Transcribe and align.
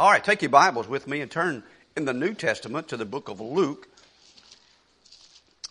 All 0.00 0.10
right, 0.10 0.24
take 0.24 0.40
your 0.40 0.48
Bibles 0.48 0.88
with 0.88 1.06
me 1.06 1.20
and 1.20 1.30
turn 1.30 1.62
in 1.94 2.06
the 2.06 2.14
New 2.14 2.32
Testament 2.32 2.88
to 2.88 2.96
the 2.96 3.04
book 3.04 3.28
of 3.28 3.38
Luke. 3.38 3.86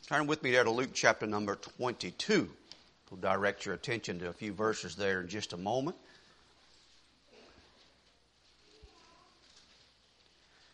Turn 0.08 0.28
with 0.28 0.44
me 0.44 0.52
there 0.52 0.64
to 0.64 0.70
Luke 0.70 0.92
chapter 0.94 1.26
number 1.26 1.56
22. 1.56 2.48
We'll 3.10 3.20
direct 3.20 3.66
your 3.66 3.74
attention 3.74 4.20
to 4.20 4.30
a 4.30 4.34
few 4.34 4.54
verses 4.54 4.96
there 4.96 5.22
in 5.22 5.30
just 5.30 5.54
a 5.54 5.58
moment. 5.58 5.98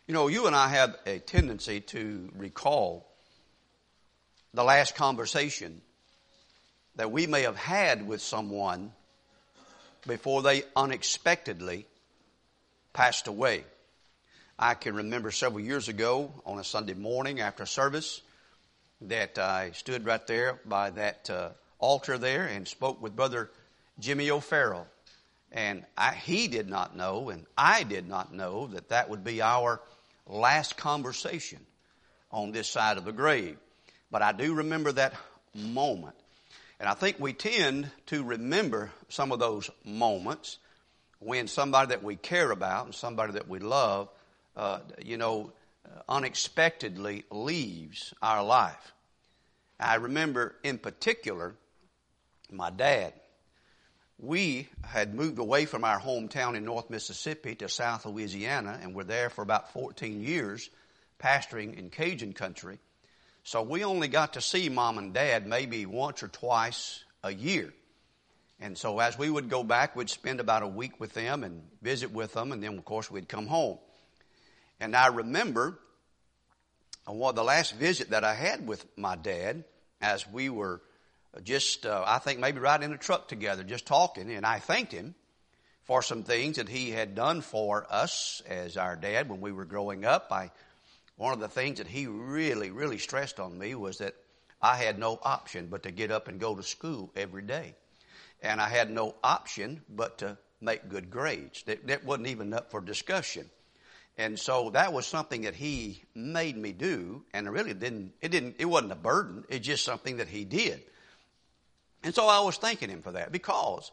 You 0.05 0.13
know, 0.13 0.27
you 0.27 0.47
and 0.47 0.55
I 0.55 0.67
have 0.67 0.97
a 1.05 1.19
tendency 1.19 1.79
to 1.79 2.29
recall 2.35 3.07
the 4.53 4.65
last 4.65 4.95
conversation 4.95 5.79
that 6.97 7.09
we 7.09 7.25
may 7.25 7.43
have 7.43 7.55
had 7.55 8.05
with 8.05 8.21
someone 8.21 8.91
before 10.05 10.41
they 10.41 10.63
unexpectedly 10.75 11.85
passed 12.95 13.27
away. 13.27 13.65
I 14.57 14.73
can 14.73 14.95
remember 14.95 15.29
several 15.29 15.59
years 15.59 15.89
ago 15.89 16.31
on 16.45 16.59
a 16.59 16.63
Sunday 16.63 16.93
morning 16.93 17.41
after 17.41 17.65
service 17.65 18.21
that 19.01 19.37
I 19.37 19.71
stood 19.71 20.05
right 20.05 20.25
there 20.25 20.61
by 20.65 20.91
that 20.91 21.29
uh, 21.29 21.49
altar 21.77 22.17
there 22.17 22.45
and 22.45 22.65
spoke 22.65 23.01
with 23.01 23.13
Brother 23.13 23.51
Jimmy 23.99 24.31
O'Farrell. 24.31 24.87
And 25.51 25.85
I, 25.97 26.13
he 26.13 26.47
did 26.47 26.69
not 26.69 26.95
know, 26.95 27.29
and 27.29 27.45
I 27.57 27.83
did 27.83 28.07
not 28.07 28.33
know 28.33 28.67
that 28.67 28.87
that 28.89 29.09
would 29.09 29.25
be 29.25 29.41
our 29.41 29.81
last 30.25 30.77
conversation 30.77 31.59
on 32.31 32.53
this 32.53 32.69
side 32.69 32.97
of 32.97 33.03
the 33.03 33.11
grave. 33.11 33.57
But 34.09 34.21
I 34.21 34.31
do 34.31 34.53
remember 34.53 34.93
that 34.93 35.13
moment. 35.53 36.15
And 36.79 36.87
I 36.87 36.93
think 36.93 37.19
we 37.19 37.33
tend 37.33 37.91
to 38.05 38.23
remember 38.23 38.91
some 39.09 39.33
of 39.33 39.39
those 39.39 39.69
moments 39.83 40.59
when 41.25 41.47
somebody 41.47 41.89
that 41.89 42.03
we 42.03 42.15
care 42.15 42.51
about 42.51 42.85
and 42.85 42.93
somebody 42.93 43.33
that 43.33 43.47
we 43.49 43.57
love, 43.57 44.09
uh, 44.55 44.79
you 45.03 45.17
know, 45.17 45.51
unexpectedly 46.07 47.25
leaves 47.31 48.13
our 48.21 48.43
life. 48.43 48.93
I 49.79 49.95
remember 49.95 50.55
in 50.63 50.77
particular 50.77 51.55
my 52.51 52.69
dad. 52.69 53.13
We 54.17 54.69
had 54.83 55.13
moved 55.13 55.39
away 55.39 55.65
from 55.65 55.83
our 55.83 55.99
hometown 55.99 56.55
in 56.55 56.63
North 56.63 56.89
Mississippi 56.89 57.55
to 57.55 57.67
South 57.67 58.05
Louisiana 58.05 58.79
and 58.81 58.93
were 58.93 59.03
there 59.03 59.29
for 59.29 59.41
about 59.41 59.73
14 59.73 60.21
years 60.21 60.69
pastoring 61.19 61.77
in 61.77 61.89
Cajun 61.89 62.33
country. 62.33 62.77
So 63.43 63.61
we 63.63 63.83
only 63.83 64.07
got 64.07 64.33
to 64.33 64.41
see 64.41 64.69
mom 64.69 64.97
and 64.99 65.13
dad 65.13 65.47
maybe 65.47 65.85
once 65.85 66.23
or 66.23 66.27
twice 66.27 67.03
a 67.23 67.33
year. 67.33 67.73
And 68.59 68.77
so 68.77 68.99
as 68.99 69.17
we 69.17 69.29
would 69.29 69.49
go 69.49 69.63
back, 69.63 69.95
we'd 69.95 70.09
spend 70.09 70.39
about 70.39 70.63
a 70.63 70.67
week 70.67 70.99
with 70.99 71.13
them 71.13 71.43
and 71.43 71.61
visit 71.81 72.11
with 72.11 72.33
them, 72.33 72.51
and 72.51 72.63
then 72.63 72.77
of 72.77 72.85
course 72.85 73.11
we'd 73.11 73.27
come 73.27 73.47
home. 73.47 73.77
And 74.79 74.95
I 74.95 75.07
remember 75.07 75.79
well, 77.07 77.33
the 77.33 77.43
last 77.43 77.75
visit 77.75 78.09
that 78.09 78.23
I 78.23 78.33
had 78.33 78.67
with 78.67 78.83
my 78.97 79.15
dad, 79.15 79.63
as 80.01 80.27
we 80.27 80.49
were 80.49 80.81
just, 81.43 81.85
uh, 81.85 82.03
I 82.05 82.17
think 82.17 82.39
maybe 82.39 82.59
riding 82.59 82.89
in 82.89 82.95
a 82.95 82.97
truck 82.97 83.27
together, 83.27 83.63
just 83.63 83.85
talking, 83.85 84.31
and 84.31 84.45
I 84.45 84.57
thanked 84.59 84.91
him 84.91 85.13
for 85.83 86.01
some 86.01 86.23
things 86.23 86.55
that 86.55 86.67
he 86.67 86.89
had 86.89 87.13
done 87.13 87.41
for 87.41 87.85
us 87.91 88.41
as 88.47 88.75
our 88.75 88.95
dad 88.95 89.29
when 89.29 89.39
we 89.39 89.51
were 89.51 89.65
growing 89.65 90.03
up. 90.03 90.31
I, 90.31 90.49
one 91.15 91.33
of 91.33 91.39
the 91.39 91.47
things 91.47 91.77
that 91.77 91.87
he 91.87 92.07
really, 92.07 92.71
really 92.71 92.97
stressed 92.97 93.39
on 93.39 93.55
me 93.55 93.75
was 93.75 93.99
that 93.99 94.15
I 94.59 94.77
had 94.77 94.97
no 94.97 95.19
option 95.21 95.67
but 95.67 95.83
to 95.83 95.91
get 95.91 96.09
up 96.09 96.27
and 96.27 96.39
go 96.39 96.55
to 96.55 96.63
school 96.63 97.11
every 97.15 97.43
day 97.43 97.75
and 98.41 98.61
I 98.61 98.69
had 98.69 98.89
no 98.89 99.15
option 99.23 99.81
but 99.89 100.19
to 100.19 100.37
make 100.61 100.89
good 100.89 101.09
grades. 101.09 101.63
That, 101.63 101.87
that 101.87 102.05
wasn't 102.05 102.27
even 102.27 102.53
up 102.53 102.71
for 102.71 102.81
discussion. 102.81 103.49
And 104.17 104.39
so 104.39 104.69
that 104.71 104.93
was 104.93 105.05
something 105.05 105.41
that 105.41 105.55
he 105.55 106.03
made 106.13 106.55
me 106.55 106.71
do, 106.71 107.23
and 107.33 107.47
it 107.47 107.49
really 107.49 107.73
didn't, 107.73 108.13
it 108.21 108.31
didn't, 108.31 108.55
it 108.59 108.65
wasn't 108.65 108.93
a 108.93 108.95
burden, 108.95 109.43
it's 109.49 109.67
just 109.67 109.83
something 109.83 110.17
that 110.17 110.29
he 110.29 110.45
did. 110.45 110.81
And 112.03 112.15
so 112.15 112.27
I 112.27 112.39
was 112.39 112.57
thanking 112.57 112.89
him 112.89 113.01
for 113.01 113.13
that 113.13 113.31
because 113.31 113.91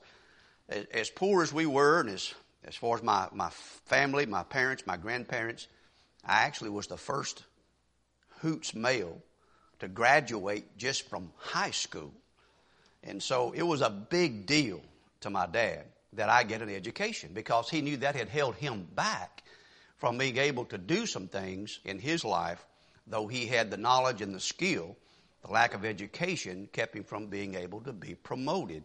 as, 0.93 1.11
poor 1.11 1.43
as 1.43 1.53
we 1.53 1.67
were, 1.67 2.01
and 2.01 2.11
as, 2.11 2.33
as 2.65 2.77
far 2.77 2.97
as 2.97 3.03
my, 3.03 3.27
my 3.33 3.51
family, 3.87 4.27
my 4.27 4.45
parents, 4.45 4.87
my 4.87 4.97
grandparents, 4.97 5.67
I 6.25 6.43
actually 6.43 6.71
was 6.71 6.87
the 6.87 6.97
first 6.97 7.43
Hoots 8.41 8.75
male 8.75 9.23
to 9.81 9.89
graduate 9.89 10.77
just 10.77 11.09
from 11.09 11.33
high 11.37 11.71
school. 11.71 12.13
And 13.05 13.23
so 13.23 13.53
it 13.53 13.63
was 13.63 13.81
a 13.81 13.91
big 13.91 14.47
deal 14.47 14.81
to 15.21 15.31
my 15.31 15.47
dad 15.47 15.85
that 16.15 16.29
I 16.29 16.45
get 16.45 16.63
an 16.63 16.69
education 16.69 17.31
because 17.33 17.69
he 17.69 17.81
knew 17.81 17.97
that 17.99 18.15
had 18.15 18.29
held 18.29 18.55
him 18.57 18.87
back 18.95 19.43
from 19.99 20.19
being 20.19 20.37
able 20.37 20.65
to 20.67 20.79
do 20.79 21.07
some 21.07 21.29
things 21.29 21.81
in 21.85 21.99
his 21.99 22.25
life, 22.25 22.65
though 23.07 23.27
he 23.27 23.47
had 23.47 23.71
the 23.71 23.77
knowledge 23.77 24.21
and 24.21 24.35
the 24.35 24.41
skill. 24.41 24.97
The 25.45 25.51
lack 25.51 25.75
of 25.75 25.85
education 25.85 26.69
kept 26.73 26.95
him 26.95 27.05
from 27.05 27.27
being 27.27 27.55
able 27.55 27.81
to 27.83 27.93
be 27.93 28.15
promoted 28.15 28.85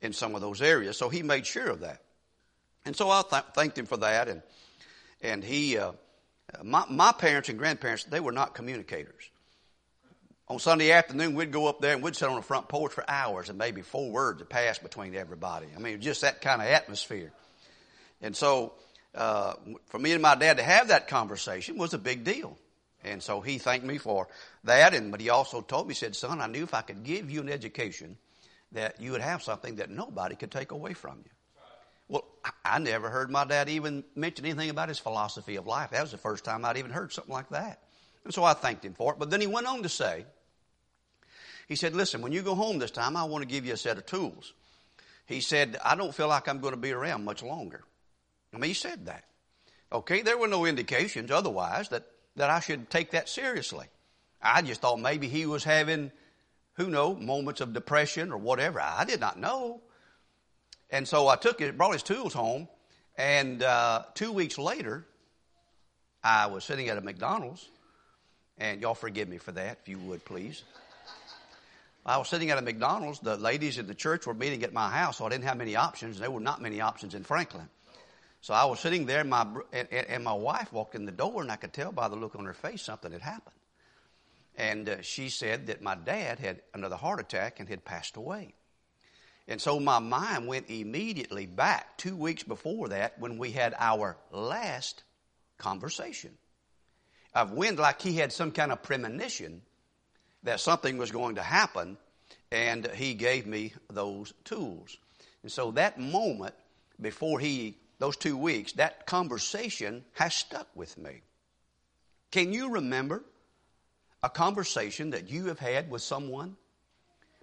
in 0.00 0.12
some 0.12 0.34
of 0.34 0.40
those 0.40 0.62
areas. 0.62 0.96
So 0.96 1.08
he 1.08 1.22
made 1.22 1.46
sure 1.46 1.68
of 1.68 1.80
that. 1.80 2.02
And 2.84 2.94
so 2.94 3.10
I 3.10 3.22
th- 3.28 3.42
thanked 3.54 3.78
him 3.78 3.86
for 3.86 3.96
that. 3.96 4.28
And, 4.28 4.42
and 5.20 5.42
he, 5.42 5.78
uh, 5.78 5.92
my, 6.62 6.84
my 6.88 7.12
parents 7.12 7.48
and 7.48 7.58
grandparents, 7.58 8.04
they 8.04 8.20
were 8.20 8.32
not 8.32 8.54
communicators 8.54 9.30
on 10.48 10.58
Sunday 10.60 10.92
afternoon, 10.92 11.34
we'd 11.34 11.50
go 11.50 11.66
up 11.66 11.80
there 11.80 11.94
and 11.94 12.02
we'd 12.02 12.14
sit 12.14 12.28
on 12.28 12.36
the 12.36 12.42
front 12.42 12.68
porch 12.68 12.92
for 12.92 13.04
hours 13.08 13.48
and 13.48 13.58
maybe 13.58 13.82
four 13.82 14.10
words 14.10 14.38
would 14.38 14.48
pass 14.48 14.78
between 14.78 15.14
everybody. 15.14 15.66
I 15.74 15.80
mean, 15.80 16.00
just 16.00 16.20
that 16.20 16.40
kind 16.40 16.62
of 16.62 16.68
atmosphere. 16.68 17.32
And 18.22 18.36
so, 18.36 18.74
uh, 19.14 19.54
for 19.86 19.98
me 19.98 20.12
and 20.12 20.22
my 20.22 20.34
dad 20.34 20.58
to 20.58 20.62
have 20.62 20.88
that 20.88 21.08
conversation 21.08 21.78
was 21.78 21.94
a 21.94 21.98
big 21.98 22.22
deal. 22.22 22.56
And 23.02 23.22
so 23.22 23.40
he 23.40 23.58
thanked 23.58 23.86
me 23.86 23.98
for 23.98 24.28
that. 24.64 24.94
And, 24.94 25.10
but 25.10 25.20
he 25.20 25.30
also 25.30 25.60
told 25.62 25.88
me, 25.88 25.94
he 25.94 25.98
said, 25.98 26.14
son, 26.14 26.40
I 26.40 26.46
knew 26.46 26.62
if 26.62 26.74
I 26.74 26.82
could 26.82 27.02
give 27.02 27.30
you 27.30 27.40
an 27.40 27.48
education 27.48 28.16
that 28.72 29.00
you 29.00 29.12
would 29.12 29.20
have 29.20 29.42
something 29.42 29.76
that 29.76 29.90
nobody 29.90 30.36
could 30.36 30.50
take 30.50 30.70
away 30.70 30.92
from 30.92 31.18
you. 31.24 31.30
Well, 32.08 32.24
I 32.64 32.78
never 32.78 33.10
heard 33.10 33.30
my 33.30 33.44
dad 33.44 33.68
even 33.68 34.04
mention 34.14 34.44
anything 34.44 34.70
about 34.70 34.88
his 34.88 34.98
philosophy 34.98 35.56
of 35.56 35.66
life. 35.66 35.90
That 35.90 36.02
was 36.02 36.12
the 36.12 36.18
first 36.18 36.44
time 36.44 36.64
I'd 36.64 36.76
even 36.76 36.92
heard 36.92 37.12
something 37.12 37.32
like 37.32 37.48
that. 37.48 37.80
And 38.24 38.32
so 38.32 38.44
I 38.44 38.54
thanked 38.54 38.84
him 38.84 38.94
for 38.94 39.12
it. 39.12 39.18
But 39.18 39.30
then 39.30 39.40
he 39.40 39.46
went 39.46 39.66
on 39.66 39.82
to 39.82 39.88
say, 39.88 40.24
he 41.66 41.76
said, 41.76 41.94
listen, 41.94 42.22
when 42.22 42.32
you 42.32 42.42
go 42.42 42.54
home 42.54 42.78
this 42.78 42.90
time, 42.90 43.16
I 43.16 43.24
want 43.24 43.42
to 43.42 43.48
give 43.48 43.66
you 43.66 43.74
a 43.74 43.76
set 43.76 43.98
of 43.98 44.06
tools. 44.06 44.52
He 45.26 45.40
said, 45.40 45.76
I 45.84 45.96
don't 45.96 46.14
feel 46.14 46.28
like 46.28 46.48
I'm 46.48 46.60
going 46.60 46.74
to 46.74 46.80
be 46.80 46.92
around 46.92 47.24
much 47.24 47.42
longer. 47.42 47.82
I 48.54 48.58
mean, 48.58 48.68
he 48.68 48.74
said 48.74 49.06
that. 49.06 49.24
Okay, 49.92 50.22
there 50.22 50.38
were 50.38 50.48
no 50.48 50.64
indications 50.64 51.30
otherwise 51.30 51.88
that, 51.88 52.06
that 52.36 52.50
I 52.50 52.60
should 52.60 52.88
take 52.88 53.10
that 53.10 53.28
seriously. 53.28 53.86
I 54.40 54.62
just 54.62 54.80
thought 54.80 55.00
maybe 55.00 55.28
he 55.28 55.46
was 55.46 55.64
having, 55.64 56.12
who 56.74 56.88
knows, 56.88 57.20
moments 57.20 57.60
of 57.60 57.72
depression 57.72 58.32
or 58.32 58.38
whatever. 58.38 58.80
I 58.80 59.04
did 59.04 59.20
not 59.20 59.38
know. 59.38 59.80
And 60.90 61.06
so 61.06 61.26
I 61.26 61.36
took 61.36 61.60
it, 61.60 61.76
brought 61.76 61.94
his 61.94 62.04
tools 62.04 62.32
home, 62.32 62.68
and 63.16 63.62
uh, 63.62 64.04
two 64.14 64.30
weeks 64.30 64.58
later, 64.58 65.04
I 66.22 66.46
was 66.46 66.64
sitting 66.64 66.88
at 66.88 66.98
a 66.98 67.00
McDonald's, 67.00 67.68
and 68.58 68.80
y'all 68.80 68.94
forgive 68.94 69.28
me 69.28 69.38
for 69.38 69.52
that, 69.52 69.78
if 69.82 69.88
you 69.88 69.98
would 69.98 70.24
please. 70.24 70.62
I 72.06 72.18
was 72.18 72.28
sitting 72.28 72.50
at 72.50 72.58
a 72.58 72.62
McDonald's. 72.62 73.18
The 73.18 73.36
ladies 73.36 73.78
in 73.78 73.88
the 73.88 73.94
church 73.94 74.26
were 74.26 74.34
meeting 74.34 74.62
at 74.62 74.72
my 74.72 74.88
house, 74.88 75.18
so 75.18 75.26
I 75.26 75.28
didn't 75.28 75.44
have 75.44 75.56
many 75.56 75.74
options. 75.74 76.20
There 76.20 76.30
were 76.30 76.38
not 76.38 76.62
many 76.62 76.80
options 76.80 77.14
in 77.14 77.24
Franklin. 77.24 77.68
So 78.42 78.54
I 78.54 78.64
was 78.66 78.78
sitting 78.78 79.06
there, 79.06 79.22
and 79.22 79.30
my, 79.30 79.44
and, 79.72 79.88
and 79.90 80.22
my 80.22 80.32
wife 80.32 80.72
walked 80.72 80.94
in 80.94 81.04
the 81.04 81.10
door, 81.10 81.42
and 81.42 81.50
I 81.50 81.56
could 81.56 81.72
tell 81.72 81.90
by 81.90 82.06
the 82.06 82.14
look 82.14 82.36
on 82.36 82.44
her 82.44 82.54
face 82.54 82.82
something 82.82 83.10
had 83.10 83.22
happened. 83.22 83.56
And 84.56 84.88
uh, 84.88 85.02
she 85.02 85.30
said 85.30 85.66
that 85.66 85.82
my 85.82 85.96
dad 85.96 86.38
had 86.38 86.62
another 86.72 86.94
heart 86.94 87.18
attack 87.18 87.58
and 87.58 87.68
had 87.68 87.84
passed 87.84 88.16
away. 88.16 88.54
And 89.48 89.60
so 89.60 89.80
my 89.80 89.98
mind 89.98 90.46
went 90.46 90.70
immediately 90.70 91.46
back 91.46 91.98
two 91.98 92.16
weeks 92.16 92.44
before 92.44 92.88
that 92.88 93.18
when 93.18 93.36
we 93.36 93.50
had 93.50 93.74
our 93.78 94.16
last 94.30 95.02
conversation. 95.58 96.38
Of 97.34 97.50
when, 97.50 97.74
like 97.76 98.00
he 98.00 98.14
had 98.14 98.32
some 98.32 98.52
kind 98.52 98.70
of 98.70 98.82
premonition 98.82 99.62
that 100.42 100.60
something 100.60 100.98
was 100.98 101.10
going 101.10 101.36
to 101.36 101.42
happen, 101.42 101.96
and 102.50 102.86
he 102.94 103.14
gave 103.14 103.46
me 103.46 103.72
those 103.90 104.32
tools. 104.44 104.96
And 105.42 105.50
so 105.50 105.70
that 105.72 105.98
moment 105.98 106.54
before 107.00 107.40
he, 107.40 107.76
those 107.98 108.16
two 108.16 108.36
weeks, 108.36 108.72
that 108.72 109.06
conversation 109.06 110.04
has 110.14 110.34
stuck 110.34 110.68
with 110.74 110.96
me. 110.98 111.22
Can 112.30 112.52
you 112.52 112.70
remember 112.70 113.22
a 114.22 114.30
conversation 114.30 115.10
that 115.10 115.30
you 115.30 115.46
have 115.46 115.58
had 115.58 115.90
with 115.90 116.02
someone 116.02 116.56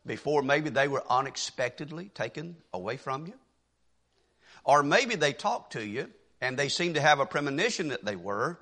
before 0.06 0.42
maybe 0.42 0.70
they 0.70 0.88
were 0.88 1.04
unexpectedly 1.10 2.10
taken 2.14 2.58
away 2.74 2.98
from 2.98 3.28
you? 3.28 3.34
Or 4.66 4.84
maybe 4.84 5.16
they 5.16 5.34
talked 5.34 5.74
to 5.74 5.86
you 5.86 6.10
and 6.42 6.58
they 6.58 6.70
seemed 6.70 6.96
to 6.96 7.02
have 7.02 7.20
a 7.20 7.26
premonition 7.26 7.90
that 7.90 8.06
they 8.06 8.16
were, 8.16 8.60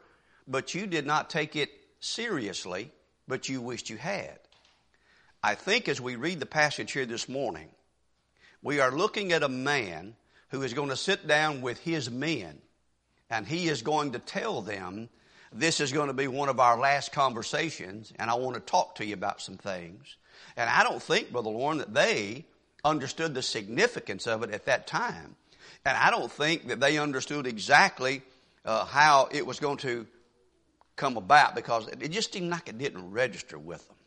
but 0.48 0.74
you 0.74 0.86
did 0.88 1.06
not 1.06 1.30
take 1.30 1.56
it 1.56 1.72
seriously 2.00 2.92
but 3.28 3.50
you 3.50 3.62
wished 3.62 3.90
you 3.90 3.98
had. 3.98 4.40
I 5.44 5.56
think 5.56 5.88
as 5.90 6.00
we 6.00 6.16
read 6.16 6.40
the 6.40 6.46
passage 6.46 6.92
here 6.92 7.06
this 7.06 7.28
morning, 7.28 7.70
we 8.62 8.80
are 8.80 8.92
looking 8.92 9.32
at 9.32 9.44
a 9.44 9.50
man 9.50 10.16
who 10.50 10.62
is 10.62 10.74
going 10.74 10.90
to 10.90 10.96
sit 10.96 11.28
down 11.28 11.62
with 11.62 11.80
his 11.80 12.12
men 12.12 12.60
and 13.30 13.48
he 13.48 13.68
is 13.68 13.82
going 13.82 14.12
to 14.12 14.20
tell 14.20 14.62
them 14.62 15.10
this 15.54 15.80
is 15.80 15.92
going 15.92 16.08
to 16.08 16.14
be 16.14 16.28
one 16.28 16.50
of 16.50 16.60
our 16.60 16.78
last 16.78 17.12
conversations, 17.12 18.14
and 18.18 18.30
I 18.30 18.36
want 18.36 18.56
to 18.56 18.62
talk 18.62 18.96
to 18.96 19.06
you 19.06 19.14
about 19.14 19.42
some 19.42 19.58
things. 19.58 20.16
And 20.56 20.70
I 20.70 20.84
don't 20.84 21.02
think, 21.02 21.32
Brother 21.32 21.50
Warren, 21.50 21.80
that 21.80 21.94
they 21.94 22.46
understood 22.86 23.34
the 23.34 23.42
significance 23.42 24.28
of 24.28 24.44
it 24.44 24.52
at 24.52 24.66
that 24.66 24.88
time. 24.88 25.36
And 25.86 25.98
I 25.98 26.10
don't 26.10 26.32
think 26.32 26.68
that 26.68 26.80
they 26.80 26.98
understood 26.98 27.48
exactly 27.48 28.22
uh, 28.64 28.86
how 28.86 29.28
it 29.32 29.46
was 29.46 29.60
going 29.60 29.78
to 29.78 30.08
come 31.02 31.18
about 31.18 31.56
because 31.56 31.88
it 31.88 32.10
just 32.10 32.32
seemed 32.32 32.52
like 32.52 32.70
it 32.70 32.78
didn't 32.78 33.10
register 33.10 33.58
with 33.58 33.86
them. 33.88 33.98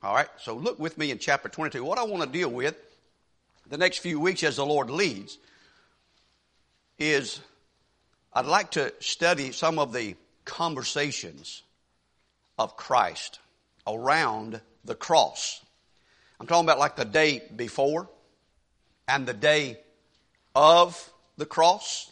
All 0.00 0.14
right, 0.14 0.28
so 0.38 0.54
look 0.54 0.78
with 0.78 0.96
me 0.96 1.10
in 1.10 1.18
chapter 1.18 1.48
22. 1.48 1.82
What 1.82 1.98
I 1.98 2.04
want 2.04 2.22
to 2.22 2.28
deal 2.28 2.48
with 2.48 2.76
the 3.68 3.76
next 3.76 3.98
few 3.98 4.20
weeks 4.20 4.44
as 4.44 4.54
the 4.54 4.64
Lord 4.64 4.88
leads 4.88 5.38
is 7.00 7.40
I'd 8.32 8.46
like 8.46 8.70
to 8.72 8.92
study 9.00 9.50
some 9.50 9.80
of 9.80 9.92
the 9.92 10.14
conversations 10.44 11.64
of 12.60 12.76
Christ 12.76 13.40
around 13.84 14.60
the 14.84 14.94
cross. 14.94 15.60
I'm 16.38 16.46
talking 16.46 16.64
about 16.64 16.78
like 16.78 16.94
the 16.94 17.04
day 17.04 17.42
before 17.56 18.08
and 19.08 19.26
the 19.26 19.34
day 19.34 19.80
of 20.54 21.10
the 21.36 21.46
cross 21.46 22.08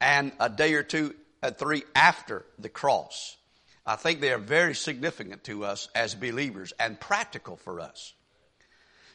and 0.00 0.32
a 0.40 0.48
day 0.48 0.74
or 0.74 0.82
two, 0.82 1.14
uh, 1.44 1.52
three 1.52 1.84
after 1.94 2.44
the 2.58 2.68
cross. 2.68 3.36
I 3.84 3.96
think 3.96 4.20
they 4.20 4.32
are 4.32 4.38
very 4.38 4.74
significant 4.74 5.44
to 5.44 5.64
us 5.64 5.88
as 5.94 6.14
believers 6.14 6.72
and 6.78 7.00
practical 7.00 7.56
for 7.56 7.80
us. 7.80 8.14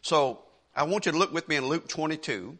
So 0.01 0.39
I 0.75 0.83
want 0.83 1.05
you 1.05 1.13
to 1.13 1.17
look 1.17 1.33
with 1.33 1.47
me 1.47 1.55
in 1.55 1.67
Luke 1.67 1.87
22 1.87 2.57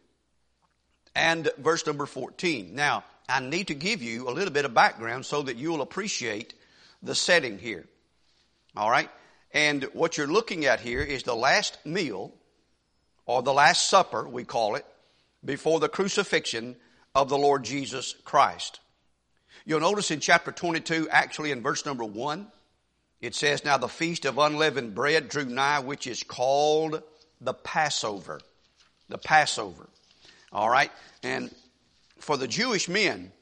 and 1.15 1.49
verse 1.57 1.85
number 1.85 2.05
14. 2.05 2.73
Now, 2.73 3.03
I 3.27 3.41
need 3.41 3.67
to 3.67 3.73
give 3.73 4.01
you 4.01 4.29
a 4.29 4.31
little 4.31 4.53
bit 4.53 4.65
of 4.65 4.73
background 4.73 5.25
so 5.25 5.41
that 5.41 5.57
you 5.57 5.71
will 5.71 5.81
appreciate 5.81 6.53
the 7.03 7.15
setting 7.15 7.59
here. 7.59 7.85
All 8.75 8.89
right? 8.89 9.09
And 9.51 9.83
what 9.93 10.17
you're 10.17 10.27
looking 10.27 10.65
at 10.65 10.79
here 10.79 11.01
is 11.01 11.23
the 11.23 11.35
last 11.35 11.77
meal, 11.85 12.33
or 13.25 13.41
the 13.41 13.53
Last 13.53 13.89
Supper, 13.89 14.27
we 14.27 14.45
call 14.45 14.75
it, 14.75 14.85
before 15.43 15.79
the 15.79 15.89
crucifixion 15.89 16.75
of 17.13 17.29
the 17.29 17.37
Lord 17.37 17.63
Jesus 17.63 18.15
Christ. 18.23 18.79
You'll 19.67 19.81
notice 19.81 20.11
in 20.11 20.21
chapter 20.21 20.53
22, 20.53 21.09
actually 21.11 21.51
in 21.51 21.61
verse 21.61 21.85
number 21.85 22.05
1, 22.05 22.47
it 23.19 23.35
says, 23.35 23.65
Now 23.65 23.77
the 23.77 23.89
feast 23.89 24.23
of 24.23 24.37
unleavened 24.37 24.95
bread 24.95 25.27
drew 25.27 25.43
nigh, 25.43 25.79
which 25.79 26.07
is 26.07 26.23
called 26.23 27.03
the 27.41 27.53
Passover. 27.53 28.39
The 29.09 29.17
Passover. 29.17 29.89
All 30.53 30.69
right? 30.69 30.89
And 31.21 31.53
for 32.17 32.37
the 32.37 32.47
Jewish 32.47 32.87
men, 32.87 33.33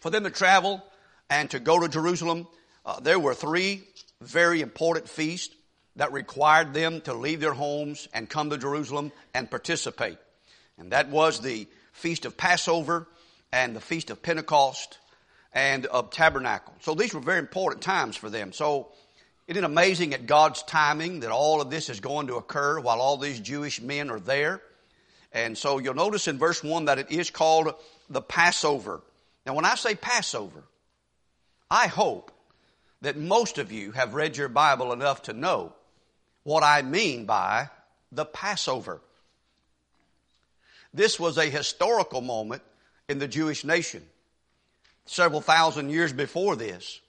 for 0.00 0.08
them 0.08 0.24
to 0.24 0.30
travel 0.30 0.82
and 1.28 1.50
to 1.50 1.60
go 1.60 1.78
to 1.80 1.88
Jerusalem, 1.88 2.48
uh, 2.86 3.00
there 3.00 3.18
were 3.18 3.34
three 3.34 3.82
very 4.22 4.62
important 4.62 5.06
feasts 5.06 5.54
that 5.96 6.14
required 6.14 6.72
them 6.72 7.02
to 7.02 7.12
leave 7.12 7.40
their 7.40 7.52
homes 7.52 8.08
and 8.14 8.26
come 8.26 8.48
to 8.48 8.56
Jerusalem 8.56 9.12
and 9.34 9.50
participate. 9.50 10.16
And 10.78 10.92
that 10.92 11.10
was 11.10 11.40
the 11.40 11.68
Feast 11.92 12.24
of 12.24 12.38
Passover 12.38 13.06
and 13.52 13.76
the 13.76 13.82
Feast 13.82 14.08
of 14.08 14.22
Pentecost 14.22 14.98
and 15.52 15.86
of 15.86 16.10
Tabernacle. 16.10 16.74
So 16.80 16.94
these 16.94 17.12
were 17.12 17.20
very 17.20 17.38
important 17.38 17.82
times 17.82 18.16
for 18.16 18.30
them. 18.30 18.52
So 18.52 18.88
isn't 19.46 19.62
it 19.62 19.66
amazing 19.66 20.14
at 20.14 20.26
God's 20.26 20.62
timing 20.62 21.20
that 21.20 21.30
all 21.30 21.60
of 21.60 21.70
this 21.70 21.88
is 21.88 22.00
going 22.00 22.28
to 22.28 22.36
occur 22.36 22.80
while 22.80 23.00
all 23.00 23.16
these 23.16 23.40
Jewish 23.40 23.80
men 23.80 24.10
are 24.10 24.20
there? 24.20 24.62
And 25.32 25.56
so 25.56 25.78
you'll 25.78 25.94
notice 25.94 26.28
in 26.28 26.38
verse 26.38 26.62
1 26.62 26.86
that 26.86 26.98
it 26.98 27.10
is 27.10 27.30
called 27.30 27.74
the 28.08 28.22
Passover. 28.22 29.02
Now 29.46 29.54
when 29.54 29.64
I 29.64 29.74
say 29.74 29.94
Passover, 29.94 30.62
I 31.70 31.86
hope 31.86 32.30
that 33.00 33.16
most 33.16 33.58
of 33.58 33.72
you 33.72 33.92
have 33.92 34.14
read 34.14 34.36
your 34.36 34.48
Bible 34.48 34.92
enough 34.92 35.22
to 35.22 35.32
know 35.32 35.72
what 36.44 36.62
I 36.62 36.82
mean 36.82 37.24
by 37.24 37.68
the 38.10 38.24
Passover. 38.24 39.00
This 40.94 41.18
was 41.18 41.38
a 41.38 41.46
historical 41.46 42.20
moment 42.20 42.62
in 43.08 43.18
the 43.18 43.28
Jewish 43.28 43.64
nation. 43.64 44.02
Several 45.04 45.40
thousand 45.40 45.90
years 45.90 46.12
before 46.12 46.56
this 46.56 47.00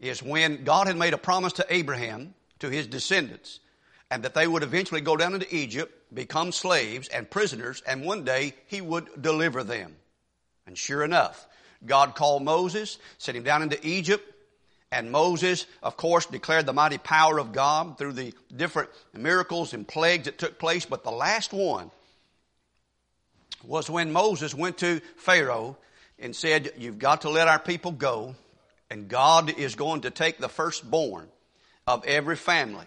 is 0.00 0.22
when 0.22 0.64
God 0.64 0.86
had 0.86 0.96
made 0.96 1.14
a 1.14 1.18
promise 1.18 1.54
to 1.54 1.66
Abraham, 1.68 2.34
to 2.58 2.68
his 2.68 2.86
descendants, 2.86 3.60
and 4.10 4.22
that 4.22 4.34
they 4.34 4.46
would 4.46 4.62
eventually 4.62 5.00
go 5.00 5.16
down 5.16 5.34
into 5.34 5.54
Egypt, 5.54 5.92
become 6.14 6.52
slaves 6.52 7.08
and 7.08 7.30
prisoners, 7.30 7.82
and 7.86 8.04
one 8.04 8.24
day 8.24 8.54
he 8.66 8.80
would 8.80 9.08
deliver 9.20 9.64
them. 9.64 9.96
And 10.66 10.76
sure 10.76 11.04
enough, 11.04 11.46
God 11.84 12.14
called 12.14 12.42
Moses, 12.42 12.98
sent 13.18 13.36
him 13.36 13.44
down 13.44 13.62
into 13.62 13.86
Egypt, 13.86 14.30
and 14.90 15.10
Moses, 15.10 15.66
of 15.82 15.96
course, 15.96 16.26
declared 16.26 16.66
the 16.66 16.72
mighty 16.72 16.98
power 16.98 17.38
of 17.38 17.52
God 17.52 17.98
through 17.98 18.12
the 18.12 18.32
different 18.54 18.90
miracles 19.12 19.74
and 19.74 19.86
plagues 19.86 20.26
that 20.26 20.38
took 20.38 20.58
place. 20.58 20.86
But 20.86 21.02
the 21.02 21.10
last 21.10 21.52
one 21.52 21.90
was 23.64 23.90
when 23.90 24.12
Moses 24.12 24.54
went 24.54 24.78
to 24.78 25.00
Pharaoh 25.16 25.76
and 26.18 26.34
said, 26.34 26.72
You've 26.78 26.98
got 26.98 27.22
to 27.22 27.30
let 27.30 27.48
our 27.48 27.58
people 27.58 27.92
go, 27.92 28.34
and 28.90 29.08
God 29.08 29.50
is 29.58 29.74
going 29.74 30.02
to 30.02 30.10
take 30.10 30.38
the 30.38 30.48
firstborn 30.48 31.28
of 31.86 32.04
every 32.04 32.36
family. 32.36 32.86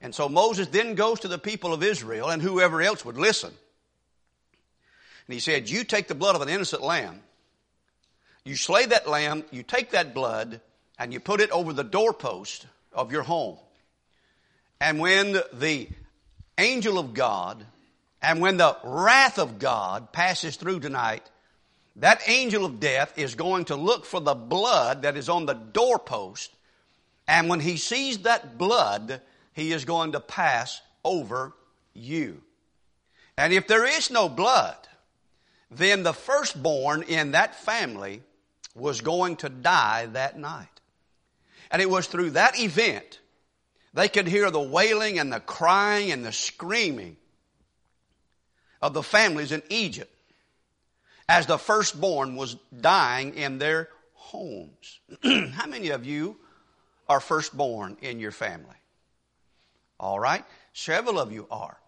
And 0.00 0.14
so 0.14 0.28
Moses 0.28 0.68
then 0.68 0.94
goes 0.94 1.20
to 1.20 1.28
the 1.28 1.38
people 1.38 1.72
of 1.72 1.82
Israel 1.82 2.28
and 2.28 2.42
whoever 2.42 2.82
else 2.82 3.04
would 3.04 3.16
listen. 3.16 3.52
And 5.26 5.34
he 5.34 5.40
said, 5.40 5.70
You 5.70 5.84
take 5.84 6.08
the 6.08 6.14
blood 6.14 6.36
of 6.36 6.42
an 6.42 6.48
innocent 6.48 6.82
lamb, 6.82 7.20
you 8.44 8.56
slay 8.56 8.86
that 8.86 9.08
lamb, 9.08 9.44
you 9.50 9.62
take 9.62 9.90
that 9.92 10.12
blood, 10.12 10.60
and 10.98 11.12
you 11.12 11.20
put 11.20 11.40
it 11.40 11.50
over 11.50 11.72
the 11.72 11.84
doorpost 11.84 12.66
of 12.92 13.12
your 13.12 13.22
home. 13.22 13.56
And 14.80 15.00
when 15.00 15.40
the 15.52 15.88
angel 16.58 16.98
of 16.98 17.14
God 17.14 17.64
and 18.20 18.40
when 18.40 18.58
the 18.58 18.76
wrath 18.84 19.38
of 19.38 19.58
God 19.58 20.12
passes 20.12 20.56
through 20.56 20.80
tonight, 20.80 21.28
that 21.96 22.28
angel 22.28 22.64
of 22.64 22.80
death 22.80 23.16
is 23.16 23.34
going 23.34 23.66
to 23.66 23.76
look 23.76 24.04
for 24.04 24.20
the 24.20 24.34
blood 24.34 25.02
that 25.02 25.16
is 25.16 25.28
on 25.28 25.46
the 25.46 25.54
doorpost. 25.54 26.50
And 27.28 27.48
when 27.48 27.60
he 27.60 27.76
sees 27.76 28.18
that 28.18 28.58
blood, 28.58 29.20
he 29.52 29.72
is 29.72 29.84
going 29.84 30.12
to 30.12 30.20
pass 30.20 30.80
over 31.04 31.52
you. 31.92 32.42
And 33.36 33.52
if 33.52 33.66
there 33.68 33.86
is 33.86 34.10
no 34.10 34.28
blood, 34.28 34.76
then 35.70 36.02
the 36.02 36.12
firstborn 36.12 37.02
in 37.02 37.32
that 37.32 37.54
family 37.54 38.22
was 38.74 39.00
going 39.00 39.36
to 39.36 39.48
die 39.48 40.06
that 40.06 40.38
night. 40.38 40.68
And 41.70 41.80
it 41.80 41.90
was 41.90 42.06
through 42.06 42.30
that 42.30 42.58
event 42.58 43.20
they 43.94 44.08
could 44.08 44.26
hear 44.26 44.50
the 44.50 44.60
wailing 44.60 45.20
and 45.20 45.32
the 45.32 45.40
crying 45.40 46.10
and 46.10 46.24
the 46.24 46.32
screaming 46.32 47.16
of 48.82 48.92
the 48.92 49.04
families 49.04 49.52
in 49.52 49.62
Egypt 49.70 50.13
as 51.28 51.46
the 51.46 51.58
firstborn 51.58 52.36
was 52.36 52.56
dying 52.78 53.34
in 53.34 53.58
their 53.58 53.88
homes. 54.14 55.00
How 55.22 55.66
many 55.66 55.90
of 55.90 56.04
you 56.04 56.36
are 57.08 57.20
firstborn 57.20 57.96
in 58.02 58.20
your 58.20 58.30
family? 58.30 58.76
All 59.98 60.18
right. 60.18 60.44
Several 60.72 61.18
of 61.18 61.32
you 61.32 61.46
are. 61.50 61.78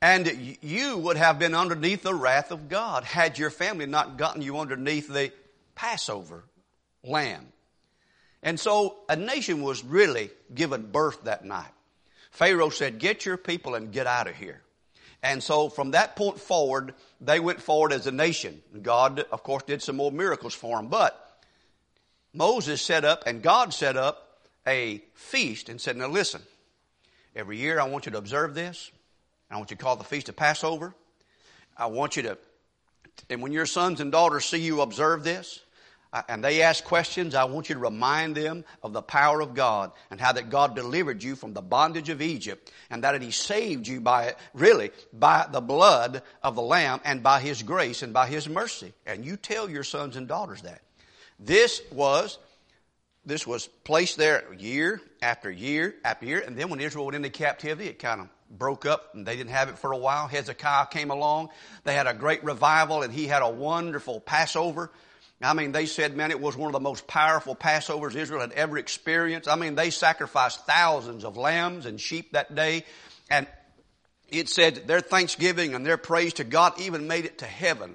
And 0.00 0.56
you 0.60 0.98
would 0.98 1.16
have 1.16 1.38
been 1.38 1.54
underneath 1.54 2.02
the 2.02 2.14
wrath 2.14 2.52
of 2.52 2.68
God 2.68 3.04
had 3.04 3.38
your 3.38 3.50
family 3.50 3.86
not 3.86 4.16
gotten 4.16 4.42
you 4.42 4.58
underneath 4.58 5.08
the 5.08 5.32
Passover 5.74 6.44
lamb. 7.02 7.52
And 8.42 8.60
so 8.60 8.98
a 9.08 9.16
nation 9.16 9.62
was 9.62 9.82
really 9.82 10.30
given 10.54 10.90
birth 10.92 11.24
that 11.24 11.44
night. 11.44 11.72
Pharaoh 12.30 12.70
said, 12.70 12.98
Get 12.98 13.26
your 13.26 13.36
people 13.36 13.74
and 13.74 13.92
get 13.92 14.06
out 14.06 14.28
of 14.28 14.36
here. 14.36 14.62
And 15.22 15.42
so 15.42 15.68
from 15.68 15.92
that 15.92 16.16
point 16.16 16.38
forward, 16.38 16.94
they 17.20 17.40
went 17.40 17.60
forward 17.60 17.92
as 17.92 18.06
a 18.06 18.12
nation. 18.12 18.62
God, 18.82 19.24
of 19.32 19.42
course, 19.42 19.64
did 19.64 19.82
some 19.82 19.96
more 19.96 20.12
miracles 20.12 20.54
for 20.54 20.76
them. 20.76 20.88
But 20.88 21.40
Moses 22.32 22.80
set 22.80 23.04
up 23.04 23.24
and 23.26 23.42
God 23.42 23.74
set 23.74 23.96
up 23.96 24.42
a 24.66 25.02
feast 25.14 25.68
and 25.68 25.80
said, 25.80 25.96
Now 25.96 26.08
listen, 26.08 26.42
every 27.34 27.58
year 27.58 27.80
I 27.80 27.84
want 27.84 28.06
you 28.06 28.12
to 28.12 28.18
observe 28.18 28.54
this. 28.54 28.90
I 29.50 29.56
want 29.56 29.70
you 29.70 29.76
to 29.76 29.82
call 29.82 29.96
the 29.96 30.04
Feast 30.04 30.28
of 30.28 30.36
Passover. 30.36 30.94
I 31.76 31.86
want 31.86 32.16
you 32.16 32.22
to, 32.24 32.38
and 33.30 33.40
when 33.40 33.52
your 33.52 33.66
sons 33.66 34.00
and 34.00 34.12
daughters 34.12 34.44
see 34.44 34.58
you 34.58 34.82
observe 34.82 35.24
this, 35.24 35.60
and 36.28 36.42
they 36.42 36.62
ask 36.62 36.84
questions, 36.84 37.34
I 37.34 37.44
want 37.44 37.68
you 37.68 37.74
to 37.74 37.80
remind 37.80 38.34
them 38.34 38.64
of 38.82 38.92
the 38.92 39.02
power 39.02 39.40
of 39.40 39.54
God 39.54 39.92
and 40.10 40.18
how 40.20 40.32
that 40.32 40.48
God 40.48 40.74
delivered 40.74 41.22
you 41.22 41.36
from 41.36 41.52
the 41.52 41.60
bondage 41.60 42.08
of 42.08 42.22
Egypt 42.22 42.72
and 42.88 43.04
that 43.04 43.20
He 43.20 43.30
saved 43.30 43.86
you 43.86 44.00
by, 44.00 44.26
it 44.26 44.38
really, 44.54 44.90
by 45.12 45.46
the 45.50 45.60
blood 45.60 46.22
of 46.42 46.54
the 46.54 46.62
Lamb 46.62 47.00
and 47.04 47.22
by 47.22 47.40
His 47.40 47.62
grace 47.62 48.02
and 48.02 48.14
by 48.14 48.26
His 48.26 48.48
mercy. 48.48 48.94
And 49.04 49.24
you 49.24 49.36
tell 49.36 49.68
your 49.68 49.84
sons 49.84 50.16
and 50.16 50.26
daughters 50.26 50.62
that. 50.62 50.80
This 51.38 51.82
was, 51.92 52.38
this 53.26 53.46
was 53.46 53.66
placed 53.84 54.16
there 54.16 54.52
year 54.54 55.02
after 55.20 55.50
year 55.50 55.94
after 56.04 56.24
year. 56.24 56.42
And 56.44 56.56
then 56.56 56.70
when 56.70 56.80
Israel 56.80 57.04
went 57.04 57.16
into 57.16 57.30
captivity, 57.30 57.90
it 57.90 57.98
kind 57.98 58.22
of 58.22 58.28
broke 58.50 58.86
up 58.86 59.14
and 59.14 59.26
they 59.26 59.36
didn't 59.36 59.50
have 59.50 59.68
it 59.68 59.78
for 59.78 59.92
a 59.92 59.98
while. 59.98 60.26
Hezekiah 60.26 60.86
came 60.86 61.10
along. 61.10 61.50
They 61.84 61.94
had 61.94 62.06
a 62.06 62.14
great 62.14 62.42
revival 62.44 63.02
and 63.02 63.12
he 63.12 63.26
had 63.26 63.42
a 63.42 63.50
wonderful 63.50 64.20
Passover 64.20 64.90
I 65.40 65.54
mean, 65.54 65.70
they 65.70 65.86
said, 65.86 66.16
man, 66.16 66.32
it 66.32 66.40
was 66.40 66.56
one 66.56 66.68
of 66.68 66.72
the 66.72 66.80
most 66.80 67.06
powerful 67.06 67.54
Passovers 67.54 68.16
Israel 68.16 68.40
had 68.40 68.52
ever 68.52 68.76
experienced. 68.76 69.48
I 69.48 69.54
mean, 69.54 69.76
they 69.76 69.90
sacrificed 69.90 70.66
thousands 70.66 71.24
of 71.24 71.36
lambs 71.36 71.86
and 71.86 72.00
sheep 72.00 72.32
that 72.32 72.54
day. 72.54 72.84
And 73.30 73.46
it 74.28 74.48
said 74.48 74.88
their 74.88 75.00
thanksgiving 75.00 75.74
and 75.74 75.86
their 75.86 75.96
praise 75.96 76.34
to 76.34 76.44
God 76.44 76.80
even 76.80 77.06
made 77.06 77.24
it 77.24 77.38
to 77.38 77.44
heaven. 77.44 77.94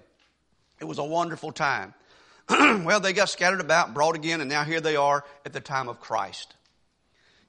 It 0.80 0.86
was 0.86 1.00
a 1.00 1.04
wonderful 1.04 1.52
time. 1.52 1.94
well, 2.50 3.02
they 3.02 3.14
got 3.14 3.30
scattered 3.30 3.62
about, 3.62 3.94
brought 3.94 4.16
again, 4.16 4.40
and 4.40 4.50
now 4.50 4.64
here 4.64 4.82
they 4.82 4.96
are 4.96 5.24
at 5.46 5.54
the 5.54 5.62
time 5.62 5.90
of 5.90 6.00
Christ. 6.00 6.54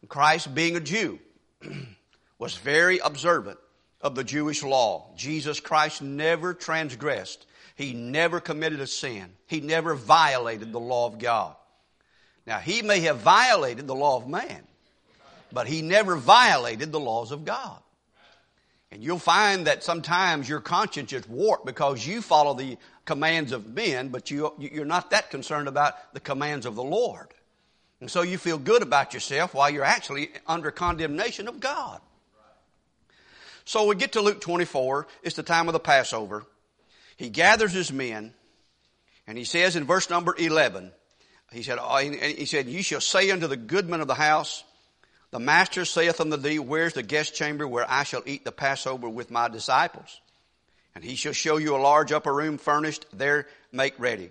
Christ, 0.08 0.54
being 0.54 0.76
a 0.76 0.80
Jew, 0.80 1.18
was 2.38 2.56
very 2.56 2.98
observant 2.98 3.58
of 4.00 4.14
the 4.14 4.24
Jewish 4.24 4.62
law. 4.62 5.10
Jesus 5.16 5.60
Christ 5.60 6.02
never 6.02 6.52
transgressed. 6.52 7.46
He 7.74 7.92
never 7.92 8.40
committed 8.40 8.80
a 8.80 8.86
sin. 8.86 9.30
He 9.46 9.60
never 9.60 9.94
violated 9.94 10.72
the 10.72 10.80
law 10.80 11.06
of 11.06 11.18
God. 11.18 11.56
Now, 12.46 12.58
he 12.58 12.82
may 12.82 13.00
have 13.00 13.18
violated 13.18 13.86
the 13.86 13.94
law 13.94 14.16
of 14.16 14.28
man, 14.28 14.62
but 15.52 15.66
he 15.66 15.82
never 15.82 16.16
violated 16.16 16.92
the 16.92 17.00
laws 17.00 17.32
of 17.32 17.44
God. 17.44 17.80
And 18.92 19.02
you'll 19.02 19.18
find 19.18 19.66
that 19.66 19.82
sometimes 19.82 20.48
your 20.48 20.60
conscience 20.60 21.12
is 21.12 21.28
warped 21.28 21.66
because 21.66 22.06
you 22.06 22.22
follow 22.22 22.54
the 22.54 22.76
commands 23.06 23.50
of 23.50 23.74
men, 23.74 24.08
but 24.08 24.30
you, 24.30 24.52
you're 24.58 24.84
not 24.84 25.10
that 25.10 25.30
concerned 25.30 25.66
about 25.66 26.14
the 26.14 26.20
commands 26.20 26.64
of 26.64 26.76
the 26.76 26.84
Lord. 26.84 27.28
And 28.00 28.08
so 28.10 28.22
you 28.22 28.38
feel 28.38 28.58
good 28.58 28.82
about 28.82 29.12
yourself 29.12 29.54
while 29.54 29.68
you're 29.68 29.82
actually 29.82 30.30
under 30.46 30.70
condemnation 30.70 31.48
of 31.48 31.58
God. 31.58 32.00
So 33.64 33.86
we 33.86 33.96
get 33.96 34.12
to 34.12 34.20
Luke 34.20 34.40
24. 34.40 35.06
It's 35.22 35.36
the 35.36 35.42
time 35.42 35.68
of 35.68 35.72
the 35.72 35.80
Passover. 35.80 36.44
He 37.16 37.30
gathers 37.30 37.72
his 37.72 37.92
men, 37.92 38.34
and 39.26 39.38
he 39.38 39.44
says 39.44 39.76
in 39.76 39.84
verse 39.84 40.10
number 40.10 40.34
11, 40.36 40.92
he 41.52 41.62
said, 41.62 41.78
he 42.20 42.46
said, 42.46 42.66
You 42.66 42.82
shall 42.82 43.00
say 43.00 43.30
unto 43.30 43.46
the 43.46 43.56
goodman 43.56 44.00
of 44.00 44.08
the 44.08 44.14
house, 44.14 44.64
the 45.30 45.38
master 45.38 45.84
saith 45.84 46.20
unto 46.20 46.36
thee, 46.36 46.58
Where's 46.58 46.94
the 46.94 47.02
guest 47.02 47.34
chamber 47.34 47.66
where 47.66 47.88
I 47.88 48.04
shall 48.04 48.22
eat 48.26 48.44
the 48.44 48.52
Passover 48.52 49.08
with 49.08 49.30
my 49.30 49.48
disciples? 49.48 50.20
And 50.94 51.02
he 51.02 51.16
shall 51.16 51.32
show 51.32 51.56
you 51.56 51.74
a 51.74 51.78
large 51.78 52.12
upper 52.12 52.32
room 52.32 52.58
furnished, 52.58 53.06
there 53.12 53.48
make 53.72 53.98
ready. 53.98 54.30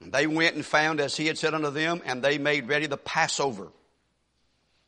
And 0.00 0.12
they 0.12 0.26
went 0.26 0.56
and 0.56 0.64
found 0.64 1.00
as 1.00 1.16
he 1.16 1.26
had 1.26 1.38
said 1.38 1.54
unto 1.54 1.70
them, 1.70 2.02
and 2.04 2.22
they 2.22 2.38
made 2.38 2.68
ready 2.68 2.86
the 2.86 2.96
Passover. 2.96 3.68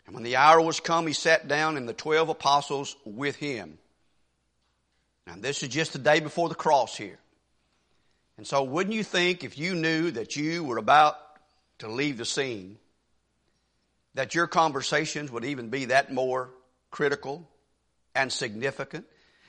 And 0.07 0.15
when 0.15 0.25
the 0.25 0.37
hour 0.37 0.61
was 0.61 0.81
come, 0.81 1.07
he 1.07 1.13
sat 1.13 1.49
down 1.49 1.77
and 1.77 1.89
the 1.89 1.95
twelve 1.95 2.29
apostles 2.29 2.97
with 3.05 3.37
him. 3.37 3.79
Now 5.27 5.37
this 5.39 5.63
is 5.63 5.71
just 5.71 5.95
the 5.95 5.99
day 5.99 6.21
before 6.21 6.49
the 6.49 6.55
cross 6.55 6.97
here. 6.97 7.19
And 8.37 8.47
so 8.47 8.63
wouldn't 8.65 8.95
you 8.95 9.05
think 9.05 9.45
if 9.45 9.59
you 9.59 9.75
knew 9.75 10.11
that 10.13 10.37
you 10.37 10.65
were 10.65 10.79
about 10.79 11.17
to 11.79 11.89
leave 11.89 12.19
the 12.19 12.25
scene, 12.25 12.79
that 14.15 14.35
your 14.35 14.47
conversations 14.47 15.31
would 15.31 15.45
even 15.45 15.69
be 15.69 15.87
that 15.87 16.13
more 16.13 16.51
critical 16.91 17.49
and 18.15 18.33
significant. 18.33 19.07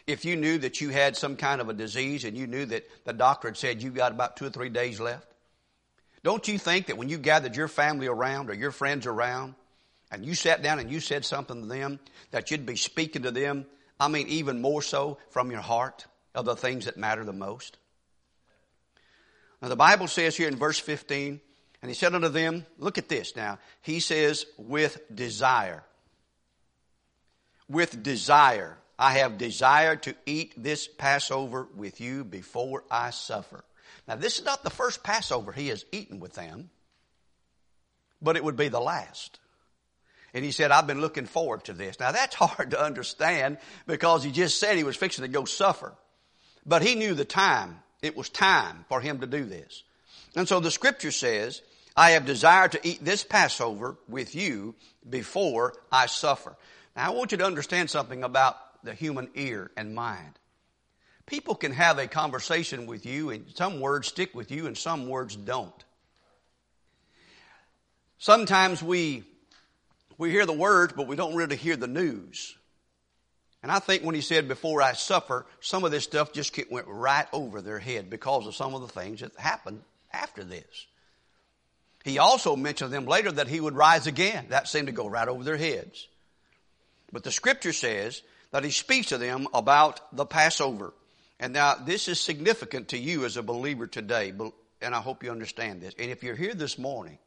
If 0.08 0.26
you 0.26 0.36
knew 0.36 0.58
that 0.60 0.82
you 0.82 0.90
had 0.90 1.16
some 1.16 1.36
kind 1.36 1.62
of 1.62 1.70
a 1.70 1.74
disease 1.74 2.26
and 2.26 2.38
you 2.38 2.48
knew 2.48 2.66
that 2.66 2.88
the 3.06 3.14
doctor 3.14 3.48
had 3.48 3.58
said 3.58 3.82
you've 3.82 3.96
got 3.96 4.12
about 4.12 4.38
two 4.38 4.46
or 4.46 4.50
three 4.50 4.70
days 4.70 5.00
left, 5.00 5.28
don't 6.24 6.48
you 6.48 6.58
think 6.58 6.88
that 6.88 6.98
when 6.98 7.10
you 7.10 7.18
gathered 7.20 7.56
your 7.56 7.68
family 7.68 8.08
around 8.08 8.50
or 8.50 8.56
your 8.56 8.72
friends 8.72 9.06
around 9.06 9.54
and 10.12 10.26
you 10.26 10.34
sat 10.34 10.64
down 10.64 10.80
and 10.80 10.92
you 10.92 11.00
said 11.00 11.24
something 11.24 11.62
to 11.62 11.68
them 11.68 12.00
that 12.32 12.50
you'd 12.50 12.66
be 12.66 12.76
speaking 12.76 13.24
to 13.24 13.32
them, 13.32 13.66
I 14.00 14.08
mean, 14.08 14.28
even 14.28 14.62
more 14.62 14.82
so 14.82 15.20
from 15.30 15.52
your 15.52 15.62
heart 15.62 16.06
of 16.34 16.46
the 16.46 16.56
things 16.56 16.86
that 16.86 16.98
matter 16.98 17.24
the 17.24 17.34
most? 17.34 17.78
Now, 19.62 19.70
the 19.70 19.76
Bible 19.76 20.08
says 20.08 20.36
here 20.36 20.48
in 20.48 20.58
verse 20.58 20.80
15, 20.80 21.40
and 21.82 21.90
he 21.90 21.96
said 21.96 22.16
unto 22.16 22.30
them, 22.30 22.66
look 22.78 22.98
at 22.98 23.10
this 23.10 23.36
now. 23.36 23.60
He 23.82 24.00
says, 24.00 24.46
with 24.58 25.02
desire. 25.14 25.84
With 27.70 28.02
desire. 28.04 28.78
I 28.98 29.14
have 29.18 29.38
desired 29.38 30.04
to 30.04 30.16
eat 30.26 30.54
this 30.58 30.88
Passover 30.88 31.68
with 31.76 32.00
you 32.00 32.24
before 32.24 32.84
I 32.90 33.10
suffer. 33.10 33.64
Now 34.08 34.16
this 34.16 34.40
is 34.40 34.46
not 34.46 34.64
the 34.64 34.70
first 34.70 35.04
Passover 35.04 35.52
he 35.52 35.68
has 35.70 35.86
eaten 35.92 36.20
with 36.20 36.34
them, 36.34 36.70
but 38.22 38.38
it 38.38 38.44
would 38.44 38.56
be 38.56 38.70
the 38.70 38.80
last. 38.80 39.40
And 40.34 40.44
he 40.44 40.52
said, 40.52 40.72
I've 40.72 40.88
been 40.88 41.02
looking 41.02 41.26
forward 41.26 41.66
to 41.66 41.74
this. 41.74 42.00
Now 42.00 42.12
that's 42.12 42.36
hard 42.40 42.72
to 42.72 42.82
understand 42.82 43.58
because 43.88 44.24
he 44.24 44.32
just 44.32 44.60
said 44.60 44.78
he 44.78 44.84
was 44.84 44.98
fixing 44.98 45.24
to 45.24 45.30
go 45.30 45.46
suffer. 45.46 45.94
But 46.66 46.82
he 46.82 46.96
knew 46.96 47.14
the 47.14 47.26
time. 47.26 47.80
It 48.06 48.16
was 48.16 48.30
time 48.30 48.86
for 48.88 49.02
him 49.02 49.20
to 49.20 49.28
do 49.28 49.46
this. 49.46 49.84
And 50.36 50.48
so 50.48 50.60
the 50.60 50.72
scripture 50.72 51.12
says 51.12 51.62
I 51.96 52.12
have 52.12 52.26
desired 52.26 52.74
to 52.74 52.88
eat 52.88 53.04
this 53.04 53.24
Passover 53.24 53.98
with 54.08 54.36
you 54.36 54.76
before 55.10 55.74
I 55.92 56.06
suffer. 56.06 56.56
Now 56.96 57.08
I 57.08 57.10
want 57.16 57.32
you 57.32 57.40
to 57.40 57.46
understand 57.46 57.90
something 57.90 58.24
about 58.24 58.58
the 58.84 58.94
human 58.94 59.30
ear 59.36 59.72
and 59.76 59.96
mind. 59.96 60.40
People 61.26 61.56
can 61.56 61.72
have 61.72 61.98
a 61.98 62.08
conversation 62.08 62.86
with 62.86 63.06
you 63.06 63.32
and 63.32 63.46
some 63.56 63.80
words 63.80 64.08
stick 64.08 64.36
with 64.36 64.52
you 64.52 64.68
and 64.68 64.78
some 64.78 65.08
words 65.08 65.36
don't. 65.36 65.84
Sometimes 68.20 68.84
we, 68.84 69.24
we 70.18 70.30
hear 70.30 70.46
the 70.46 70.54
words, 70.54 70.94
but 70.96 71.08
we 71.08 71.16
don't 71.16 71.36
really 71.36 71.56
hear 71.56 71.76
the 71.76 71.88
news. 71.88 72.56
And 73.66 73.72
I 73.72 73.80
think 73.80 74.04
when 74.04 74.14
he 74.14 74.22
said, 74.22 74.48
before 74.48 74.84
I 74.84 74.94
suffer, 74.94 75.44
some 75.60 75.84
of 75.86 75.90
this 75.90 76.04
stuff 76.04 76.32
just 76.32 76.56
went 76.70 76.86
right 76.88 77.26
over 77.34 77.62
their 77.62 77.80
head 77.80 78.12
because 78.12 78.46
of 78.46 78.54
some 78.54 78.76
of 78.76 78.82
the 78.82 78.88
things 78.88 79.22
that 79.22 79.36
happened 79.40 79.82
after 80.14 80.44
this. 80.44 80.86
He 82.04 82.20
also 82.20 82.56
mentioned 82.56 82.94
them 82.94 83.08
later 83.08 83.32
that 83.32 83.48
he 83.48 83.60
would 83.60 83.74
rise 83.74 84.06
again. 84.06 84.46
That 84.50 84.68
seemed 84.68 84.86
to 84.86 84.94
go 84.94 85.08
right 85.08 85.28
over 85.28 85.44
their 85.44 85.58
heads. 85.58 86.08
But 87.12 87.24
the 87.24 87.32
scripture 87.32 87.74
says 87.74 88.22
that 88.52 88.64
he 88.64 88.70
speaks 88.70 89.08
to 89.08 89.18
them 89.18 89.48
about 89.52 90.16
the 90.16 90.28
Passover. 90.28 90.94
And 91.40 91.52
now 91.52 91.74
this 91.74 92.08
is 92.08 92.22
significant 92.22 92.90
to 92.90 93.00
you 93.00 93.26
as 93.26 93.36
a 93.36 93.42
believer 93.42 93.88
today, 93.88 94.32
and 94.80 94.94
I 94.94 95.02
hope 95.02 95.24
you 95.24 95.32
understand 95.32 95.82
this. 95.82 95.96
And 95.98 96.12
if 96.12 96.22
you're 96.22 96.36
here 96.36 96.54
this 96.54 96.78
morning 96.78 97.18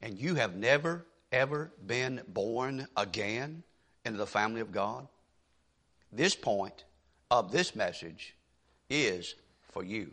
and 0.00 0.16
you 0.16 0.36
have 0.36 0.54
never, 0.54 1.04
ever 1.32 1.72
been 1.84 2.20
born 2.28 2.86
again 2.96 3.64
into 4.04 4.18
the 4.18 4.28
family 4.28 4.60
of 4.60 4.70
God, 4.70 5.08
this 6.16 6.34
point 6.34 6.84
of 7.30 7.52
this 7.52 7.74
message 7.74 8.34
is 8.88 9.34
for 9.72 9.82
you. 9.82 10.12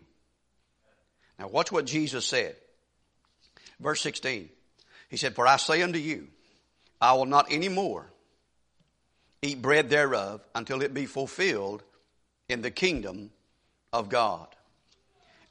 Now 1.40 1.48
watch 1.48 1.72
what 1.72 1.86
Jesus 1.86 2.26
said. 2.26 2.56
Verse 3.80 4.02
16. 4.02 4.50
He 5.10 5.18
said, 5.18 5.36
For 5.36 5.48
I 5.48 5.58
say 5.58 5.82
unto 5.82 6.00
you, 6.00 6.28
I 7.02 7.14
will 7.14 7.26
not 7.26 7.52
any 7.52 7.68
more 7.68 8.12
eat 9.42 9.62
bread 9.62 9.90
thereof 9.90 10.42
until 10.54 10.82
it 10.82 10.94
be 10.94 11.06
fulfilled 11.06 11.84
in 12.48 12.62
the 12.62 12.72
kingdom 12.72 13.32
of 13.92 14.10
God. 14.10 14.48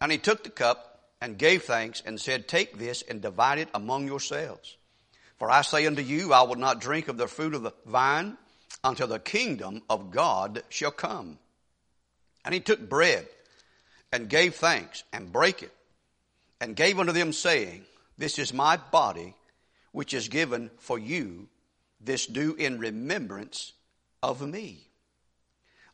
And 0.00 0.10
he 0.10 0.18
took 0.18 0.44
the 0.44 0.50
cup 0.50 1.00
and 1.20 1.36
gave 1.36 1.64
thanks 1.64 2.02
and 2.04 2.20
said, 2.20 2.48
Take 2.48 2.78
this 2.78 3.02
and 3.02 3.20
divide 3.20 3.58
it 3.58 3.68
among 3.74 4.06
yourselves. 4.06 4.76
For 5.38 5.50
I 5.50 5.62
say 5.62 5.86
unto 5.86 6.02
you, 6.02 6.32
I 6.32 6.42
will 6.42 6.56
not 6.56 6.80
drink 6.80 7.08
of 7.08 7.16
the 7.16 7.26
fruit 7.26 7.54
of 7.54 7.62
the 7.62 7.72
vine 7.84 8.36
until 8.82 9.06
the 9.06 9.18
kingdom 9.18 9.82
of 9.88 10.10
God 10.10 10.62
shall 10.68 10.90
come. 10.90 11.38
And 12.44 12.54
he 12.54 12.60
took 12.60 12.88
bread 12.88 13.26
and 14.12 14.28
gave 14.28 14.54
thanks 14.54 15.04
and 15.12 15.32
brake 15.32 15.62
it 15.62 15.72
and 16.60 16.74
gave 16.76 16.98
unto 16.98 17.12
them 17.12 17.32
saying, 17.32 17.84
this 18.20 18.38
is 18.38 18.52
my 18.52 18.76
body, 18.76 19.34
which 19.92 20.12
is 20.12 20.28
given 20.28 20.70
for 20.76 20.98
you. 20.98 21.48
This 22.02 22.26
do 22.26 22.54
in 22.54 22.78
remembrance 22.78 23.72
of 24.22 24.46
me. 24.46 24.88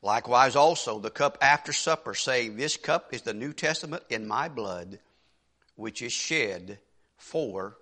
Likewise 0.02 0.56
also 0.56 0.98
the 0.98 1.08
cup 1.08 1.38
after 1.40 1.72
supper, 1.72 2.14
saying, 2.14 2.56
This 2.56 2.76
cup 2.76 3.14
is 3.14 3.22
the 3.22 3.32
New 3.32 3.52
Testament 3.52 4.02
in 4.10 4.26
my 4.26 4.48
blood, 4.48 4.98
which 5.76 6.02
is 6.02 6.12
shed 6.12 6.80
for 7.16 7.76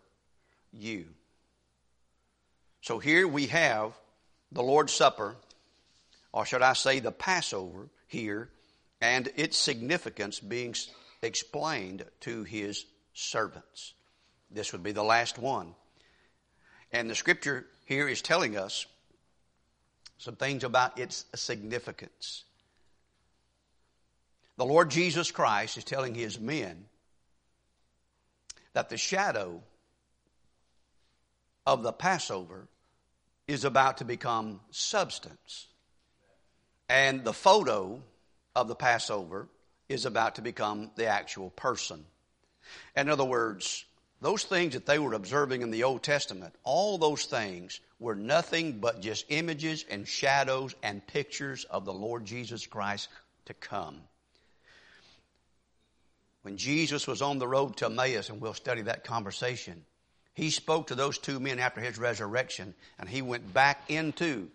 you. 0.74 1.06
So 2.82 2.98
here 2.98 3.26
we 3.26 3.46
have 3.46 3.92
the 4.54 4.62
Lord's 4.62 4.92
Supper, 4.92 5.36
or 6.32 6.46
should 6.46 6.62
I 6.62 6.72
say 6.72 7.00
the 7.00 7.12
Passover 7.12 7.88
here, 8.06 8.48
and 9.00 9.28
its 9.36 9.58
significance 9.58 10.40
being 10.40 10.74
explained 11.22 12.04
to 12.20 12.44
his 12.44 12.86
servants. 13.12 13.94
This 14.50 14.72
would 14.72 14.82
be 14.82 14.92
the 14.92 15.02
last 15.02 15.38
one. 15.38 15.74
And 16.92 17.10
the 17.10 17.14
scripture 17.16 17.66
here 17.84 18.08
is 18.08 18.22
telling 18.22 18.56
us 18.56 18.86
some 20.18 20.36
things 20.36 20.62
about 20.62 20.98
its 20.98 21.24
significance. 21.34 22.44
The 24.56 24.64
Lord 24.64 24.90
Jesus 24.90 25.32
Christ 25.32 25.76
is 25.76 25.84
telling 25.84 26.14
his 26.14 26.38
men 26.38 26.84
that 28.72 28.88
the 28.88 28.96
shadow 28.96 29.62
of 31.66 31.82
the 31.82 31.92
Passover 31.92 32.68
is 33.46 33.64
about 33.64 33.98
to 33.98 34.04
become 34.04 34.60
substance. 34.70 35.66
And 36.88 37.24
the 37.24 37.32
photo 37.32 38.02
of 38.54 38.68
the 38.68 38.74
Passover 38.74 39.48
is 39.88 40.06
about 40.06 40.36
to 40.36 40.42
become 40.42 40.90
the 40.96 41.06
actual 41.06 41.50
person. 41.50 42.04
In 42.96 43.08
other 43.08 43.24
words, 43.24 43.84
those 44.20 44.44
things 44.44 44.72
that 44.72 44.86
they 44.86 44.98
were 44.98 45.12
observing 45.12 45.62
in 45.62 45.70
the 45.70 45.84
Old 45.84 46.02
Testament, 46.02 46.54
all 46.62 46.96
those 46.96 47.24
things 47.26 47.80
were 47.98 48.14
nothing 48.14 48.78
but 48.78 49.02
just 49.02 49.26
images 49.28 49.84
and 49.90 50.08
shadows 50.08 50.74
and 50.82 51.06
pictures 51.06 51.64
of 51.64 51.84
the 51.84 51.92
Lord 51.92 52.24
Jesus 52.24 52.66
Christ 52.66 53.08
to 53.46 53.54
come. 53.54 54.00
When 56.42 56.56
Jesus 56.56 57.06
was 57.06 57.22
on 57.22 57.38
the 57.38 57.48
road 57.48 57.76
to 57.78 57.86
Emmaus, 57.86 58.28
and 58.28 58.40
we'll 58.40 58.54
study 58.54 58.82
that 58.82 59.04
conversation, 59.04 59.84
he 60.34 60.50
spoke 60.50 60.88
to 60.88 60.96
those 60.96 61.18
two 61.18 61.38
men 61.38 61.60
after 61.60 61.80
his 61.80 61.96
resurrection, 61.96 62.74
and 62.98 63.08
he 63.08 63.22
went 63.22 63.54
back 63.54 63.88
into 63.88 64.50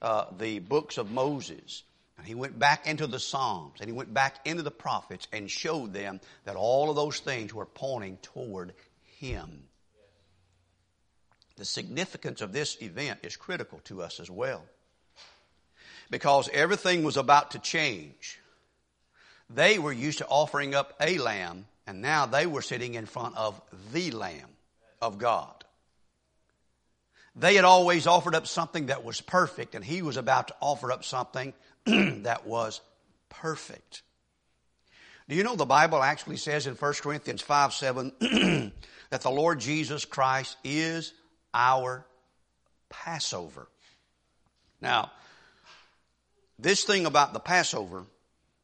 uh, 0.00 0.26
the 0.38 0.60
books 0.60 0.98
of 0.98 1.10
Moses, 1.10 1.82
and 2.16 2.26
he 2.26 2.36
went 2.36 2.58
back 2.58 2.86
into 2.86 3.08
the 3.08 3.18
Psalms, 3.18 3.80
and 3.80 3.90
he 3.90 3.96
went 3.96 4.14
back 4.14 4.36
into 4.44 4.62
the 4.62 4.70
prophets, 4.70 5.26
and 5.32 5.50
showed 5.50 5.92
them 5.92 6.20
that 6.44 6.54
all 6.54 6.90
of 6.90 6.96
those 6.96 7.18
things 7.18 7.52
were 7.52 7.66
pointing 7.66 8.18
toward 8.22 8.72
him. 9.18 9.64
The 11.56 11.64
significance 11.64 12.40
of 12.40 12.52
this 12.52 12.80
event 12.80 13.20
is 13.24 13.36
critical 13.36 13.80
to 13.84 14.02
us 14.02 14.20
as 14.20 14.30
well. 14.30 14.62
Because 16.08 16.48
everything 16.52 17.02
was 17.02 17.16
about 17.16 17.52
to 17.52 17.58
change. 17.58 18.38
They 19.50 19.80
were 19.80 19.92
used 19.92 20.18
to 20.18 20.26
offering 20.26 20.74
up 20.74 20.94
a 21.00 21.18
lamb, 21.18 21.66
and 21.84 22.00
now 22.00 22.26
they 22.26 22.46
were 22.46 22.62
sitting 22.62 22.94
in 22.94 23.06
front 23.06 23.36
of 23.36 23.60
the 23.92 24.12
Lamb 24.12 24.55
of 25.00 25.18
God. 25.18 25.64
They 27.34 27.54
had 27.54 27.64
always 27.64 28.06
offered 28.06 28.34
up 28.34 28.46
something 28.46 28.86
that 28.86 29.04
was 29.04 29.20
perfect, 29.20 29.74
and 29.74 29.84
he 29.84 30.00
was 30.00 30.16
about 30.16 30.48
to 30.48 30.54
offer 30.60 30.90
up 30.90 31.04
something 31.04 31.52
that 31.84 32.46
was 32.46 32.80
perfect. 33.28 34.02
Do 35.28 35.34
you 35.34 35.42
know 35.42 35.56
the 35.56 35.66
Bible 35.66 36.02
actually 36.02 36.36
says 36.38 36.66
in 36.66 36.74
1 36.74 36.94
Corinthians 36.94 37.42
5 37.42 37.74
7 37.74 38.12
that 39.10 39.20
the 39.20 39.30
Lord 39.30 39.60
Jesus 39.60 40.04
Christ 40.04 40.56
is 40.64 41.12
our 41.52 42.06
Passover? 42.88 43.68
Now, 44.80 45.10
this 46.58 46.84
thing 46.84 47.06
about 47.06 47.32
the 47.32 47.40
Passover, 47.40 48.04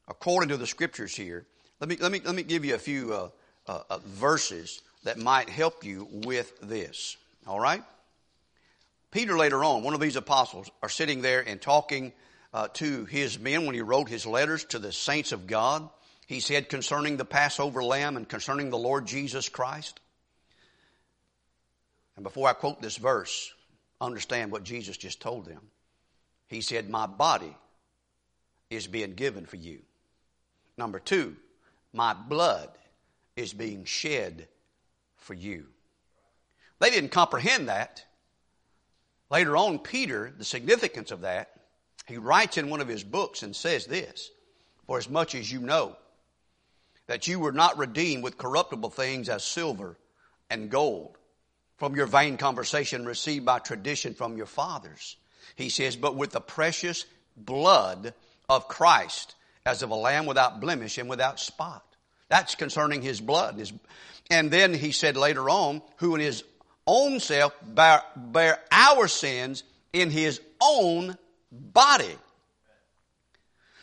according 0.07 0.49
to 0.49 0.57
the 0.57 0.67
scriptures 0.67 1.15
here, 1.15 1.45
let 1.79 1.89
me, 1.89 1.97
let 1.97 2.11
me, 2.11 2.21
let 2.23 2.33
me 2.33 2.43
give 2.43 2.65
you 2.65 2.75
a 2.75 2.79
few 2.79 3.13
uh, 3.13 3.29
uh, 3.67 3.83
uh, 3.89 3.97
verses 4.05 4.81
that 5.03 5.17
might 5.17 5.49
help 5.49 5.83
you 5.83 6.07
with 6.11 6.59
this. 6.61 7.17
All 7.45 7.59
right? 7.59 7.83
Peter 9.11 9.37
later 9.37 9.63
on, 9.63 9.83
one 9.83 9.93
of 9.93 9.99
these 9.99 10.15
apostles, 10.15 10.71
are 10.81 10.89
sitting 10.89 11.21
there 11.21 11.41
and 11.47 11.61
talking 11.61 12.13
uh, 12.53 12.67
to 12.73 13.05
his 13.05 13.37
men 13.37 13.65
when 13.65 13.75
he 13.75 13.81
wrote 13.81 14.09
his 14.09 14.25
letters 14.25 14.63
to 14.65 14.79
the 14.79 14.91
saints 14.91 15.31
of 15.31 15.47
God. 15.47 15.87
He 16.25 16.39
said 16.39 16.69
concerning 16.69 17.17
the 17.17 17.25
Passover 17.25 17.83
lamb 17.83 18.17
and 18.17 18.27
concerning 18.27 18.69
the 18.69 18.77
Lord 18.77 19.05
Jesus 19.05 19.49
Christ. 19.49 19.99
And 22.15 22.23
before 22.23 22.47
I 22.47 22.53
quote 22.53 22.81
this 22.81 22.97
verse, 22.97 23.51
understand 23.99 24.51
what 24.51 24.63
Jesus 24.63 24.97
just 24.97 25.21
told 25.21 25.45
them. 25.45 25.61
He 26.47 26.61
said, 26.61 26.89
My 26.89 27.07
body 27.07 27.55
is 28.69 28.87
being 28.87 29.13
given 29.13 29.45
for 29.45 29.57
you. 29.57 29.79
Number 30.77 30.99
two, 30.99 31.35
my 31.91 32.13
blood 32.13 32.69
is 33.35 33.53
being 33.53 33.85
shed 33.85 34.47
for 35.23 35.33
you. 35.33 35.65
They 36.79 36.89
didn't 36.89 37.11
comprehend 37.11 37.69
that. 37.69 38.03
Later 39.29 39.57
on, 39.57 39.79
Peter, 39.79 40.31
the 40.37 40.45
significance 40.45 41.11
of 41.11 41.21
that, 41.21 41.51
he 42.07 42.17
writes 42.17 42.57
in 42.57 42.69
one 42.69 42.81
of 42.81 42.87
his 42.87 43.03
books 43.03 43.41
and 43.41 43.55
says 43.55 43.85
this 43.85 44.29
For 44.85 44.97
as 44.97 45.09
much 45.09 45.33
as 45.33 45.51
you 45.51 45.59
know 45.59 45.95
that 47.07 47.27
you 47.27 47.39
were 47.39 47.51
not 47.51 47.77
redeemed 47.77 48.23
with 48.23 48.37
corruptible 48.37 48.89
things 48.89 49.29
as 49.29 49.43
silver 49.43 49.97
and 50.49 50.69
gold 50.69 51.17
from 51.77 51.95
your 51.95 52.05
vain 52.05 52.37
conversation 52.37 53.05
received 53.05 53.45
by 53.45 53.59
tradition 53.59 54.13
from 54.13 54.37
your 54.37 54.45
fathers, 54.45 55.17
he 55.55 55.69
says, 55.69 55.95
but 55.95 56.15
with 56.15 56.31
the 56.31 56.41
precious 56.41 57.05
blood 57.35 58.13
of 58.47 58.67
Christ 58.67 59.35
as 59.65 59.81
of 59.83 59.89
a 59.89 59.95
lamb 59.95 60.25
without 60.25 60.59
blemish 60.59 60.97
and 60.97 61.09
without 61.09 61.39
spot. 61.39 61.92
That's 62.33 62.55
concerning 62.55 63.03
his 63.03 63.21
blood. 63.21 63.59
His, 63.59 63.71
And 64.31 64.49
then 64.49 64.73
he 64.73 64.91
said 64.91 65.15
later 65.15 65.51
on, 65.51 65.83
who 65.97 66.15
in 66.15 66.21
his 66.21 66.43
own 66.87 67.19
self 67.19 67.53
bear, 67.61 68.01
bear 68.15 68.59
our 68.71 69.07
sins 69.07 69.63
in 69.93 70.09
his 70.09 70.41
own 70.59 71.15
body. 71.51 72.17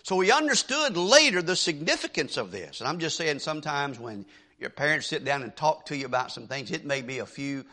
So 0.02 0.16
we 0.16 0.32
understood 0.32 0.96
later 0.96 1.42
the 1.42 1.54
significance 1.54 2.36
of 2.36 2.50
this. 2.50 2.80
And 2.80 2.88
I'm 2.88 2.98
just 2.98 3.16
saying 3.16 3.38
sometimes 3.38 4.00
when 4.00 4.26
your 4.58 4.70
parents 4.70 5.06
sit 5.06 5.24
down 5.24 5.44
and 5.44 5.54
talk 5.54 5.86
to 5.86 5.96
you 5.96 6.06
about 6.06 6.32
some 6.32 6.48
things, 6.48 6.72
it 6.72 6.84
may 6.84 7.02
be 7.02 7.20
a 7.20 7.26
few 7.26 7.64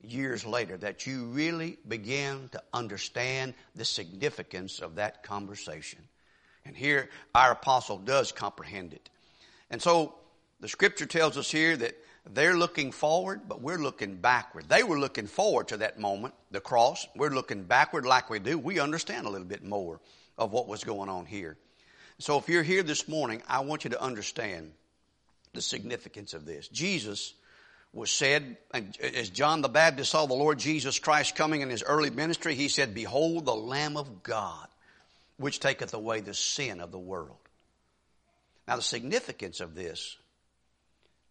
years 0.00 0.46
later 0.46 0.76
that 0.76 1.08
you 1.08 1.24
really 1.24 1.76
begin 1.88 2.50
to 2.52 2.62
understand 2.72 3.54
the 3.74 3.84
significance 3.84 4.78
of 4.78 4.94
that 4.94 5.24
conversation. 5.24 5.98
And 6.64 6.76
here 6.76 7.08
our 7.34 7.50
apostle 7.50 7.98
does 7.98 8.30
comprehend 8.30 8.92
it. 8.92 9.10
And 9.70 9.82
so 9.82 10.14
the 10.60 10.68
scripture 10.68 11.06
tells 11.06 11.36
us 11.36 11.50
here 11.50 11.76
that 11.76 11.96
they're 12.26 12.56
looking 12.56 12.92
forward, 12.92 13.42
but 13.48 13.62
we're 13.62 13.78
looking 13.78 14.16
backward. 14.16 14.68
They 14.68 14.82
were 14.82 14.98
looking 14.98 15.26
forward 15.26 15.68
to 15.68 15.78
that 15.78 15.98
moment, 15.98 16.34
the 16.50 16.60
cross. 16.60 17.06
We're 17.16 17.30
looking 17.30 17.62
backward 17.64 18.04
like 18.04 18.28
we 18.28 18.38
do. 18.38 18.58
We 18.58 18.78
understand 18.78 19.26
a 19.26 19.30
little 19.30 19.46
bit 19.46 19.64
more 19.64 20.00
of 20.36 20.52
what 20.52 20.68
was 20.68 20.84
going 20.84 21.08
on 21.08 21.26
here. 21.26 21.56
So 22.18 22.36
if 22.38 22.48
you're 22.48 22.62
here 22.62 22.82
this 22.82 23.08
morning, 23.08 23.42
I 23.48 23.60
want 23.60 23.84
you 23.84 23.90
to 23.90 24.02
understand 24.02 24.72
the 25.54 25.62
significance 25.62 26.34
of 26.34 26.44
this. 26.44 26.68
Jesus 26.68 27.32
was 27.92 28.10
said, 28.10 28.58
as 28.72 29.30
John 29.30 29.62
the 29.62 29.68
Baptist 29.68 30.10
saw 30.10 30.26
the 30.26 30.34
Lord 30.34 30.58
Jesus 30.58 30.98
Christ 30.98 31.34
coming 31.34 31.62
in 31.62 31.70
his 31.70 31.82
early 31.82 32.10
ministry, 32.10 32.54
he 32.54 32.68
said, 32.68 32.94
Behold 32.94 33.46
the 33.46 33.54
Lamb 33.54 33.96
of 33.96 34.22
God, 34.22 34.68
which 35.38 35.58
taketh 35.58 35.94
away 35.94 36.20
the 36.20 36.34
sin 36.34 36.80
of 36.80 36.92
the 36.92 36.98
world. 36.98 37.36
Now, 38.68 38.76
the 38.76 38.82
significance 38.82 39.60
of 39.60 39.74
this 39.74 40.16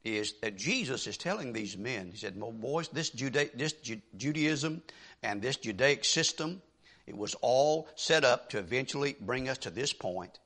is 0.03 0.33
that 0.41 0.57
Jesus 0.57 1.07
is 1.07 1.17
telling 1.17 1.51
these 1.51 1.77
men, 1.77 2.11
he 2.11 2.17
said, 2.17 2.39
well, 2.39 2.51
boys, 2.51 2.87
this, 2.89 3.09
Juda- 3.09 3.55
this 3.55 3.73
Ju- 3.73 4.01
Judaism 4.15 4.81
and 5.23 5.41
this 5.41 5.57
Judaic 5.57 6.05
system, 6.05 6.61
it 7.05 7.17
was 7.17 7.35
all 7.41 7.87
set 7.95 8.23
up 8.23 8.49
to 8.51 8.59
eventually 8.59 9.15
bring 9.19 9.49
us 9.49 9.57
to 9.59 9.69
this 9.69 9.93
point 9.93 10.39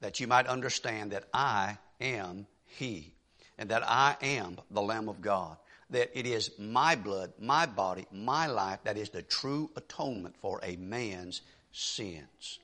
that 0.00 0.20
you 0.20 0.26
might 0.26 0.46
understand 0.46 1.12
that 1.12 1.24
I 1.32 1.78
am 2.00 2.46
He 2.66 3.14
and 3.58 3.70
that 3.70 3.82
I 3.84 4.16
am 4.22 4.58
the 4.70 4.82
Lamb 4.82 5.08
of 5.08 5.20
God. 5.20 5.56
That 5.90 6.10
it 6.18 6.26
is 6.26 6.50
my 6.58 6.96
blood, 6.96 7.32
my 7.38 7.66
body, 7.66 8.06
my 8.10 8.46
life 8.46 8.80
that 8.84 8.96
is 8.96 9.10
the 9.10 9.22
true 9.22 9.70
atonement 9.76 10.36
for 10.40 10.60
a 10.62 10.76
man's 10.76 11.42
sins. 11.72 12.58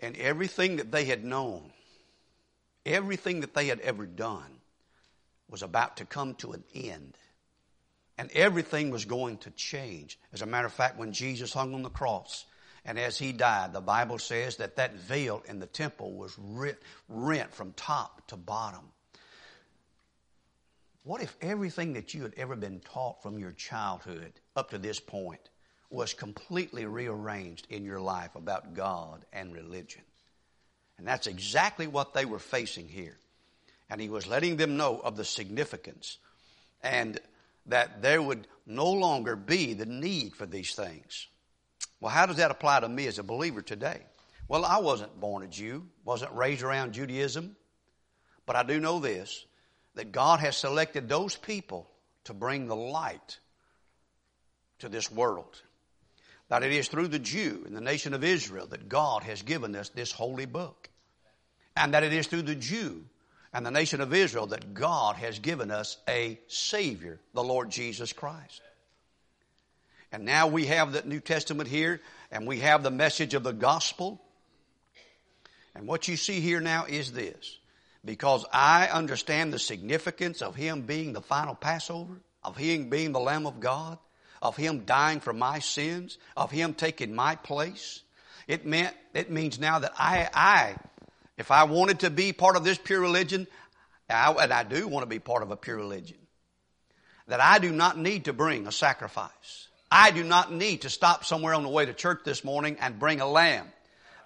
And 0.00 0.16
everything 0.16 0.76
that 0.76 0.90
they 0.90 1.04
had 1.04 1.24
known, 1.24 1.70
everything 2.86 3.40
that 3.40 3.54
they 3.54 3.66
had 3.66 3.80
ever 3.80 4.06
done, 4.06 4.58
was 5.48 5.62
about 5.62 5.98
to 5.98 6.06
come 6.06 6.34
to 6.36 6.52
an 6.52 6.64
end. 6.74 7.16
And 8.16 8.30
everything 8.32 8.90
was 8.90 9.04
going 9.04 9.38
to 9.38 9.50
change. 9.50 10.18
As 10.32 10.42
a 10.42 10.46
matter 10.46 10.66
of 10.66 10.72
fact, 10.72 10.98
when 10.98 11.12
Jesus 11.12 11.52
hung 11.52 11.74
on 11.74 11.82
the 11.82 11.90
cross, 11.90 12.46
and 12.84 12.98
as 12.98 13.18
he 13.18 13.32
died, 13.32 13.72
the 13.72 13.80
Bible 13.80 14.18
says 14.18 14.56
that 14.56 14.76
that 14.76 14.94
veil 14.94 15.42
in 15.46 15.58
the 15.58 15.66
temple 15.66 16.12
was 16.14 16.34
rent, 17.08 17.52
from 17.52 17.72
top 17.74 18.26
to 18.28 18.36
bottom. 18.36 18.92
What 21.02 21.22
if 21.22 21.36
everything 21.42 21.94
that 21.94 22.14
you 22.14 22.22
had 22.22 22.34
ever 22.36 22.56
been 22.56 22.80
taught 22.80 23.22
from 23.22 23.38
your 23.38 23.52
childhood 23.52 24.32
up 24.56 24.70
to 24.70 24.78
this 24.78 25.00
point 25.00 25.49
was 25.90 26.14
completely 26.14 26.86
rearranged 26.86 27.66
in 27.68 27.84
your 27.84 28.00
life 28.00 28.36
about 28.36 28.74
God 28.74 29.24
and 29.32 29.52
religion. 29.52 30.02
And 30.98 31.06
that's 31.06 31.26
exactly 31.26 31.86
what 31.86 32.14
they 32.14 32.24
were 32.24 32.38
facing 32.38 32.88
here. 32.88 33.16
And 33.88 34.00
he 34.00 34.08
was 34.08 34.26
letting 34.26 34.56
them 34.56 34.76
know 34.76 35.00
of 35.00 35.16
the 35.16 35.24
significance 35.24 36.18
and 36.82 37.18
that 37.66 38.02
there 38.02 38.22
would 38.22 38.46
no 38.66 38.90
longer 38.90 39.34
be 39.34 39.74
the 39.74 39.86
need 39.86 40.34
for 40.34 40.46
these 40.46 40.74
things. 40.74 41.26
Well, 42.00 42.12
how 42.12 42.26
does 42.26 42.36
that 42.36 42.52
apply 42.52 42.80
to 42.80 42.88
me 42.88 43.06
as 43.06 43.18
a 43.18 43.24
believer 43.24 43.62
today? 43.62 44.00
Well, 44.46 44.64
I 44.64 44.78
wasn't 44.78 45.18
born 45.20 45.42
a 45.42 45.48
Jew, 45.48 45.86
wasn't 46.04 46.32
raised 46.32 46.62
around 46.62 46.92
Judaism, 46.92 47.56
but 48.46 48.56
I 48.56 48.62
do 48.62 48.80
know 48.80 49.00
this 49.00 49.44
that 49.96 50.12
God 50.12 50.40
has 50.40 50.56
selected 50.56 51.08
those 51.08 51.34
people 51.36 51.90
to 52.24 52.32
bring 52.32 52.68
the 52.68 52.76
light 52.76 53.38
to 54.78 54.88
this 54.88 55.10
world 55.10 55.60
that 56.50 56.64
it 56.64 56.72
is 56.72 56.88
through 56.88 57.08
the 57.08 57.18
Jew 57.18 57.62
and 57.64 57.76
the 57.76 57.80
nation 57.80 58.12
of 58.12 58.24
Israel 58.24 58.66
that 58.66 58.88
God 58.88 59.22
has 59.22 59.40
given 59.40 59.76
us 59.76 59.88
this 59.88 60.10
holy 60.10 60.46
book. 60.46 60.90
And 61.76 61.94
that 61.94 62.02
it 62.02 62.12
is 62.12 62.26
through 62.26 62.42
the 62.42 62.56
Jew 62.56 63.04
and 63.52 63.64
the 63.64 63.70
nation 63.70 64.00
of 64.00 64.12
Israel 64.12 64.48
that 64.48 64.74
God 64.74 65.14
has 65.16 65.38
given 65.38 65.70
us 65.70 65.96
a 66.08 66.40
Savior, 66.48 67.20
the 67.34 67.42
Lord 67.42 67.70
Jesus 67.70 68.12
Christ. 68.12 68.60
And 70.10 70.24
now 70.24 70.48
we 70.48 70.66
have 70.66 70.92
the 70.92 71.02
New 71.02 71.20
Testament 71.20 71.68
here, 71.68 72.00
and 72.32 72.48
we 72.48 72.58
have 72.58 72.82
the 72.82 72.90
message 72.90 73.34
of 73.34 73.44
the 73.44 73.52
gospel. 73.52 74.20
And 75.76 75.86
what 75.86 76.08
you 76.08 76.16
see 76.16 76.40
here 76.40 76.60
now 76.60 76.84
is 76.84 77.12
this. 77.12 77.58
Because 78.04 78.44
I 78.52 78.88
understand 78.88 79.52
the 79.52 79.58
significance 79.60 80.42
of 80.42 80.56
Him 80.56 80.82
being 80.82 81.12
the 81.12 81.20
final 81.20 81.54
Passover, 81.54 82.14
of 82.42 82.56
Him 82.56 82.90
being 82.90 83.12
the 83.12 83.20
Lamb 83.20 83.46
of 83.46 83.60
God, 83.60 83.98
of 84.42 84.56
Him 84.56 84.84
dying 84.84 85.20
for 85.20 85.32
my 85.32 85.58
sins, 85.58 86.18
of 86.36 86.50
Him 86.50 86.74
taking 86.74 87.14
my 87.14 87.36
place. 87.36 88.02
It 88.48 88.66
meant, 88.66 88.94
it 89.14 89.30
means 89.30 89.58
now 89.58 89.78
that 89.80 89.92
I, 89.98 90.28
I, 90.34 90.76
if 91.36 91.50
I 91.50 91.64
wanted 91.64 92.00
to 92.00 92.10
be 92.10 92.32
part 92.32 92.56
of 92.56 92.64
this 92.64 92.78
pure 92.78 93.00
religion, 93.00 93.46
I, 94.08 94.32
and 94.32 94.52
I 94.52 94.64
do 94.64 94.88
want 94.88 95.02
to 95.02 95.08
be 95.08 95.18
part 95.18 95.42
of 95.42 95.50
a 95.50 95.56
pure 95.56 95.76
religion, 95.76 96.18
that 97.28 97.40
I 97.40 97.58
do 97.58 97.70
not 97.70 97.98
need 97.98 98.24
to 98.24 98.32
bring 98.32 98.66
a 98.66 98.72
sacrifice. 98.72 99.68
I 99.90 100.10
do 100.10 100.24
not 100.24 100.52
need 100.52 100.82
to 100.82 100.90
stop 100.90 101.24
somewhere 101.24 101.54
on 101.54 101.62
the 101.62 101.68
way 101.68 101.86
to 101.86 101.92
church 101.92 102.20
this 102.24 102.44
morning 102.44 102.76
and 102.80 102.98
bring 102.98 103.20
a 103.20 103.26
lamb. 103.26 103.66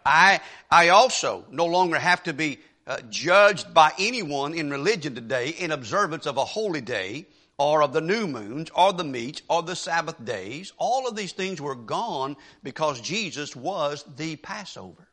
I, 0.05 0.41
I 0.71 0.91
also 0.91 1.45
no 1.51 1.67
longer 1.67 1.99
have 1.99 2.23
to 2.25 2.35
be 2.35 2.59
uh, 2.87 2.99
judged 3.09 3.73
by 3.73 3.93
anyone 3.99 4.53
in 4.53 4.71
religion 4.71 5.15
today 5.15 5.49
in 5.49 5.71
observance 5.71 6.27
of 6.27 6.37
a 6.37 6.45
holy 6.45 6.83
day 6.83 7.27
or 7.59 7.83
of 7.83 7.93
the 7.93 8.01
new 8.01 8.27
moons 8.27 8.71
or 8.75 8.93
the 8.93 9.05
meats 9.05 9.43
or 9.49 9.63
the 9.63 9.77
Sabbath 9.77 10.23
days. 10.25 10.73
All 10.77 11.07
of 11.09 11.17
these 11.17 11.33
things 11.33 11.61
were 11.61 11.75
gone 11.75 12.37
because 12.63 13.01
Jesus 13.01 13.55
was 13.55 14.05
the 14.17 14.37
Passover. 14.37 15.09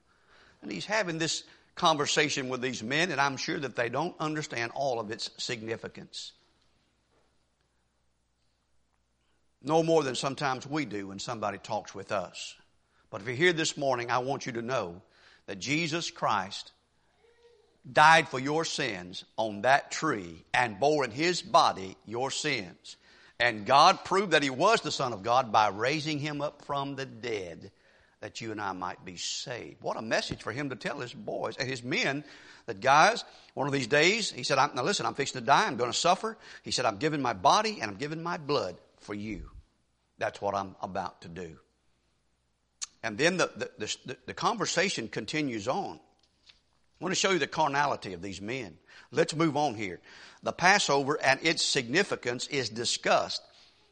And 0.62 0.71
he's 0.71 0.86
having 0.86 1.17
this 1.17 1.43
conversation 1.75 2.49
with 2.49 2.62
these 2.62 2.84
men, 2.84 3.12
and 3.12 3.21
I'm 3.21 3.38
sure 3.38 3.60
that 3.60 3.75
they 3.75 3.89
don't 3.89 4.15
understand 4.19 4.71
all 4.75 4.99
of 4.99 5.10
its 5.12 5.30
significance. 5.38 6.34
No 9.63 9.84
more 9.84 10.04
than 10.04 10.15
sometimes 10.15 10.65
we 10.65 10.86
do 10.86 11.08
when 11.08 11.19
somebody 11.19 11.60
talks 11.60 11.93
with 11.93 12.12
us. 12.12 12.56
But 13.10 13.21
if 13.21 13.27
you're 13.27 13.36
here 13.36 13.54
this 13.54 13.77
morning, 13.77 14.10
I 14.10 14.19
want 14.19 14.45
you 14.45 14.54
to 14.54 14.62
know 14.62 15.01
that 15.45 15.60
Jesus 15.60 16.10
Christ 16.10 16.71
died 17.89 18.28
for 18.28 18.39
your 18.39 18.65
sins 18.65 19.24
on 19.38 19.62
that 19.62 19.91
tree 19.91 20.44
and 20.54 20.80
bore 20.80 21.04
in 21.04 21.12
his 21.12 21.41
body 21.41 21.98
your 22.06 22.32
sins. 22.32 22.98
And 23.39 23.65
God 23.65 24.06
proved 24.06 24.32
that 24.32 24.44
he 24.44 24.52
was 24.52 24.82
the 24.82 24.91
Son 24.91 25.13
of 25.13 25.24
God 25.24 25.52
by 25.52 25.70
raising 25.70 26.20
him 26.20 26.41
up 26.41 26.63
from 26.63 26.96
the 26.96 27.06
dead 27.06 27.72
that 28.20 28.39
you 28.39 28.52
and 28.52 28.62
I 28.62 28.72
might 28.74 29.04
be 29.04 29.17
saved. 29.17 29.82
What 29.82 29.98
a 29.98 30.02
message 30.02 30.44
for 30.44 30.52
him 30.52 30.70
to 30.70 30.76
tell 30.76 31.00
his 31.00 31.13
boys 31.13 31.58
and 31.58 31.67
his 31.67 31.84
men 31.84 32.24
that 32.67 32.80
guys, 32.80 33.26
one 33.56 33.65
of 33.65 33.74
these 33.74 33.88
days, 33.88 34.32
he 34.32 34.44
said, 34.44 34.58
now 34.76 34.84
listen, 34.84 35.08
I'm 35.08 35.15
fixing 35.15 35.41
to 35.41 35.46
die. 35.46 35.65
I'm 35.65 35.76
going 35.76 35.91
to 35.91 35.98
suffer. 35.98 36.38
He 36.62 36.70
said, 36.70 36.86
I'm 36.86 36.98
giving 36.98 37.22
my 37.22 37.34
body 37.34 37.80
and 37.82 37.89
I'm 37.89 37.98
giving 37.98 38.22
my 38.22 38.38
blood 38.38 38.76
for 39.00 39.15
you. 39.15 39.50
That's 40.20 40.39
what 40.39 40.54
I'm 40.54 40.76
about 40.82 41.22
to 41.22 41.28
do. 41.28 41.58
And 43.02 43.17
then 43.17 43.38
the, 43.38 43.50
the, 43.56 43.98
the, 44.06 44.17
the 44.28 44.34
conversation 44.36 45.08
continues 45.08 45.67
on. 45.67 46.00
I 47.01 47.03
want 47.03 47.15
to 47.15 47.19
show 47.19 47.31
you 47.31 47.39
the 47.39 47.47
carnality 47.47 48.13
of 48.13 48.21
these 48.21 48.39
men. 48.39 48.77
Let's 49.11 49.35
move 49.35 49.57
on 49.57 49.73
here. 49.73 49.99
The 50.43 50.51
Passover 50.51 51.19
and 51.19 51.39
its 51.41 51.65
significance 51.65 52.45
is 52.47 52.69
discussed 52.69 53.41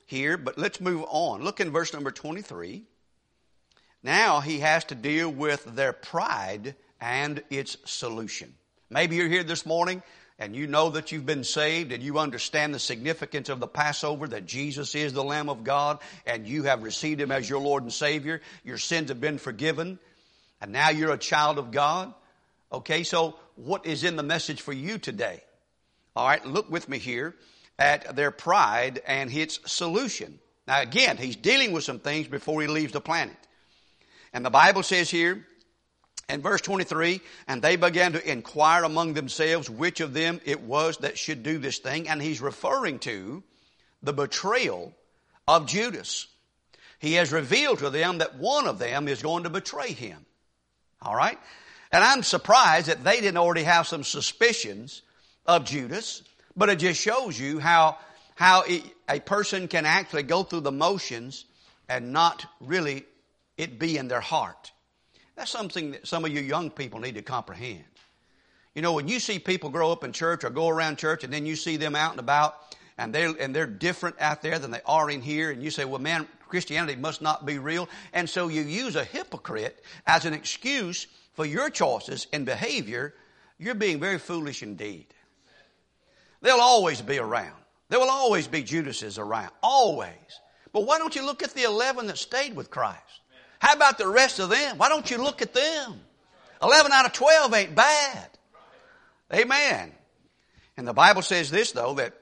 here, 0.05 0.37
but 0.37 0.59
let's 0.59 0.79
move 0.79 1.05
on. 1.09 1.41
Look 1.41 1.59
in 1.59 1.71
verse 1.71 1.91
number 1.91 2.11
23. 2.11 2.83
Now 4.03 4.41
he 4.41 4.59
has 4.59 4.85
to 4.85 4.95
deal 4.95 5.27
with 5.27 5.65
their 5.75 5.91
pride 5.91 6.75
and 7.01 7.41
its 7.49 7.77
solution. 7.85 8.53
Maybe 8.91 9.15
you're 9.15 9.27
here 9.27 9.43
this 9.43 9.65
morning 9.65 10.03
and 10.37 10.55
you 10.55 10.67
know 10.67 10.91
that 10.91 11.11
you've 11.11 11.25
been 11.25 11.43
saved 11.43 11.91
and 11.91 12.03
you 12.03 12.19
understand 12.19 12.75
the 12.75 12.79
significance 12.79 13.49
of 13.49 13.59
the 13.59 13.67
Passover, 13.67 14.27
that 14.27 14.45
Jesus 14.45 14.93
is 14.93 15.13
the 15.13 15.23
Lamb 15.23 15.49
of 15.49 15.63
God 15.63 15.97
and 16.27 16.47
you 16.47 16.63
have 16.63 16.83
received 16.83 17.19
Him 17.19 17.31
as 17.31 17.49
your 17.49 17.59
Lord 17.59 17.81
and 17.81 17.91
Savior. 17.91 18.39
Your 18.63 18.77
sins 18.77 19.09
have 19.09 19.19
been 19.19 19.39
forgiven 19.39 19.97
and 20.61 20.71
now 20.71 20.91
you're 20.91 21.11
a 21.11 21.17
child 21.17 21.57
of 21.57 21.71
God. 21.71 22.13
Okay, 22.71 23.03
so 23.03 23.35
what 23.55 23.85
is 23.85 24.03
in 24.03 24.15
the 24.15 24.23
message 24.23 24.61
for 24.61 24.73
you 24.73 24.97
today? 24.97 25.43
All 26.15 26.27
right, 26.27 26.45
look 26.45 26.69
with 26.69 26.87
me 26.87 26.99
here 26.99 27.35
at 27.77 28.15
their 28.15 28.31
pride 28.31 29.01
and 29.07 29.31
its 29.31 29.59
solution. 29.65 30.39
Now 30.67 30.81
again, 30.81 31.17
he's 31.17 31.35
dealing 31.35 31.71
with 31.71 31.83
some 31.83 31.99
things 31.99 32.27
before 32.27 32.61
he 32.61 32.67
leaves 32.67 32.93
the 32.93 33.01
planet. 33.01 33.37
And 34.33 34.45
the 34.45 34.51
Bible 34.51 34.83
says 34.83 35.09
here, 35.09 35.45
in 36.29 36.41
verse 36.41 36.61
23, 36.61 37.21
and 37.47 37.61
they 37.61 37.75
began 37.75 38.13
to 38.13 38.31
inquire 38.31 38.83
among 38.83 39.13
themselves 39.13 39.67
which 39.67 39.99
of 39.99 40.13
them 40.13 40.39
it 40.45 40.61
was 40.61 40.97
that 40.97 41.17
should 41.17 41.41
do 41.41 41.57
this 41.57 41.79
thing. 41.79 42.07
And 42.07 42.21
he's 42.21 42.39
referring 42.39 42.99
to 42.99 43.43
the 44.03 44.13
betrayal 44.13 44.93
of 45.47 45.65
Judas. 45.65 46.27
He 46.99 47.13
has 47.13 47.31
revealed 47.31 47.79
to 47.79 47.89
them 47.89 48.19
that 48.19 48.35
one 48.35 48.67
of 48.67 48.77
them 48.77 49.07
is 49.07 49.23
going 49.23 49.43
to 49.43 49.49
betray 49.49 49.91
him. 49.91 50.23
All 51.01 51.15
right? 51.15 51.39
And 51.91 52.03
I'm 52.03 52.23
surprised 52.23 52.87
that 52.87 53.03
they 53.03 53.19
didn't 53.19 53.37
already 53.37 53.63
have 53.63 53.87
some 53.87 54.03
suspicions 54.03 55.01
of 55.45 55.65
Judas, 55.65 56.23
but 56.55 56.69
it 56.69 56.77
just 56.77 57.01
shows 57.01 57.39
you 57.39 57.59
how, 57.59 57.97
how 58.35 58.63
a 59.09 59.19
person 59.21 59.67
can 59.67 59.85
actually 59.85 60.23
go 60.23 60.43
through 60.43 60.61
the 60.61 60.71
motions 60.71 61.45
and 61.87 62.13
not 62.13 62.45
really 62.61 63.05
it 63.57 63.79
be 63.79 63.97
in 63.97 64.07
their 64.07 64.21
heart. 64.21 64.71
That's 65.35 65.51
something 65.51 65.91
that 65.91 66.07
some 66.07 66.25
of 66.25 66.31
you 66.31 66.41
young 66.41 66.69
people 66.69 66.99
need 66.99 67.15
to 67.15 67.21
comprehend. 67.21 67.83
You 68.75 68.81
know, 68.83 68.93
when 68.93 69.07
you 69.07 69.19
see 69.19 69.39
people 69.39 69.69
grow 69.69 69.91
up 69.91 70.03
in 70.03 70.11
church 70.11 70.43
or 70.43 70.49
go 70.49 70.69
around 70.69 70.97
church 70.97 71.23
and 71.23 71.33
then 71.33 71.45
you 71.45 71.55
see 71.55 71.75
them 71.75 71.95
out 71.95 72.11
and 72.11 72.19
about 72.19 72.55
and 72.97 73.13
they're, 73.13 73.33
and 73.39 73.55
they're 73.55 73.65
different 73.65 74.17
out 74.19 74.41
there 74.41 74.59
than 74.59 74.69
they 74.69 74.81
are 74.85 75.09
in 75.09 75.21
here 75.21 75.49
and 75.49 75.63
you 75.63 75.71
say, 75.71 75.85
well 75.85 75.99
man, 75.99 76.27
Christianity 76.47 76.95
must 76.95 77.21
not 77.21 77.45
be 77.45 77.57
real. 77.57 77.89
And 78.13 78.29
so 78.29 78.47
you 78.47 78.61
use 78.61 78.95
a 78.95 79.03
hypocrite 79.03 79.83
as 80.05 80.25
an 80.25 80.33
excuse 80.33 81.07
for 81.39 81.45
your 81.45 81.69
choices 81.69 82.27
and 82.33 82.45
behavior. 82.45 83.13
You're 83.57 83.73
being 83.73 84.01
very 84.01 84.19
foolish 84.19 84.61
indeed. 84.61 85.07
They'll 86.41 86.59
always 86.59 87.01
be 87.01 87.17
around. 87.17 87.55
There 87.87 87.97
will 87.97 88.09
always 88.09 88.45
be 88.49 88.61
Judases 88.61 89.17
around. 89.17 89.51
Always. 89.63 90.09
But 90.73 90.81
why 90.81 90.97
don't 90.97 91.15
you 91.15 91.25
look 91.25 91.41
at 91.41 91.53
the 91.53 91.63
11 91.63 92.07
that 92.07 92.17
stayed 92.17 92.57
with 92.57 92.69
Christ? 92.69 93.21
How 93.59 93.71
about 93.71 93.97
the 93.97 94.09
rest 94.09 94.39
of 94.39 94.49
them? 94.49 94.77
Why 94.77 94.89
don't 94.89 95.09
you 95.09 95.17
look 95.17 95.41
at 95.41 95.53
them? 95.53 96.01
11 96.61 96.91
out 96.91 97.05
of 97.05 97.13
12 97.13 97.53
ain't 97.53 97.73
bad. 97.73 98.29
Amen. 99.33 99.93
And 100.75 100.85
the 100.85 100.93
Bible 100.93 101.21
says 101.21 101.49
this 101.49 101.71
though, 101.71 101.93
that 101.93 102.13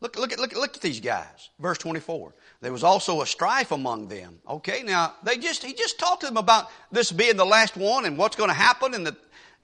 look, 0.00 0.16
look 0.16 0.38
look, 0.38 0.54
look 0.54 0.76
at 0.76 0.82
these 0.82 1.00
guys. 1.00 1.50
Verse 1.58 1.78
24. 1.78 2.32
There 2.60 2.72
was 2.72 2.84
also 2.84 3.20
a 3.20 3.26
strife 3.26 3.70
among 3.70 4.08
them. 4.08 4.38
Okay, 4.48 4.82
now 4.82 5.14
they 5.22 5.36
just 5.36 5.62
he 5.62 5.74
just 5.74 5.98
talked 5.98 6.22
to 6.22 6.26
them 6.26 6.36
about 6.36 6.70
this 6.90 7.12
being 7.12 7.36
the 7.36 7.46
last 7.46 7.76
one 7.76 8.06
and 8.06 8.16
what's 8.16 8.36
going 8.36 8.48
to 8.48 8.54
happen 8.54 8.94
and 8.94 9.06
the 9.06 9.16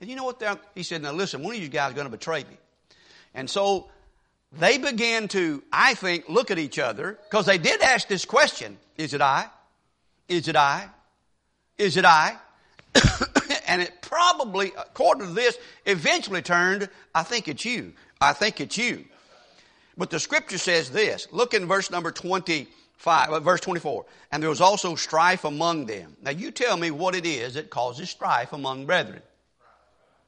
and 0.03 0.11
you 0.11 0.17
know 0.17 0.25
what 0.25 0.61
he 0.75 0.83
said, 0.83 1.01
now 1.01 1.13
listen, 1.13 1.45
one 1.45 1.55
of 1.55 1.63
you 1.63 1.69
guys 1.69 1.91
is 1.91 1.95
going 1.95 2.07
to 2.07 2.11
betray 2.11 2.43
me. 2.43 2.59
And 3.35 3.49
so 3.49 3.89
they 4.51 4.77
began 4.77 5.29
to, 5.29 5.63
I 5.73 5.95
think, 5.95 6.29
look 6.29 6.51
at 6.51 6.59
each 6.59 6.81
other, 6.81 7.21
because 7.31 7.47
they 7.47 7.57
did 7.57 7.81
ask 7.81 8.09
this 8.09 8.25
question, 8.25 8.79
is 8.97 9.15
it 9.15 9.21
I? 9.21 9.47
Is 10.29 10.49
it 10.49 10.57
I? 10.57 10.89
Is 11.79 11.97
it 11.97 12.05
I? 12.05 12.37
and 13.69 13.81
it 13.81 14.03
probably, 14.03 14.73
according 14.77 15.29
to 15.29 15.33
this, 15.35 15.57
eventually 15.87 16.43
turned, 16.43 16.89
I 17.15 17.23
think 17.23 17.47
it's 17.47 17.65
you. 17.65 17.93
I 18.21 18.33
think 18.33 18.61
it's 18.61 18.77
you. 18.77 19.05
But 19.97 20.11
the 20.11 20.19
scripture 20.19 20.59
says 20.59 20.91
this. 20.91 21.29
Look 21.31 21.55
in 21.55 21.69
verse 21.69 21.93
number 21.93 22.11
20 22.11 22.67
5, 23.03 23.31
uh, 23.31 23.41
verse 23.41 23.61
24. 23.61 24.07
And 24.31 24.41
there 24.41 24.49
was 24.49 24.61
also 24.61 24.95
strife 24.95 25.45
among 25.45 25.87
them. 25.87 26.17
Now 26.23 26.31
you 26.31 26.53
tell 26.53 26.77
me 26.77 26.93
what 26.93 27.17
it 27.17 27.27
is 27.27 27.55
that 27.55 27.69
causes 27.69 28.09
strife 28.09 28.53
among 28.53 28.87
brethren. 28.87 29.21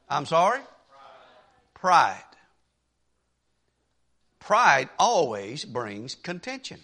I'm 0.08 0.26
sorry? 0.26 0.58
Pride. 1.74 2.18
Pride 4.40 4.88
always 4.98 5.64
brings 5.64 6.16
contention. 6.16 6.80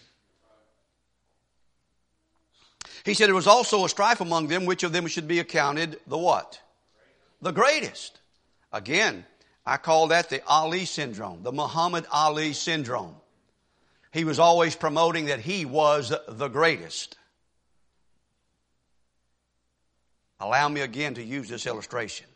He 3.04 3.14
said 3.14 3.26
there 3.26 3.34
was 3.34 3.48
also 3.48 3.84
a 3.84 3.88
strife 3.88 4.20
among 4.20 4.46
them, 4.46 4.66
which 4.66 4.84
of 4.84 4.92
them 4.92 5.08
should 5.08 5.26
be 5.26 5.40
accounted 5.40 5.98
the 6.06 6.18
what? 6.18 6.60
The 7.42 7.50
greatest. 7.50 8.20
Again, 8.72 9.24
I 9.66 9.76
call 9.76 10.06
that 10.08 10.30
the 10.30 10.40
Ali 10.46 10.84
syndrome, 10.84 11.42
the 11.42 11.50
Muhammad 11.50 12.06
Ali 12.12 12.52
syndrome. 12.52 13.16
He 14.12 14.24
was 14.24 14.38
always 14.38 14.74
promoting 14.74 15.26
that 15.26 15.40
he 15.40 15.64
was 15.64 16.12
the 16.28 16.48
greatest. 16.48 17.16
Allow 20.40 20.68
me 20.68 20.80
again 20.80 21.14
to 21.14 21.22
use 21.22 21.48
this 21.48 21.66
illustration. 21.66 22.26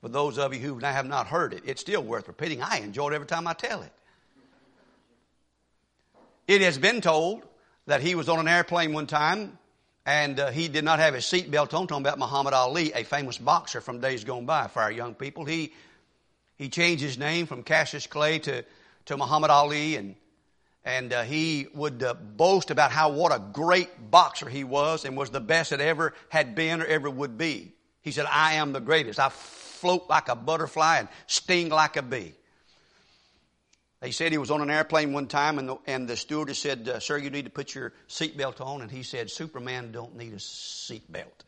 For 0.00 0.08
those 0.08 0.38
of 0.38 0.52
you 0.52 0.60
who 0.60 0.78
have 0.78 1.06
not 1.06 1.28
heard 1.28 1.54
it, 1.54 1.62
it's 1.64 1.80
still 1.80 2.02
worth 2.02 2.26
repeating. 2.28 2.60
I 2.60 2.78
enjoy 2.78 3.10
it 3.10 3.14
every 3.14 3.26
time 3.26 3.46
I 3.46 3.52
tell 3.52 3.82
it. 3.82 3.92
It 6.48 6.60
has 6.60 6.76
been 6.76 7.00
told 7.00 7.46
that 7.86 8.00
he 8.00 8.14
was 8.14 8.28
on 8.28 8.40
an 8.40 8.48
airplane 8.48 8.92
one 8.92 9.06
time 9.06 9.58
and 10.04 10.40
uh, 10.40 10.50
he 10.50 10.68
did 10.68 10.84
not 10.84 10.98
have 10.98 11.14
his 11.14 11.24
seatbelt 11.24 11.74
on. 11.74 11.86
Talking 11.86 12.02
about 12.02 12.18
Muhammad 12.18 12.54
Ali, 12.54 12.92
a 12.92 13.04
famous 13.04 13.38
boxer 13.38 13.80
from 13.80 14.00
days 14.00 14.24
gone 14.24 14.46
by 14.46 14.66
for 14.66 14.82
our 14.82 14.92
young 14.92 15.14
people. 15.14 15.44
He 15.44 15.72
he 16.56 16.68
changed 16.68 17.02
his 17.02 17.18
name 17.18 17.46
from 17.46 17.62
Cassius 17.62 18.06
Clay 18.06 18.38
to 18.40 18.64
to 19.06 19.16
Muhammad 19.16 19.50
Ali, 19.50 19.96
and 19.96 20.16
and 20.84 21.12
uh, 21.12 21.22
he 21.22 21.66
would 21.74 22.02
uh, 22.02 22.14
boast 22.14 22.70
about 22.70 22.90
how 22.90 23.10
what 23.10 23.32
a 23.32 23.38
great 23.38 24.10
boxer 24.10 24.48
he 24.48 24.64
was 24.64 25.04
and 25.04 25.16
was 25.16 25.30
the 25.30 25.40
best 25.40 25.70
that 25.70 25.80
ever 25.80 26.14
had 26.28 26.54
been 26.54 26.82
or 26.82 26.86
ever 26.86 27.08
would 27.08 27.38
be. 27.38 27.72
He 28.00 28.10
said, 28.10 28.26
I 28.28 28.54
am 28.54 28.72
the 28.72 28.80
greatest. 28.80 29.20
I 29.20 29.28
float 29.28 30.06
like 30.08 30.28
a 30.28 30.34
butterfly 30.34 30.98
and 30.98 31.08
sting 31.26 31.68
like 31.68 31.96
a 31.96 32.02
bee. 32.02 32.34
He 34.02 34.10
said 34.10 34.32
he 34.32 34.38
was 34.38 34.50
on 34.50 34.60
an 34.60 34.70
airplane 34.70 35.12
one 35.12 35.28
time 35.28 35.60
and 35.60 35.68
the, 35.68 35.76
and 35.86 36.08
the 36.08 36.16
stewardess 36.16 36.58
said, 36.58 36.88
uh, 36.88 36.98
sir, 36.98 37.18
you 37.18 37.30
need 37.30 37.44
to 37.44 37.52
put 37.52 37.72
your 37.72 37.92
seatbelt 38.08 38.60
on. 38.60 38.82
And 38.82 38.90
he 38.90 39.04
said, 39.04 39.30
Superman 39.30 39.92
don't 39.92 40.16
need 40.16 40.32
a 40.32 40.38
seatbelt. 40.38 41.44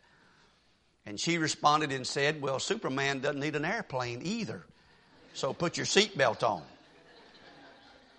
And 1.05 1.19
she 1.19 1.39
responded 1.39 1.91
and 1.91 2.07
said, 2.07 2.41
well, 2.41 2.61
Superman 2.61 3.19
doesn't 3.19 3.41
need 3.41 3.57
an 3.57 3.65
airplane 3.65 4.21
either. 4.23 4.65
So 5.35 5.53
put 5.53 5.77
your 5.77 5.87
seatbelt 5.87 6.49
on. 6.49 6.63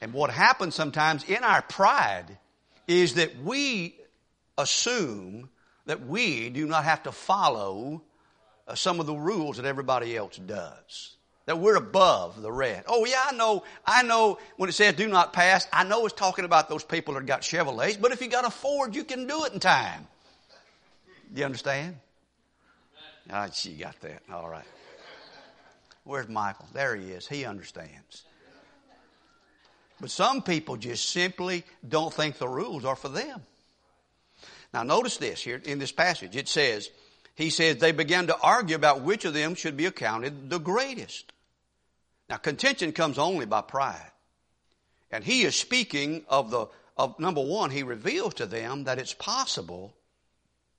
And 0.02 0.14
what 0.14 0.30
happens 0.30 0.76
sometimes 0.76 1.24
in 1.24 1.44
our 1.44 1.62
pride 1.62 2.38
is 2.88 3.16
that 3.16 3.42
we 3.42 3.96
assume 4.58 5.50
that 5.86 6.06
we 6.06 6.50
do 6.50 6.66
not 6.66 6.84
have 6.84 7.04
to 7.04 7.12
follow 7.12 8.02
uh, 8.68 8.76
some 8.76 9.00
of 9.00 9.06
the 9.06 9.16
rules 9.16 9.58
that 9.58 9.66
everybody 9.66 10.16
else 10.16 10.38
does. 10.38 11.16
That 11.46 11.60
we're 11.60 11.76
above 11.76 12.42
the 12.42 12.52
rest. 12.52 12.86
Oh 12.88 13.06
yeah, 13.06 13.22
I 13.28 13.34
know, 13.34 13.64
I 13.86 14.02
know 14.02 14.40
when 14.58 14.68
it 14.68 14.74
says 14.74 14.96
do 14.96 15.08
not 15.08 15.32
pass, 15.32 15.68
I 15.72 15.84
know 15.84 16.06
it's 16.06 16.16
talking 16.16 16.44
about 16.44 16.70
those 16.70 16.84
people 16.84 17.14
that 17.14 17.26
got 17.28 17.42
Chevrolets, 17.42 18.02
but 18.02 18.12
if 18.12 18.22
you 18.22 18.28
got 18.28 18.46
a 18.46 18.50
Ford, 18.50 18.96
you 18.96 19.04
can 19.04 19.28
do 19.28 19.46
it 19.46 19.54
in 19.54 19.60
time. 19.60 20.08
You 21.36 21.46
understand? 21.46 21.98
Ah, 23.30 23.50
she 23.52 23.74
got 23.74 24.00
that. 24.02 24.24
All 24.32 24.50
right. 24.50 24.66
Where's 26.04 26.28
Michael? 26.28 26.68
There 26.74 26.96
he 26.96 27.12
is. 27.12 27.28
He 27.28 27.46
understands. 27.46 28.24
But 30.06 30.12
some 30.12 30.44
people 30.44 30.78
just 30.78 31.10
simply 31.10 31.64
don't 31.90 32.14
think 32.14 32.38
the 32.38 32.48
rules 32.48 32.86
are 32.86 32.96
for 32.96 33.10
them. 33.10 33.42
Now 34.72 34.84
notice 34.84 35.18
this 35.18 35.42
here 35.42 35.60
in 35.66 35.80
this 35.80 35.92
passage. 35.92 36.36
It 36.36 36.48
says, 36.48 36.92
he 37.34 37.50
says 37.50 37.78
they 37.78 37.92
began 37.92 38.28
to 38.28 38.38
argue 38.40 38.76
about 38.76 39.02
which 39.02 39.26
of 39.26 39.34
them 39.34 39.56
should 39.56 39.76
be 39.76 39.88
accounted 39.88 40.52
the 40.52 40.60
greatest. 40.60 41.34
Now 42.30 42.38
contention 42.38 42.92
comes 42.92 43.18
only 43.18 43.48
by 43.48 43.62
pride. 43.62 44.12
And 45.10 45.24
he 45.24 45.42
is 45.42 45.56
speaking 45.56 46.24
of 46.30 46.52
the, 46.52 46.68
of 46.96 47.20
number 47.20 47.42
one, 47.44 47.72
he 47.72 47.82
reveals 47.82 48.36
to 48.36 48.46
them 48.46 48.84
that 48.84 49.00
it's 49.00 49.16
possible 49.16 49.96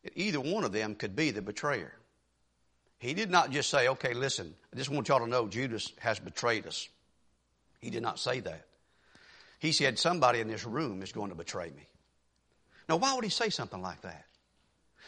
that 0.05 0.12
either 0.15 0.39
one 0.39 0.62
of 0.62 0.71
them 0.71 0.95
could 0.95 1.17
be 1.17 1.33
the 1.33 1.43
betrayer. 1.43 1.95
He 2.99 3.12
did 3.12 3.33
not 3.33 3.51
just 3.51 3.71
say, 3.71 3.89
okay, 3.89 4.15
listen, 4.15 4.55
I 4.73 4.77
just 4.77 4.89
want 4.89 5.09
y'all 5.09 5.19
to 5.19 5.27
know 5.27 5.49
Judas 5.49 5.91
has 5.99 6.21
betrayed 6.21 6.69
us. 6.69 6.89
He 7.81 7.91
did 7.91 8.05
not 8.05 8.21
say 8.21 8.39
that. 8.39 8.67
He 9.66 9.72
said, 9.72 9.98
somebody 9.98 10.38
in 10.38 10.46
this 10.46 10.64
room 10.64 11.02
is 11.02 11.11
going 11.11 11.31
to 11.31 11.35
betray 11.35 11.66
me. 11.76 11.88
Now, 12.88 12.98
why 12.98 13.14
would 13.14 13.24
he 13.24 13.31
say 13.31 13.50
something 13.50 13.83
like 13.83 14.00
that? 14.02 14.24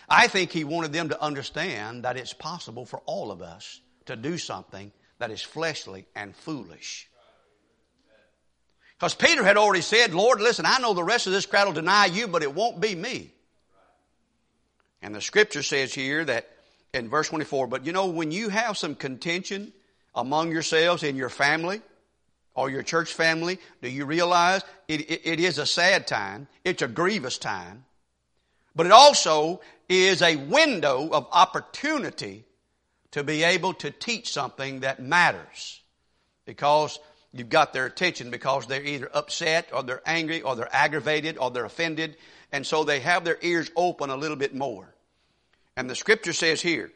I 0.09 0.27
think 0.27 0.51
he 0.51 0.65
wanted 0.65 0.93
them 0.93 1.11
to 1.11 1.23
understand 1.23 2.03
that 2.03 2.17
it's 2.17 2.33
possible 2.33 2.85
for 2.85 3.01
all 3.07 3.31
of 3.31 3.41
us 3.41 3.81
to 4.07 4.17
do 4.17 4.37
something 4.37 4.91
that 5.21 5.31
is 5.31 5.41
fleshly 5.43 6.07
and 6.17 6.35
foolish. 6.35 7.09
Because 8.99 9.15
Peter 9.15 9.45
had 9.45 9.57
already 9.57 9.81
said, 9.81 10.13
Lord, 10.13 10.41
listen, 10.41 10.67
I 10.67 10.81
know 10.81 10.93
the 10.93 11.05
rest 11.05 11.29
of 11.29 11.33
this 11.33 11.47
crowd 11.47 11.69
will 11.69 11.75
deny 11.75 12.07
you, 12.07 12.27
but 12.27 12.43
it 12.43 12.53
won't 12.53 12.81
be 12.81 12.97
me. 12.97 13.33
And 15.03 15.15
the 15.15 15.21
scripture 15.21 15.63
says 15.63 15.95
here 15.95 16.25
that 16.25 16.49
in 16.93 17.09
verse 17.09 17.29
24, 17.29 17.69
but 17.69 17.87
you 17.87 17.93
know, 17.93 18.07
when 18.07 18.33
you 18.33 18.49
have 18.49 18.77
some 18.77 18.97
contention 18.97 19.73
among 20.17 20.51
yourselves 20.51 21.05
in 21.05 21.15
your 21.15 21.29
family 21.29 21.81
or 22.59 22.69
your 22.69 22.83
church 22.83 23.13
family, 23.13 23.57
do 23.83 23.89
you 23.89 24.05
realize 24.05 24.63
it, 24.89 25.03
it, 25.03 25.21
it 25.25 25.41
is 25.41 25.59
a 25.59 25.65
sad 25.65 26.09
time? 26.09 26.49
It's 26.65 26.83
a 26.83 26.89
grievous 26.89 27.39
time. 27.39 27.85
But 28.75 28.87
it 28.87 28.93
also 28.93 29.61
is 29.89 30.23
a 30.23 30.35
window 30.35 31.09
of 31.09 31.29
opportunity 31.31 32.45
to 33.13 33.23
be 33.23 33.45
able 33.45 33.75
to 33.75 33.93
teach 33.93 34.33
something 34.33 34.81
that 34.81 35.01
matters. 35.01 35.81
Because 36.47 36.99
you've 37.33 37.49
got 37.49 37.73
their 37.73 37.87
attention 37.87 38.33
because 38.33 38.67
they're 38.67 38.85
either 38.85 39.09
upset 39.15 39.69
or 39.73 39.85
they're 39.85 40.03
angry 40.05 40.43
or 40.43 40.57
they're 40.57 40.75
aggravated 40.75 41.39
or 41.39 41.53
they're 41.53 41.65
offended. 41.65 42.17
And 42.51 42.67
so 42.67 42.83
they 42.83 42.99
have 42.99 43.25
their 43.25 43.39
ears 43.41 43.71
open 43.77 44.11
a 44.11 44.17
little 44.17 44.37
bit 44.37 44.53
more. 44.53 44.93
And 45.77 45.89
the 45.89 45.95
scripture 45.95 46.33
says 46.33 46.61
here, 46.61 46.91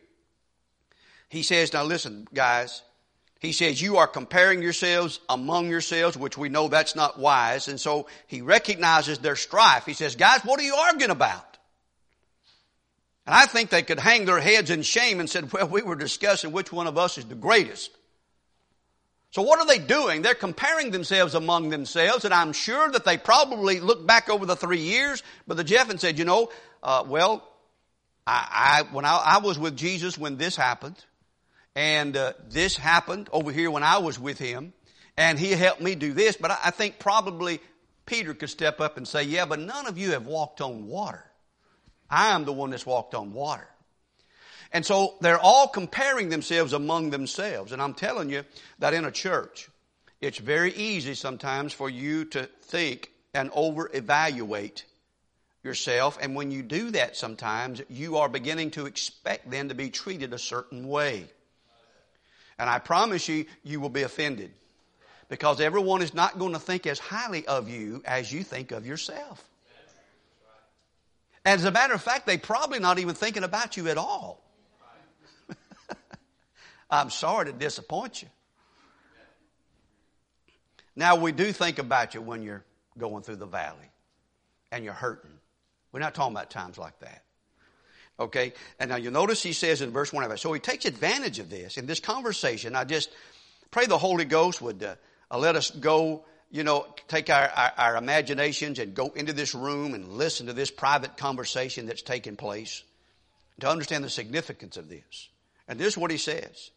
he 1.28 1.44
says, 1.44 1.72
now 1.72 1.84
listen, 1.84 2.26
guys, 2.34 2.82
he 3.42 3.50
says, 3.50 3.82
you 3.82 3.96
are 3.96 4.06
comparing 4.06 4.62
yourselves 4.62 5.18
among 5.28 5.68
yourselves, 5.68 6.16
which 6.16 6.38
we 6.38 6.48
know 6.48 6.68
that's 6.68 6.94
not 6.94 7.18
wise. 7.18 7.66
And 7.66 7.80
so 7.80 8.06
he 8.28 8.40
recognizes 8.40 9.18
their 9.18 9.34
strife. 9.34 9.84
He 9.84 9.94
says, 9.94 10.14
guys, 10.14 10.44
what 10.44 10.60
are 10.60 10.62
you 10.62 10.76
arguing 10.76 11.10
about? 11.10 11.58
And 13.26 13.34
I 13.34 13.46
think 13.46 13.70
they 13.70 13.82
could 13.82 13.98
hang 13.98 14.26
their 14.26 14.38
heads 14.38 14.70
in 14.70 14.82
shame 14.82 15.18
and 15.18 15.28
said, 15.28 15.52
well, 15.52 15.66
we 15.66 15.82
were 15.82 15.96
discussing 15.96 16.52
which 16.52 16.72
one 16.72 16.86
of 16.86 16.96
us 16.96 17.18
is 17.18 17.24
the 17.24 17.34
greatest. 17.34 17.90
So 19.32 19.42
what 19.42 19.58
are 19.58 19.66
they 19.66 19.78
doing? 19.78 20.22
They're 20.22 20.34
comparing 20.34 20.92
themselves 20.92 21.34
among 21.34 21.70
themselves, 21.70 22.24
and 22.24 22.32
I'm 22.32 22.52
sure 22.52 22.90
that 22.90 23.04
they 23.04 23.16
probably 23.16 23.80
looked 23.80 24.06
back 24.06 24.28
over 24.28 24.46
the 24.46 24.54
three 24.54 24.80
years, 24.80 25.22
Brother 25.48 25.64
Jeff, 25.64 25.90
and 25.90 26.00
said, 26.00 26.16
you 26.16 26.24
know, 26.24 26.50
uh, 26.82 27.02
well, 27.06 27.48
I, 28.24 28.84
I 28.88 28.94
when 28.94 29.04
I, 29.04 29.16
I, 29.16 29.38
was 29.38 29.58
with 29.58 29.76
Jesus 29.76 30.18
when 30.18 30.36
this 30.36 30.54
happened, 30.54 31.02
and 31.74 32.16
uh, 32.16 32.32
this 32.48 32.76
happened 32.76 33.28
over 33.32 33.50
here 33.52 33.70
when 33.70 33.82
I 33.82 33.98
was 33.98 34.18
with 34.18 34.38
him, 34.38 34.72
and 35.16 35.38
he 35.38 35.52
helped 35.52 35.80
me 35.80 35.94
do 35.94 36.12
this, 36.12 36.36
but 36.36 36.50
I, 36.50 36.58
I 36.64 36.70
think 36.70 36.98
probably 36.98 37.60
Peter 38.06 38.34
could 38.34 38.50
step 38.50 38.80
up 38.80 38.96
and 38.96 39.06
say, 39.06 39.22
yeah, 39.22 39.46
but 39.46 39.58
none 39.58 39.86
of 39.86 39.98
you 39.98 40.12
have 40.12 40.26
walked 40.26 40.60
on 40.60 40.86
water. 40.86 41.24
I 42.10 42.34
am 42.34 42.44
the 42.44 42.52
one 42.52 42.70
that's 42.70 42.86
walked 42.86 43.14
on 43.14 43.32
water. 43.32 43.66
And 44.72 44.84
so 44.84 45.14
they're 45.20 45.38
all 45.38 45.68
comparing 45.68 46.30
themselves 46.30 46.72
among 46.72 47.10
themselves. 47.10 47.72
And 47.72 47.80
I'm 47.80 47.94
telling 47.94 48.30
you 48.30 48.44
that 48.78 48.94
in 48.94 49.04
a 49.04 49.10
church, 49.10 49.68
it's 50.20 50.38
very 50.38 50.72
easy 50.74 51.14
sometimes 51.14 51.72
for 51.72 51.90
you 51.90 52.24
to 52.26 52.48
think 52.62 53.10
and 53.34 53.50
over 53.54 53.90
evaluate 53.92 54.84
yourself. 55.62 56.18
And 56.20 56.34
when 56.34 56.50
you 56.50 56.62
do 56.62 56.90
that 56.92 57.16
sometimes, 57.16 57.82
you 57.88 58.18
are 58.18 58.28
beginning 58.28 58.72
to 58.72 58.86
expect 58.86 59.50
then 59.50 59.68
to 59.68 59.74
be 59.74 59.90
treated 59.90 60.32
a 60.32 60.38
certain 60.38 60.88
way. 60.88 61.26
And 62.62 62.70
I 62.70 62.78
promise 62.78 63.28
you, 63.28 63.46
you 63.64 63.80
will 63.80 63.88
be 63.88 64.02
offended. 64.02 64.52
Because 65.28 65.60
everyone 65.60 66.00
is 66.00 66.14
not 66.14 66.38
going 66.38 66.52
to 66.52 66.60
think 66.60 66.86
as 66.86 67.00
highly 67.00 67.44
of 67.44 67.68
you 67.68 68.02
as 68.04 68.32
you 68.32 68.44
think 68.44 68.70
of 68.70 68.86
yourself. 68.86 69.42
As 71.44 71.64
a 71.64 71.72
matter 71.72 71.92
of 71.92 72.00
fact, 72.00 72.24
they're 72.24 72.38
probably 72.38 72.78
not 72.78 73.00
even 73.00 73.16
thinking 73.16 73.42
about 73.42 73.76
you 73.76 73.88
at 73.88 73.98
all. 73.98 74.44
I'm 76.90 77.10
sorry 77.10 77.46
to 77.46 77.52
disappoint 77.52 78.22
you. 78.22 78.28
Now 80.94 81.16
we 81.16 81.32
do 81.32 81.50
think 81.50 81.80
about 81.80 82.14
you 82.14 82.22
when 82.22 82.44
you're 82.44 82.64
going 82.96 83.24
through 83.24 83.36
the 83.36 83.46
valley 83.46 83.90
and 84.70 84.84
you're 84.84 84.94
hurting. 84.94 85.32
We're 85.90 85.98
not 85.98 86.14
talking 86.14 86.36
about 86.36 86.48
times 86.48 86.78
like 86.78 87.00
that. 87.00 87.24
Okay? 88.22 88.52
And 88.78 88.90
now 88.90 88.96
you 88.96 89.10
notice 89.10 89.42
he 89.42 89.52
says 89.52 89.82
in 89.82 89.90
verse 89.90 90.12
1 90.12 90.24
of 90.24 90.30
it. 90.30 90.38
So 90.38 90.52
he 90.52 90.60
takes 90.60 90.84
advantage 90.84 91.38
of 91.38 91.50
this 91.50 91.76
in 91.76 91.86
this 91.86 92.00
conversation. 92.00 92.74
I 92.74 92.84
just 92.84 93.10
pray 93.70 93.86
the 93.86 93.98
Holy 93.98 94.24
Ghost 94.24 94.60
would 94.62 94.82
uh, 94.82 95.38
let 95.38 95.56
us 95.56 95.70
go 95.70 96.24
you 96.52 96.64
know, 96.64 96.86
take 97.08 97.30
our, 97.30 97.48
our, 97.48 97.72
our, 97.78 97.96
imaginations 97.96 98.78
and 98.78 98.94
go 98.94 99.08
into 99.08 99.32
this 99.32 99.54
room 99.54 99.94
and 99.94 100.06
listen 100.06 100.46
to 100.46 100.52
this 100.52 100.70
private 100.70 101.16
conversation 101.16 101.86
that's 101.86 102.02
taking 102.02 102.36
place 102.36 102.82
to 103.60 103.68
understand 103.68 104.04
the 104.04 104.10
significance 104.10 104.76
of 104.76 104.86
this. 104.86 105.30
And 105.66 105.78
this 105.78 105.94
is 105.94 105.98
what 105.98 106.10
he 106.10 106.18
says. 106.18 106.70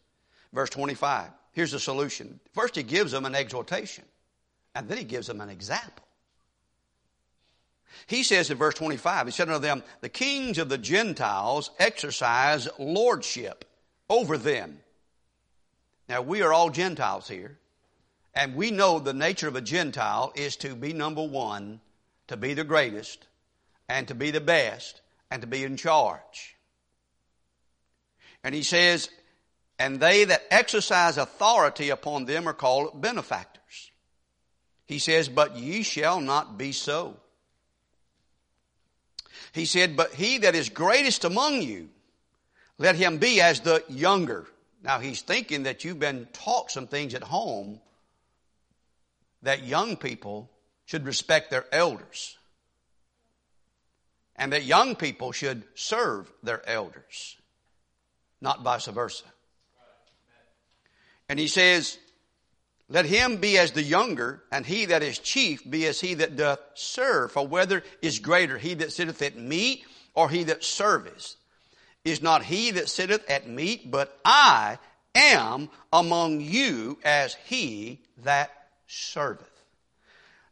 Verse 0.52 0.70
25. 0.70 1.28
Here's 1.52 1.72
the 1.72 1.78
solution. 1.78 2.40
First, 2.54 2.74
he 2.74 2.82
gives 2.82 3.12
them 3.12 3.26
an 3.26 3.34
exhortation, 3.34 4.04
and 4.74 4.88
then 4.88 4.96
he 4.96 5.04
gives 5.04 5.26
them 5.26 5.42
an 5.42 5.50
example. 5.50 6.05
He 8.06 8.22
says 8.22 8.50
in 8.50 8.58
verse 8.58 8.74
25, 8.74 9.26
he 9.26 9.32
said 9.32 9.48
unto 9.48 9.60
them, 9.60 9.82
The 10.00 10.08
kings 10.08 10.58
of 10.58 10.68
the 10.68 10.78
Gentiles 10.78 11.70
exercise 11.78 12.68
lordship 12.78 13.64
over 14.08 14.38
them. 14.38 14.80
Now, 16.08 16.22
we 16.22 16.42
are 16.42 16.52
all 16.52 16.70
Gentiles 16.70 17.28
here. 17.28 17.58
And 18.34 18.54
we 18.54 18.70
know 18.70 18.98
the 18.98 19.14
nature 19.14 19.48
of 19.48 19.56
a 19.56 19.62
Gentile 19.62 20.30
is 20.34 20.56
to 20.56 20.74
be 20.74 20.92
number 20.92 21.26
one, 21.26 21.80
to 22.28 22.36
be 22.36 22.52
the 22.52 22.64
greatest, 22.64 23.26
and 23.88 24.06
to 24.08 24.14
be 24.14 24.30
the 24.30 24.42
best, 24.42 25.00
and 25.30 25.40
to 25.40 25.48
be 25.48 25.64
in 25.64 25.76
charge. 25.78 26.56
And 28.44 28.54
he 28.54 28.62
says, 28.62 29.08
and 29.78 30.00
they 30.00 30.24
that 30.24 30.44
exercise 30.50 31.16
authority 31.16 31.88
upon 31.88 32.26
them 32.26 32.46
are 32.46 32.52
called 32.52 33.00
benefactors. 33.00 33.90
He 34.86 34.98
says, 34.98 35.28
but 35.28 35.56
ye 35.56 35.82
shall 35.82 36.20
not 36.20 36.58
be 36.58 36.72
so. 36.72 37.16
He 39.56 39.64
said, 39.64 39.96
but 39.96 40.12
he 40.12 40.36
that 40.38 40.54
is 40.54 40.68
greatest 40.68 41.24
among 41.24 41.62
you, 41.62 41.88
let 42.76 42.94
him 42.94 43.16
be 43.16 43.40
as 43.40 43.60
the 43.60 43.82
younger. 43.88 44.46
Now 44.82 44.98
he's 44.98 45.22
thinking 45.22 45.62
that 45.62 45.82
you've 45.82 45.98
been 45.98 46.28
taught 46.34 46.70
some 46.70 46.86
things 46.86 47.14
at 47.14 47.22
home 47.22 47.80
that 49.40 49.64
young 49.64 49.96
people 49.96 50.50
should 50.84 51.06
respect 51.06 51.50
their 51.50 51.64
elders 51.72 52.36
and 54.36 54.52
that 54.52 54.64
young 54.64 54.94
people 54.94 55.32
should 55.32 55.62
serve 55.74 56.30
their 56.42 56.60
elders. 56.68 57.36
not 58.42 58.62
vice 58.62 58.86
versa. 58.88 59.24
And 61.30 61.38
he 61.38 61.48
says, 61.48 61.96
let 62.88 63.06
him 63.06 63.38
be 63.38 63.58
as 63.58 63.72
the 63.72 63.82
younger, 63.82 64.42
and 64.52 64.64
he 64.64 64.86
that 64.86 65.02
is 65.02 65.18
chief 65.18 65.68
be 65.68 65.86
as 65.86 66.00
he 66.00 66.14
that 66.14 66.36
doth 66.36 66.60
serve. 66.74 67.32
For 67.32 67.46
whether 67.46 67.82
is 68.00 68.20
greater, 68.20 68.58
he 68.58 68.74
that 68.74 68.92
sitteth 68.92 69.22
at 69.22 69.36
meat 69.36 69.84
or 70.14 70.30
he 70.30 70.44
that 70.44 70.62
serveth? 70.62 71.34
Is 72.04 72.22
not 72.22 72.44
he 72.44 72.70
that 72.72 72.88
sitteth 72.88 73.28
at 73.28 73.48
meat, 73.48 73.90
but 73.90 74.16
I 74.24 74.78
am 75.16 75.68
among 75.92 76.40
you 76.40 76.98
as 77.04 77.34
he 77.46 78.00
that 78.22 78.52
serveth. 78.86 79.50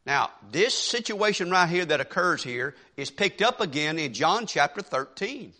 Now, 0.05 0.31
this 0.51 0.73
situation 0.73 1.49
right 1.49 1.69
here 1.69 1.85
that 1.85 2.01
occurs 2.01 2.43
here 2.43 2.75
is 2.97 3.09
picked 3.09 3.41
up 3.41 3.61
again 3.61 3.97
in 3.97 4.13
John 4.13 4.45
chapter 4.45 4.81
13. 4.81 5.53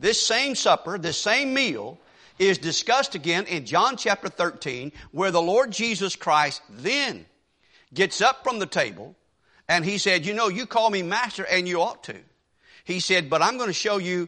This 0.00 0.20
same 0.20 0.54
supper, 0.54 0.96
this 0.96 1.20
same 1.20 1.52
meal, 1.52 2.00
is 2.40 2.56
discussed 2.56 3.14
again 3.14 3.44
in 3.46 3.66
John 3.66 3.98
chapter 3.98 4.28
13, 4.28 4.92
where 5.12 5.30
the 5.30 5.42
Lord 5.42 5.70
Jesus 5.70 6.16
Christ 6.16 6.62
then 6.70 7.26
gets 7.92 8.22
up 8.22 8.42
from 8.42 8.58
the 8.58 8.66
table 8.66 9.14
and 9.68 9.84
he 9.84 9.98
said, 9.98 10.24
You 10.24 10.32
know, 10.32 10.48
you 10.48 10.64
call 10.66 10.88
me 10.88 11.02
master 11.02 11.44
and 11.44 11.68
you 11.68 11.82
ought 11.82 12.02
to. 12.04 12.16
He 12.84 12.98
said, 12.98 13.28
But 13.28 13.42
I'm 13.42 13.58
going 13.58 13.68
to 13.68 13.74
show 13.74 13.98
you 13.98 14.26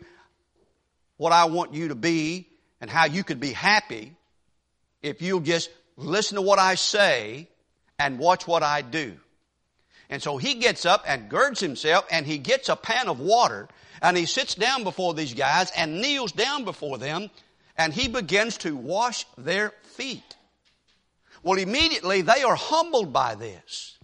what 1.16 1.32
I 1.32 1.46
want 1.46 1.72
you 1.72 1.88
to 1.88 1.94
be 1.94 2.48
and 2.82 2.90
how 2.90 3.06
you 3.06 3.24
could 3.24 3.40
be 3.40 3.52
happy 3.52 4.14
if 5.00 5.22
you'll 5.22 5.40
just 5.40 5.70
listen 5.96 6.36
to 6.36 6.42
what 6.42 6.58
I 6.58 6.74
say 6.74 7.48
and 7.98 8.18
watch 8.18 8.46
what 8.46 8.62
I 8.62 8.82
do. 8.82 9.16
And 10.10 10.22
so 10.22 10.36
he 10.36 10.54
gets 10.54 10.84
up 10.84 11.04
and 11.08 11.30
girds 11.30 11.60
himself 11.60 12.04
and 12.10 12.26
he 12.26 12.36
gets 12.36 12.68
a 12.68 12.76
pan 12.76 13.08
of 13.08 13.20
water 13.20 13.68
and 14.02 14.18
he 14.18 14.26
sits 14.26 14.54
down 14.54 14.84
before 14.84 15.14
these 15.14 15.32
guys 15.32 15.72
and 15.74 16.02
kneels 16.02 16.32
down 16.32 16.64
before 16.64 16.98
them 16.98 17.30
and 17.76 17.92
he 17.92 18.08
begins 18.08 18.58
to 18.58 18.76
wash 18.76 19.26
their 19.36 19.72
feet. 19.82 20.36
Well, 21.42 21.58
immediately 21.58 22.22
they 22.22 22.42
are 22.42 22.54
humbled 22.54 23.12
by 23.12 23.34
this. 23.34 23.98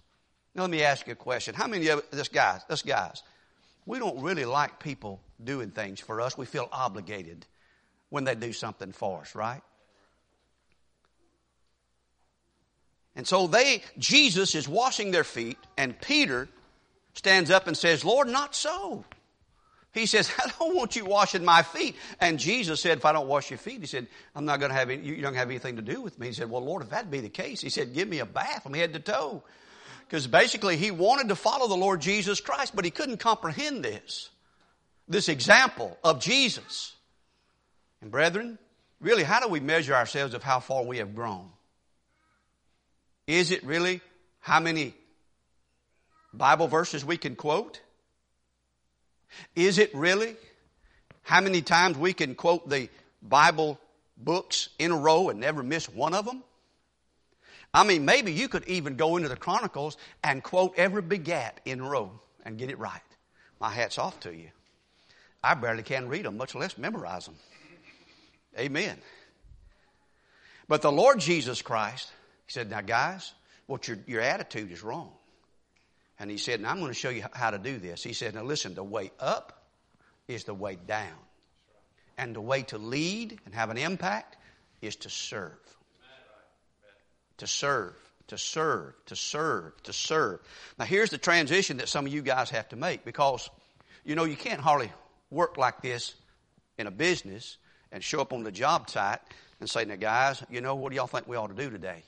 Now 0.55 0.63
let 0.63 0.71
me 0.71 0.83
ask 0.83 1.07
you 1.07 1.13
a 1.13 1.15
question. 1.15 1.55
How 1.55 1.67
many 1.67 1.87
of 1.87 2.03
this 2.11 2.27
guys, 2.27 2.61
this 2.67 2.81
guys, 2.81 3.23
we 3.85 3.99
don't 3.99 4.21
really 4.21 4.45
like 4.45 4.79
people 4.79 5.21
doing 5.43 5.71
things 5.71 5.99
for 5.99 6.21
us. 6.21 6.37
We 6.37 6.45
feel 6.45 6.67
obligated 6.71 7.45
when 8.09 8.23
they 8.23 8.35
do 8.35 8.53
something 8.53 8.91
for 8.91 9.21
us, 9.21 9.35
right? 9.35 9.61
And 13.15 13.27
so 13.27 13.47
they, 13.47 13.83
Jesus 13.97 14.55
is 14.55 14.67
washing 14.67 15.11
their 15.11 15.23
feet, 15.23 15.57
and 15.77 15.99
Peter 15.99 16.47
stands 17.13 17.49
up 17.49 17.67
and 17.67 17.75
says, 17.75 18.05
Lord, 18.05 18.27
not 18.27 18.55
so. 18.55 19.03
He 19.93 20.05
says, 20.05 20.31
I 20.43 20.51
don't 20.59 20.75
want 20.75 20.95
you 20.95 21.05
washing 21.05 21.43
my 21.43 21.63
feet. 21.63 21.95
And 22.19 22.39
Jesus 22.39 22.81
said, 22.81 22.97
if 22.97 23.05
I 23.05 23.11
don't 23.11 23.27
wash 23.27 23.49
your 23.49 23.57
feet, 23.57 23.81
he 23.81 23.87
said, 23.87 24.07
I'm 24.35 24.45
not 24.45 24.59
going 24.59 24.69
to 24.71 24.77
have 24.77 24.89
any, 24.89 25.05
you 25.05 25.21
don't 25.21 25.35
have 25.35 25.49
anything 25.49 25.77
to 25.77 25.81
do 25.81 26.01
with 26.01 26.19
me. 26.19 26.27
He 26.27 26.33
said, 26.33 26.49
well, 26.49 26.63
Lord, 26.63 26.83
if 26.83 26.89
that 26.89 27.09
be 27.09 27.19
the 27.19 27.29
case, 27.29 27.61
he 27.61 27.69
said, 27.69 27.93
give 27.93 28.07
me 28.07 28.19
a 28.19 28.25
bath 28.25 28.63
from 28.63 28.73
head 28.73 28.93
to 28.93 28.99
toe. 28.99 29.43
Because 30.07 30.25
basically 30.25 30.77
he 30.77 30.91
wanted 30.91 31.29
to 31.29 31.35
follow 31.35 31.67
the 31.67 31.75
Lord 31.75 32.01
Jesus 32.01 32.41
Christ, 32.41 32.75
but 32.75 32.85
he 32.85 32.91
couldn't 32.91 33.17
comprehend 33.17 33.83
this. 33.83 34.29
This 35.07 35.29
example 35.29 35.97
of 36.03 36.19
Jesus. 36.19 36.95
And 38.01 38.11
brethren, 38.11 38.57
really, 38.99 39.23
how 39.23 39.39
do 39.39 39.47
we 39.47 39.59
measure 39.59 39.93
ourselves 39.93 40.33
of 40.33 40.43
how 40.43 40.59
far 40.59 40.83
we 40.83 40.97
have 40.97 41.15
grown? 41.15 41.49
Is 43.27 43.51
it 43.51 43.63
really 43.63 44.01
how 44.39 44.59
many 44.59 44.95
Bible 46.33 46.67
verses 46.67 47.05
we 47.05 47.17
can 47.17 47.35
quote? 47.35 47.81
Is 49.55 49.77
it 49.77 49.93
really 49.93 50.35
how 51.21 51.41
many 51.41 51.61
times 51.61 51.97
we 51.97 52.13
can 52.13 52.35
quote 52.35 52.69
the 52.69 52.89
Bible 53.21 53.79
books 54.17 54.69
in 54.79 54.91
a 54.91 54.97
row 54.97 55.29
and 55.29 55.39
never 55.39 55.63
miss 55.63 55.89
one 55.89 56.13
of 56.13 56.25
them? 56.25 56.43
I 57.73 57.83
mean, 57.83 58.05
maybe 58.05 58.33
you 58.33 58.47
could 58.47 58.67
even 58.67 58.95
go 58.95 59.17
into 59.17 59.29
the 59.29 59.35
Chronicles 59.35 59.97
and 60.23 60.43
quote 60.43 60.73
every 60.77 61.03
begat 61.03 61.61
in 61.65 61.81
a 61.81 61.87
row 61.87 62.11
and 62.43 62.57
get 62.57 62.69
it 62.69 62.79
right. 62.79 63.01
My 63.59 63.69
hat's 63.69 63.97
off 63.97 64.19
to 64.21 64.33
you. 64.33 64.49
I 65.43 65.53
barely 65.53 65.83
can 65.83 66.07
read 66.07 66.25
them, 66.25 66.37
much 66.37 66.55
less 66.55 66.77
memorize 66.77 67.25
them. 67.25 67.35
Amen. 68.57 68.97
But 70.67 70.81
the 70.81 70.91
Lord 70.91 71.19
Jesus 71.19 71.61
Christ, 71.61 72.11
he 72.45 72.51
said, 72.51 72.69
now 72.69 72.81
guys, 72.81 73.33
what 73.67 73.87
your, 73.87 73.97
your 74.07 74.21
attitude 74.21 74.71
is 74.71 74.83
wrong. 74.83 75.11
And 76.19 76.29
he 76.29 76.37
said, 76.37 76.63
I'm 76.65 76.79
going 76.79 76.89
to 76.89 76.93
show 76.93 77.09
you 77.09 77.23
how 77.33 77.49
to 77.49 77.57
do 77.57 77.77
this. 77.77 78.03
He 78.03 78.13
said, 78.13 78.35
now 78.35 78.43
listen, 78.43 78.75
the 78.75 78.83
way 78.83 79.11
up 79.19 79.63
is 80.27 80.43
the 80.43 80.53
way 80.53 80.77
down. 80.85 81.17
And 82.17 82.35
the 82.35 82.41
way 82.41 82.63
to 82.63 82.77
lead 82.77 83.39
and 83.45 83.55
have 83.55 83.69
an 83.69 83.77
impact 83.77 84.35
is 84.81 84.97
to 84.97 85.09
serve. 85.09 85.57
To 87.37 87.47
serve, 87.47 87.95
to 88.27 88.37
serve, 88.37 88.93
to 89.05 89.15
serve, 89.15 89.81
to 89.83 89.93
serve. 89.93 90.41
Now 90.77 90.83
here's 90.83 91.09
the 91.09 91.17
transition 91.17 91.77
that 91.77 91.87
some 91.87 92.05
of 92.05 92.13
you 92.13 92.21
guys 92.21 92.49
have 92.49 92.67
to 92.69 92.75
make 92.75 93.05
because, 93.05 93.49
you 94.03 94.15
know, 94.15 94.25
you 94.25 94.35
can't 94.35 94.59
hardly 94.59 94.91
work 95.31 95.57
like 95.57 95.81
this 95.81 96.15
in 96.77 96.87
a 96.87 96.91
business 96.91 97.57
and 97.93 98.03
show 98.03 98.19
up 98.19 98.33
on 98.33 98.43
the 98.43 98.51
job 98.51 98.89
site 98.89 99.19
and 99.61 99.69
say, 99.69 99.85
now 99.85 99.95
guys, 99.95 100.43
you 100.49 100.59
know, 100.59 100.75
what 100.75 100.89
do 100.89 100.97
y'all 100.97 101.07
think 101.07 101.29
we 101.29 101.37
ought 101.37 101.47
to 101.47 101.63
do 101.63 101.69
today? 101.69 102.03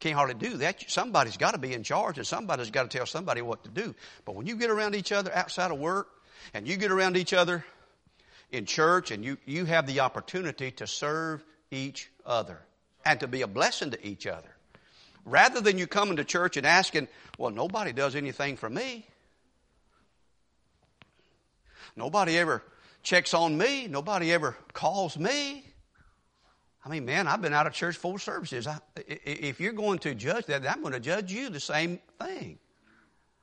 Can't 0.00 0.14
hardly 0.14 0.34
do 0.34 0.56
that. 0.58 0.84
Somebody's 0.88 1.36
got 1.36 1.52
to 1.52 1.58
be 1.58 1.72
in 1.72 1.82
charge 1.82 2.18
and 2.18 2.26
somebody's 2.26 2.70
got 2.70 2.88
to 2.88 2.96
tell 2.96 3.06
somebody 3.06 3.42
what 3.42 3.64
to 3.64 3.70
do. 3.70 3.94
But 4.24 4.36
when 4.36 4.46
you 4.46 4.56
get 4.56 4.70
around 4.70 4.94
each 4.94 5.10
other 5.10 5.34
outside 5.34 5.70
of 5.70 5.78
work 5.78 6.08
and 6.54 6.68
you 6.68 6.76
get 6.76 6.92
around 6.92 7.16
each 7.16 7.32
other 7.32 7.64
in 8.52 8.64
church 8.64 9.10
and 9.10 9.24
you, 9.24 9.38
you 9.44 9.64
have 9.64 9.86
the 9.86 10.00
opportunity 10.00 10.70
to 10.72 10.86
serve 10.86 11.44
each 11.70 12.10
other 12.24 12.60
and 13.04 13.18
to 13.20 13.26
be 13.26 13.42
a 13.42 13.48
blessing 13.48 13.90
to 13.90 14.06
each 14.06 14.26
other. 14.26 14.48
Rather 15.24 15.60
than 15.60 15.78
you 15.78 15.86
coming 15.86 16.16
to 16.16 16.24
church 16.24 16.56
and 16.56 16.66
asking, 16.66 17.08
well, 17.36 17.50
nobody 17.50 17.92
does 17.92 18.14
anything 18.14 18.56
for 18.56 18.70
me. 18.70 19.06
Nobody 21.96 22.38
ever 22.38 22.62
checks 23.02 23.34
on 23.34 23.58
me. 23.58 23.88
Nobody 23.88 24.32
ever 24.32 24.56
calls 24.72 25.18
me. 25.18 25.64
I 26.88 26.90
mean, 26.90 27.04
man, 27.04 27.28
I've 27.28 27.42
been 27.42 27.52
out 27.52 27.66
of 27.66 27.74
church 27.74 27.98
four 27.98 28.18
services. 28.18 28.66
I, 28.66 28.78
if 29.06 29.60
you're 29.60 29.74
going 29.74 29.98
to 30.00 30.14
judge 30.14 30.46
that, 30.46 30.66
I'm 30.66 30.80
going 30.80 30.94
to 30.94 31.00
judge 31.00 31.30
you 31.30 31.50
the 31.50 31.60
same 31.60 31.98
thing. 32.18 32.58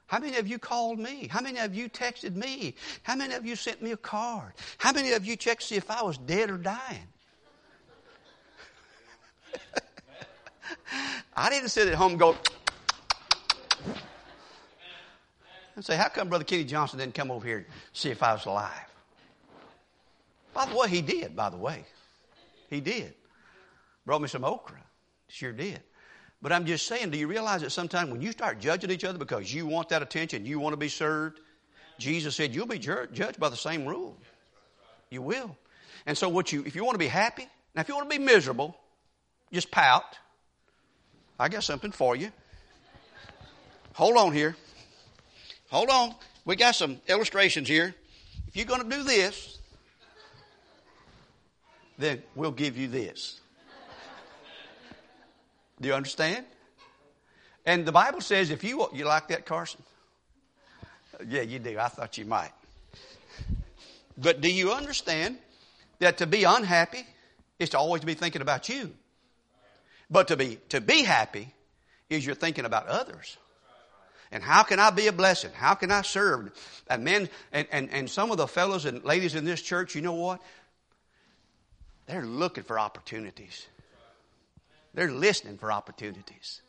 How 0.08 0.17
many 0.17 0.38
of 0.38 0.47
you 0.47 0.58
called 0.58 0.97
me? 0.97 1.27
How 1.27 1.41
many 1.41 1.60
of 1.60 1.75
you 1.75 1.88
texted 1.88 2.36
me? 2.36 2.73
How 3.03 3.15
many 3.15 3.36
of 3.36 3.45
you 3.45 3.55
sent 3.55 3.84
me 3.84 3.91
a 3.91 3.97
card? 3.97 4.53
How 4.79 4.91
many 4.91 5.12
of 5.12 5.27
you 5.27 5.36
checked 5.36 5.62
to 5.62 5.67
see 5.67 5.75
if 5.75 5.91
I 5.91 6.01
was 6.01 6.17
dead 6.17 6.49
or 6.49 6.58
dying? 6.58 7.08
I 11.38 11.51
didn't 11.51 11.69
sit 11.69 11.88
at 11.88 11.93
home 11.93 12.13
and 12.13 12.19
go 12.19 12.36
and 15.75 15.86
say, 15.86 15.95
How 15.95 16.08
come 16.08 16.29
Brother 16.29 16.45
Kenny 16.45 16.63
Johnson 16.63 16.97
didn't 16.97 17.13
come 17.13 17.29
over 17.29 17.45
here 17.45 17.58
and 17.58 17.67
see 17.93 18.10
if 18.10 18.23
I 18.23 18.34
was 18.34 18.45
alive? 18.47 18.71
By 20.51 20.65
the 20.65 20.75
way, 20.75 20.89
he 20.89 21.01
did, 21.01 21.36
by 21.36 21.51
the 21.51 21.58
way. 21.58 21.86
He 22.71 22.81
did. 22.81 23.13
Brought 24.06 24.22
me 24.22 24.28
some 24.28 24.44
okra. 24.44 24.82
Sure 25.28 25.52
did. 25.52 25.82
But 26.41 26.52
I'm 26.52 26.65
just 26.65 26.86
saying, 26.86 27.10
do 27.10 27.18
you 27.18 27.28
realize 27.28 27.62
that 27.62 27.72
sometimes 27.72 28.12
when 28.12 28.22
you 28.22 28.32
start 28.32 28.60
judging 28.60 28.91
each 28.91 29.04
other 29.04 29.18
because 29.18 29.52
you 29.52 29.65
want 29.65 29.89
that 29.89 30.02
attention, 30.02 30.46
you 30.46 30.60
want 30.60 30.74
to 30.74 30.78
be 30.78 30.89
served, 30.89 31.39
Jesus 31.98 32.36
said 32.36 32.54
you'll 32.54 32.68
be 32.68 32.78
judged 32.80 33.39
by 33.39 33.50
the 33.50 33.56
same 33.56 33.86
rule. 33.86 34.18
You 35.10 35.22
will. 35.22 35.58
And 36.06 36.18
so 36.18 36.30
what 36.30 36.52
you, 36.52 36.63
if 36.65 36.76
you 36.76 36.84
want 36.84 36.96
to 36.96 37.00
be 37.00 37.08
happy, 37.08 37.48
now 37.74 37.82
if 37.82 37.88
you 37.88 37.96
want 37.96 38.10
to 38.10 38.18
be 38.18 38.24
miserable, 38.24 38.78
just 39.52 39.72
pout. 39.72 40.20
I 41.39 41.50
got 41.50 41.63
something 41.63 41.91
for 41.91 42.15
you. 42.15 42.32
Hold 43.94 44.18
on 44.18 44.34
here. 44.34 44.56
Hold 45.70 45.89
on. 45.89 46.13
We 46.44 46.56
got 46.56 46.76
some 46.76 47.00
illustrations 47.08 47.68
here. 47.68 47.96
If 48.48 48.56
you're 48.56 48.66
going 48.66 48.84
to 48.84 48.95
do 48.95 49.03
this, 49.03 49.58
then 51.97 52.22
we'll 52.36 52.51
give 52.51 52.78
you 52.78 52.88
this. 52.88 53.39
Do 55.82 55.88
you 55.88 55.93
understand? 55.93 56.45
And 57.65 57.86
the 57.86 57.91
Bible 57.91 58.21
says 58.21 58.49
if 58.51 58.63
you 58.63 58.88
you 58.93 59.05
like 59.05 59.28
that, 59.30 59.45
Carson? 59.45 59.82
Yeah, 61.28 61.41
you 61.41 61.59
do. 61.59 61.78
I 61.80 61.88
thought 61.88 62.17
you 62.17 62.26
might. 62.26 62.51
But 64.17 64.41
do 64.41 64.51
you 64.51 64.71
understand 64.71 65.38
that 65.99 66.17
to 66.19 66.28
be 66.28 66.43
unhappy 66.43 67.05
is 67.59 67.69
to 67.69 67.78
always 67.78 68.03
be 68.03 68.13
thinking 68.13 68.41
about 68.41 68.69
you? 68.69 68.91
But 70.09 70.30
to 70.30 70.38
be 70.38 70.59
to 70.69 70.82
be 70.82 71.03
happy 71.03 71.53
is 72.09 72.26
you're 72.26 72.36
thinking 72.36 72.65
about 72.65 72.88
others. 72.88 73.38
And 74.32 74.43
how 74.43 74.63
can 74.63 74.80
I 74.80 74.89
be 74.89 75.07
a 75.07 75.13
blessing? 75.13 75.51
How 75.53 75.76
can 75.76 75.91
I 75.91 76.01
serve? 76.01 76.51
And 76.89 77.03
men 77.03 77.30
and, 77.51 77.67
and, 77.71 77.89
and 77.91 78.09
some 78.09 78.32
of 78.32 78.38
the 78.38 78.47
fellows 78.47 78.86
and 78.86 79.03
ladies 79.03 79.36
in 79.36 79.45
this 79.45 79.61
church, 79.61 79.95
you 79.95 80.01
know 80.01 80.13
what? 80.13 80.41
They're 82.07 82.26
looking 82.26 82.63
for 82.63 82.80
opportunities. 82.80 83.65
They're 84.96 85.12
listening 85.12 85.58
for 85.58 85.72
opportunities. 85.72 86.62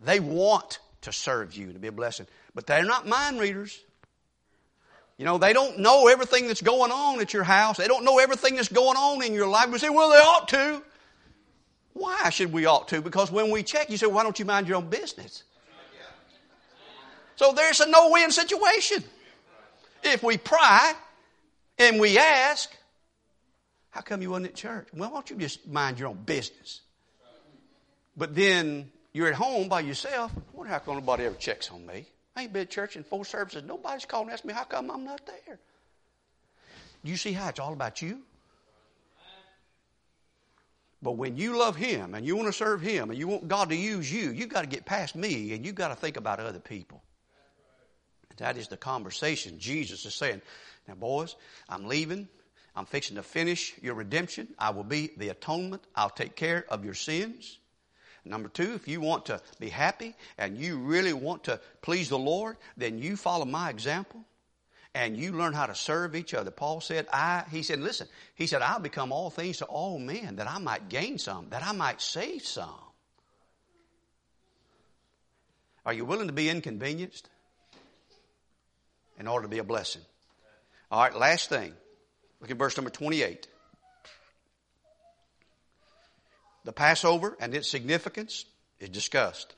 They 0.00 0.20
want 0.20 0.80
to 1.02 1.12
serve 1.12 1.54
you, 1.54 1.72
to 1.72 1.78
be 1.78 1.88
a 1.88 1.92
blessing. 1.92 2.26
But 2.54 2.66
they're 2.66 2.84
not 2.84 3.06
mind 3.06 3.40
readers. 3.40 3.80
You 5.16 5.24
know, 5.24 5.38
they 5.38 5.52
don't 5.52 5.78
know 5.78 6.08
everything 6.08 6.48
that's 6.48 6.60
going 6.60 6.90
on 6.90 7.20
at 7.20 7.32
your 7.32 7.44
house. 7.44 7.76
They 7.76 7.88
don't 7.88 8.04
know 8.04 8.18
everything 8.18 8.56
that's 8.56 8.68
going 8.68 8.96
on 8.96 9.24
in 9.24 9.32
your 9.32 9.48
life. 9.48 9.70
We 9.70 9.78
say, 9.78 9.88
well, 9.88 10.10
they 10.10 10.16
ought 10.16 10.48
to. 10.48 10.82
Why 11.92 12.30
should 12.30 12.52
we 12.52 12.66
ought 12.66 12.88
to? 12.88 13.00
Because 13.00 13.30
when 13.30 13.50
we 13.50 13.62
check, 13.62 13.90
you 13.90 13.96
say, 13.96 14.06
why 14.06 14.22
don't 14.24 14.38
you 14.38 14.44
mind 14.44 14.68
your 14.68 14.76
own 14.76 14.88
business? 14.88 15.44
So 17.36 17.52
there's 17.52 17.80
a 17.80 17.88
no-win 17.88 18.32
situation. 18.32 19.04
If 20.02 20.24
we 20.24 20.36
pry 20.36 20.94
and 21.78 22.00
we 22.00 22.18
ask, 22.18 22.70
how 23.90 24.00
come 24.00 24.20
you 24.22 24.30
wasn't 24.30 24.48
at 24.48 24.54
church? 24.56 24.88
Well, 24.92 25.10
why 25.10 25.16
don't 25.16 25.30
you 25.30 25.36
just 25.36 25.66
mind 25.66 25.98
your 25.98 26.08
own 26.08 26.18
business? 26.24 26.80
But 28.18 28.34
then 28.34 28.90
you're 29.12 29.28
at 29.28 29.34
home 29.34 29.68
by 29.68 29.80
yourself. 29.80 30.32
I 30.36 30.56
wonder 30.56 30.72
how 30.72 30.80
come 30.80 30.94
nobody 30.94 31.24
ever 31.24 31.36
checks 31.36 31.70
on 31.70 31.86
me. 31.86 32.06
I 32.34 32.42
ain't 32.42 32.52
been 32.52 32.62
at 32.62 32.70
church 32.70 32.96
in 32.96 33.04
four 33.04 33.24
services. 33.24 33.62
Nobody's 33.64 34.04
called 34.04 34.26
and 34.26 34.32
asked 34.32 34.44
me 34.44 34.52
how 34.52 34.64
come 34.64 34.90
I'm 34.90 35.04
not 35.04 35.24
there. 35.24 35.58
You 37.04 37.16
see 37.16 37.32
how 37.32 37.48
it's 37.48 37.60
all 37.60 37.72
about 37.72 38.02
you? 38.02 38.22
But 41.00 41.12
when 41.12 41.36
you 41.36 41.56
love 41.56 41.76
Him 41.76 42.14
and 42.14 42.26
you 42.26 42.34
want 42.34 42.48
to 42.48 42.52
serve 42.52 42.80
Him 42.80 43.10
and 43.10 43.18
you 43.18 43.28
want 43.28 43.46
God 43.46 43.68
to 43.68 43.76
use 43.76 44.12
you, 44.12 44.32
you've 44.32 44.48
got 44.48 44.62
to 44.62 44.68
get 44.68 44.84
past 44.84 45.14
me 45.14 45.52
and 45.52 45.64
you've 45.64 45.76
got 45.76 45.88
to 45.88 45.94
think 45.94 46.16
about 46.16 46.40
other 46.40 46.58
people. 46.58 47.02
That 48.38 48.56
is 48.56 48.68
the 48.68 48.76
conversation 48.76 49.58
Jesus 49.58 50.04
is 50.06 50.14
saying. 50.14 50.42
Now, 50.86 50.94
boys, 50.94 51.36
I'm 51.68 51.86
leaving. 51.86 52.28
I'm 52.74 52.86
fixing 52.86 53.16
to 53.16 53.22
finish 53.22 53.74
your 53.82 53.94
redemption. 53.94 54.48
I 54.58 54.70
will 54.70 54.84
be 54.84 55.10
the 55.16 55.28
atonement. 55.28 55.82
I'll 55.94 56.10
take 56.10 56.36
care 56.36 56.64
of 56.68 56.84
your 56.84 56.94
sins. 56.94 57.58
Number 58.28 58.48
two, 58.48 58.74
if 58.74 58.86
you 58.86 59.00
want 59.00 59.26
to 59.26 59.40
be 59.58 59.68
happy 59.68 60.14
and 60.36 60.56
you 60.56 60.78
really 60.78 61.12
want 61.12 61.44
to 61.44 61.60
please 61.82 62.08
the 62.08 62.18
Lord, 62.18 62.56
then 62.76 62.98
you 62.98 63.16
follow 63.16 63.44
my 63.44 63.70
example 63.70 64.24
and 64.94 65.16
you 65.16 65.32
learn 65.32 65.52
how 65.52 65.66
to 65.66 65.74
serve 65.74 66.16
each 66.16 66.34
other. 66.34 66.50
Paul 66.50 66.80
said, 66.80 67.06
I, 67.12 67.44
he 67.50 67.62
said, 67.62 67.80
listen, 67.80 68.08
he 68.34 68.46
said, 68.46 68.62
I'll 68.62 68.80
become 68.80 69.12
all 69.12 69.30
things 69.30 69.58
to 69.58 69.64
all 69.64 69.98
men 69.98 70.36
that 70.36 70.48
I 70.48 70.58
might 70.58 70.88
gain 70.88 71.18
some, 71.18 71.50
that 71.50 71.64
I 71.64 71.72
might 71.72 72.00
save 72.00 72.42
some. 72.42 72.74
Are 75.86 75.92
you 75.92 76.04
willing 76.04 76.26
to 76.26 76.32
be 76.32 76.50
inconvenienced 76.50 77.30
in 79.18 79.26
order 79.26 79.44
to 79.44 79.48
be 79.48 79.58
a 79.58 79.64
blessing? 79.64 80.02
All 80.90 81.02
right, 81.02 81.14
last 81.14 81.48
thing. 81.48 81.72
Look 82.40 82.50
at 82.50 82.56
verse 82.56 82.76
number 82.76 82.90
28. 82.90 83.46
The 86.68 86.74
Passover 86.74 87.34
and 87.40 87.54
its 87.54 87.70
significance 87.70 88.44
is 88.78 88.90
discussed. 88.90 89.54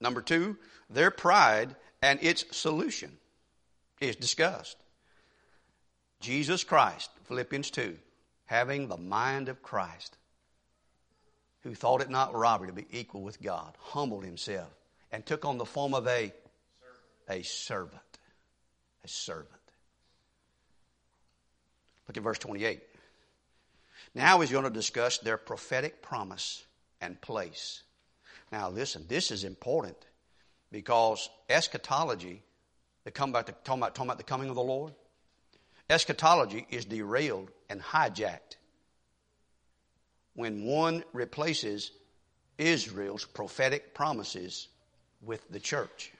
Number 0.00 0.22
two, 0.22 0.56
their 0.88 1.10
pride 1.10 1.74
and 2.00 2.22
its 2.22 2.44
solution 2.56 3.10
is 4.00 4.14
discussed. 4.14 4.76
Jesus 6.20 6.62
Christ, 6.62 7.10
Philippians 7.24 7.72
2, 7.72 7.98
having 8.44 8.86
the 8.86 8.96
mind 8.96 9.48
of 9.48 9.64
Christ, 9.64 10.16
who 11.64 11.74
thought 11.74 12.02
it 12.02 12.08
not 12.08 12.36
robbery 12.36 12.68
to 12.68 12.72
be 12.72 12.86
equal 12.92 13.22
with 13.22 13.42
God, 13.42 13.74
humbled 13.80 14.24
himself, 14.24 14.70
and 15.10 15.26
took 15.26 15.44
on 15.44 15.58
the 15.58 15.64
form 15.64 15.92
of 15.92 16.06
a, 16.06 16.32
a 17.28 17.42
servant. 17.42 18.00
A 19.02 19.08
servant. 19.08 19.48
Look 22.06 22.16
at 22.16 22.22
verse 22.22 22.38
28. 22.38 22.80
Now 24.14 24.40
he's 24.40 24.50
going 24.50 24.64
to 24.64 24.70
discuss 24.70 25.18
their 25.18 25.36
prophetic 25.36 26.02
promise 26.02 26.64
and 27.00 27.20
place. 27.20 27.82
Now 28.52 28.70
listen, 28.70 29.04
this 29.08 29.30
is 29.30 29.44
important 29.44 29.96
because 30.70 31.28
eschatology 31.48 32.42
they 33.04 33.10
come 33.10 33.32
back 33.32 33.46
to 33.46 33.52
talking 33.64 33.82
about, 33.82 33.94
talking 33.94 34.08
about 34.08 34.18
the 34.18 34.24
coming 34.24 34.48
of 34.48 34.54
the 34.54 34.62
Lord. 34.62 34.94
Eschatology 35.90 36.66
is 36.70 36.86
derailed 36.86 37.50
and 37.68 37.80
hijacked 37.80 38.56
when 40.34 40.64
one 40.64 41.04
replaces 41.12 41.92
Israel's 42.56 43.26
prophetic 43.26 43.94
promises 43.94 44.68
with 45.22 45.46
the 45.50 45.60
church. 45.60 46.12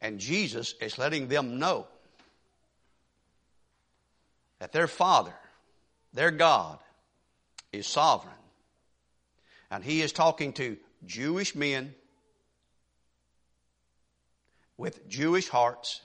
And 0.00 0.18
Jesus 0.18 0.74
is 0.80 0.96
letting 0.96 1.28
them 1.28 1.58
know 1.58 1.86
that 4.60 4.72
their 4.72 4.86
Father, 4.86 5.34
their 6.12 6.30
God, 6.30 6.78
is 7.72 7.86
sovereign. 7.86 8.34
And 9.70 9.84
He 9.84 10.02
is 10.02 10.12
talking 10.12 10.52
to 10.54 10.76
Jewish 11.06 11.54
men 11.54 11.94
with 14.76 15.08
Jewish 15.08 15.48
hearts 15.48 16.00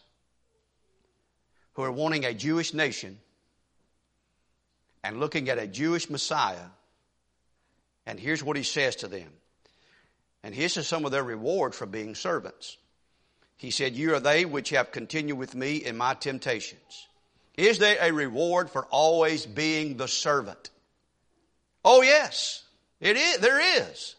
who 1.73 1.83
are 1.83 1.91
wanting 1.91 2.25
a 2.25 2.33
Jewish 2.33 2.73
nation 2.73 3.19
and 5.03 5.19
looking 5.19 5.49
at 5.49 5.57
a 5.57 5.67
Jewish 5.67 6.09
Messiah. 6.09 6.67
And 8.05 8.19
here's 8.19 8.43
what 8.43 8.57
he 8.57 8.63
says 8.63 8.97
to 8.97 9.07
them. 9.07 9.29
And 10.43 10.53
this 10.53 10.77
is 10.77 10.87
some 10.87 11.05
of 11.05 11.11
their 11.11 11.23
reward 11.23 11.73
for 11.73 11.85
being 11.85 12.15
servants. 12.15 12.77
He 13.57 13.71
said, 13.71 13.93
You 13.93 14.15
are 14.15 14.19
they 14.19 14.45
which 14.45 14.69
have 14.69 14.91
continued 14.91 15.37
with 15.37 15.55
me 15.55 15.77
in 15.77 15.97
my 15.97 16.13
temptations. 16.13 17.07
Is 17.57 17.77
there 17.79 17.97
a 18.01 18.11
reward 18.11 18.69
for 18.69 18.85
always 18.85 19.45
being 19.45 19.97
the 19.97 20.07
servant? 20.07 20.69
Oh, 21.83 22.01
yes, 22.01 22.63
it 22.99 23.15
is. 23.15 23.37
There 23.37 23.59
is. 23.81 24.15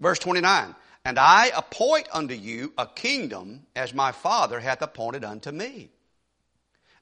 Verse 0.00 0.18
29 0.18 0.74
and 1.04 1.18
I 1.18 1.50
appoint 1.54 2.08
unto 2.12 2.34
you 2.34 2.72
a 2.78 2.86
kingdom 2.86 3.66
as 3.76 3.92
my 3.92 4.12
Father 4.12 4.58
hath 4.58 4.80
appointed 4.80 5.22
unto 5.22 5.50
me, 5.50 5.90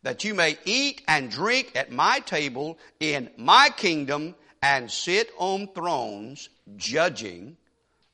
that 0.03 0.25
you 0.25 0.35
may 0.35 0.59
eat 0.65 1.03
and 1.07 1.31
drink 1.31 1.73
at 1.77 1.93
my 1.93 2.19
table 2.19 2.79
in 2.99 3.31
my 3.37 3.71
kingdom 3.77 4.35
and 4.61 4.91
sit 4.91 5.31
on 5.39 5.69
thrones 5.69 6.49
judging 6.77 7.57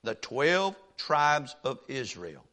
the 0.03 0.15
twelve 0.15 0.77
tribes 0.99 1.57
of 1.65 1.79
Israel. 1.89 2.45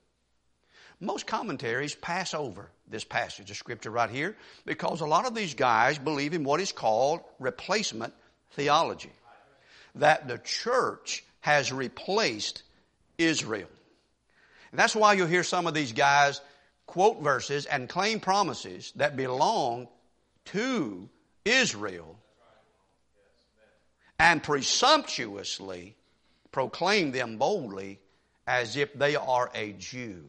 Most 1.01 1.27
commentaries 1.27 1.95
pass 1.95 2.33
over 2.33 2.69
this 2.89 3.03
passage 3.03 3.49
of 3.51 3.57
scripture 3.57 3.89
right 3.89 4.09
here 4.09 4.35
because 4.65 5.01
a 5.01 5.05
lot 5.05 5.25
of 5.25 5.35
these 5.35 5.53
guys 5.53 5.97
believe 5.97 6.33
in 6.33 6.43
what 6.43 6.59
is 6.59 6.71
called 6.71 7.21
replacement 7.39 8.13
theology. 8.51 9.11
That 9.95 10.27
the 10.27 10.37
church 10.37 11.23
has 11.41 11.71
replaced 11.71 12.63
Israel. 13.17 13.69
And 14.71 14.79
that's 14.79 14.95
why 14.95 15.13
you'll 15.13 15.27
hear 15.27 15.43
some 15.43 15.67
of 15.67 15.73
these 15.73 15.93
guys 15.93 16.41
quote 16.85 17.21
verses 17.21 17.65
and 17.65 17.89
claim 17.89 18.19
promises 18.19 18.91
that 18.97 19.15
belong 19.15 19.87
to 20.45 21.09
Israel 21.43 22.17
and 24.19 24.41
presumptuously 24.41 25.95
proclaim 26.51 27.11
them 27.11 27.37
boldly 27.37 27.99
as 28.47 28.77
if 28.77 28.93
they 28.93 29.15
are 29.15 29.51
a 29.53 29.73
Jew. 29.73 30.25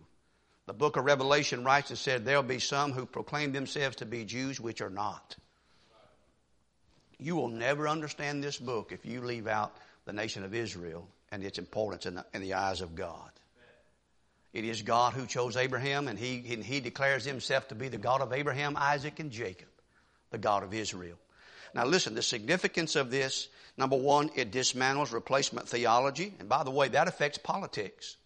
The 0.67 0.73
book 0.73 0.97
of 0.97 1.05
Revelation 1.05 1.65
writes 1.65 1.91
and 1.91 1.99
said 1.99 2.25
there'll 2.25 2.43
be 2.43 2.59
some 2.59 2.93
who 2.93 3.07
proclaim 3.07 3.53
themselves 3.53 3.97
to 3.97 4.07
be 4.07 4.25
Jews 4.25 4.61
which 4.61 4.81
are 4.81 4.91
not. 4.91 5.37
You 7.19 7.37
will 7.37 7.49
never 7.49 7.89
understand 7.89 8.43
this 8.43 8.59
book 8.59 8.91
if 8.93 9.07
you 9.07 9.21
leave 9.21 9.47
out 9.47 9.77
the 10.05 10.13
nation 10.13 10.45
of 10.45 10.55
Israel 10.55 11.09
and 11.31 11.43
its 11.43 11.59
importance 11.59 12.05
in 12.05 12.17
the, 12.17 12.27
in 12.35 12.43
the 12.43 12.55
eyes 12.55 12.81
of 12.81 12.95
God. 12.95 13.31
It 14.53 14.65
is 14.65 14.83
God 14.83 15.13
who 15.13 15.27
chose 15.27 15.57
Abraham, 15.57 16.09
and 16.09 16.19
he, 16.19 16.43
and 16.53 16.65
he 16.65 16.81
declares 16.81 17.25
himself 17.25 17.69
to 17.69 17.75
be 17.75 17.89
the 17.89 17.99
God 17.99 18.21
of 18.21 18.33
Abraham, 18.33 18.75
Isaac, 18.77 19.21
and 19.21 19.31
Jacob, 19.31 19.69
the 20.31 20.39
God 20.39 20.63
of 20.63 20.73
Israel. 20.75 21.19
Now 21.75 21.85
listen, 21.85 22.15
the 22.15 22.23
significance 22.23 22.97
of 22.97 23.11
this, 23.11 23.49
number 23.77 23.97
one, 23.97 24.31
it 24.35 24.51
dismantles 24.51 25.13
replacement 25.13 25.69
theology. 25.69 26.33
And 26.39 26.49
by 26.49 26.65
the 26.65 26.71
way, 26.71 26.89
that 26.89 27.07
affects 27.07 27.39
politics. 27.39 28.17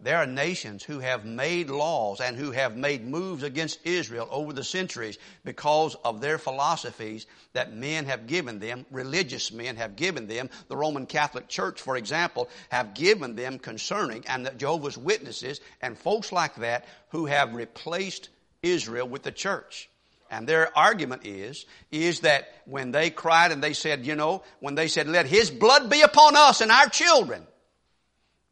There 0.00 0.18
are 0.18 0.26
nations 0.26 0.82
who 0.82 0.98
have 0.98 1.24
made 1.24 1.70
laws 1.70 2.20
and 2.20 2.36
who 2.36 2.50
have 2.50 2.76
made 2.76 3.06
moves 3.06 3.42
against 3.42 3.86
Israel 3.86 4.28
over 4.30 4.52
the 4.52 4.64
centuries 4.64 5.18
because 5.44 5.94
of 6.04 6.20
their 6.20 6.36
philosophies 6.36 7.26
that 7.52 7.72
men 7.72 8.04
have 8.06 8.26
given 8.26 8.58
them, 8.58 8.84
religious 8.90 9.52
men 9.52 9.76
have 9.76 9.96
given 9.96 10.26
them. 10.26 10.50
The 10.68 10.76
Roman 10.76 11.06
Catholic 11.06 11.48
Church, 11.48 11.80
for 11.80 11.96
example, 11.96 12.48
have 12.70 12.94
given 12.94 13.34
them 13.36 13.58
concerning, 13.58 14.26
and 14.26 14.44
the 14.44 14.50
Jehovah's 14.50 14.98
Witnesses 14.98 15.60
and 15.80 15.96
folks 15.96 16.32
like 16.32 16.56
that 16.56 16.84
who 17.10 17.26
have 17.26 17.54
replaced 17.54 18.28
Israel 18.62 19.08
with 19.08 19.22
the 19.22 19.32
church. 19.32 19.88
And 20.30 20.48
their 20.48 20.76
argument 20.76 21.24
is, 21.24 21.64
is 21.92 22.20
that 22.20 22.48
when 22.64 22.90
they 22.90 23.10
cried 23.10 23.52
and 23.52 23.62
they 23.62 23.72
said, 23.74 24.04
you 24.04 24.16
know, 24.16 24.42
when 24.58 24.74
they 24.74 24.88
said, 24.88 25.06
let 25.06 25.26
his 25.26 25.50
blood 25.50 25.88
be 25.88 26.02
upon 26.02 26.34
us 26.34 26.60
and 26.60 26.72
our 26.72 26.88
children, 26.88 27.46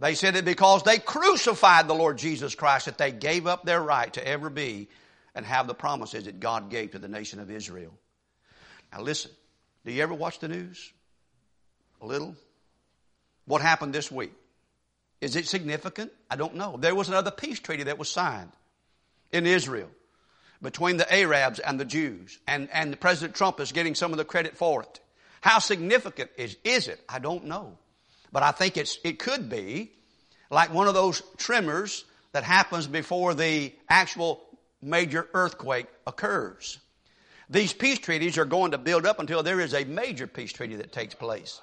they 0.03 0.15
said 0.15 0.35
that 0.35 0.45
because 0.45 0.83
they 0.83 0.99
crucified 0.99 1.89
the 1.89 1.95
Lord 1.95 2.19
Jesus 2.19 2.55
Christ, 2.55 2.87
that 2.87 2.99
they 2.99 3.13
gave 3.13 3.47
up 3.47 3.65
their 3.65 3.81
right 3.81 4.13
to 4.15 4.27
ever 4.27 4.51
be 4.51 4.89
and 5.35 5.47
have 5.47 5.67
the 5.67 5.75
promises 5.75 6.25
that 6.25 6.41
God 6.41 6.71
gave 6.71 6.93
to 6.93 6.99
the 6.99 7.09
nation 7.09 7.41
of 7.41 7.51
Israel. 7.51 7.93
Now 8.93 9.03
listen, 9.03 9.31
do 9.85 9.93
you 9.93 10.03
ever 10.03 10.15
watch 10.15 10.39
the 10.39 10.49
news? 10.49 10.93
A 12.01 12.07
little? 12.07 12.37
What 13.47 13.63
happened 13.63 13.95
this 13.95 14.11
week? 14.11 14.33
Is 15.21 15.37
it 15.37 15.47
significant? 15.47 16.13
I 16.31 16.37
don't 16.37 16.57
know. 16.57 16.77
There 16.79 16.95
was 16.95 17.09
another 17.09 17.31
peace 17.31 17.61
treaty 17.61 17.85
that 17.85 17.99
was 17.99 18.11
signed. 18.11 18.51
in 19.33 19.47
Israel 19.47 19.89
between 20.61 20.97
the 20.97 21.13
Arabs 21.13 21.59
and 21.59 21.79
the 21.79 21.85
Jews. 21.85 22.39
And, 22.47 22.69
and 22.73 22.99
President 23.01 23.35
Trump 23.35 23.61
is 23.61 23.73
getting 23.73 23.95
some 23.95 24.13
of 24.13 24.19
the 24.19 24.25
credit 24.25 24.57
for 24.57 24.83
it. 24.83 25.01
How 25.41 25.59
significant 25.59 26.31
is, 26.37 26.57
is 26.63 26.87
it? 26.87 27.01
I 27.09 27.19
don't 27.19 27.47
know. 27.47 27.79
But 28.33 28.43
I 28.43 28.51
think 28.51 28.77
it's, 28.77 28.99
it 29.05 29.19
could 29.19 29.49
be 29.49 29.93
like 30.51 30.73
one 30.73 30.89
of 30.89 30.95
those 30.95 31.23
tremors 31.37 32.05
that 32.33 32.45
happens 32.45 32.87
before 32.87 33.35
the 33.35 33.73
actual 33.89 34.43
major 34.81 35.29
earthquake 35.35 35.87
occurs. 36.07 36.79
These 37.51 37.75
peace 37.75 37.99
treaties 37.99 38.39
are 38.39 38.47
going 38.47 38.71
to 38.71 38.79
build 38.79 39.05
up 39.05 39.21
until 39.21 39.43
there 39.43 39.61
is 39.61 39.75
a 39.75 39.85
major 39.85 40.27
peace 40.27 40.53
treaty 40.53 40.77
that 40.77 40.93
takes 40.93 41.15
place. 41.15 41.61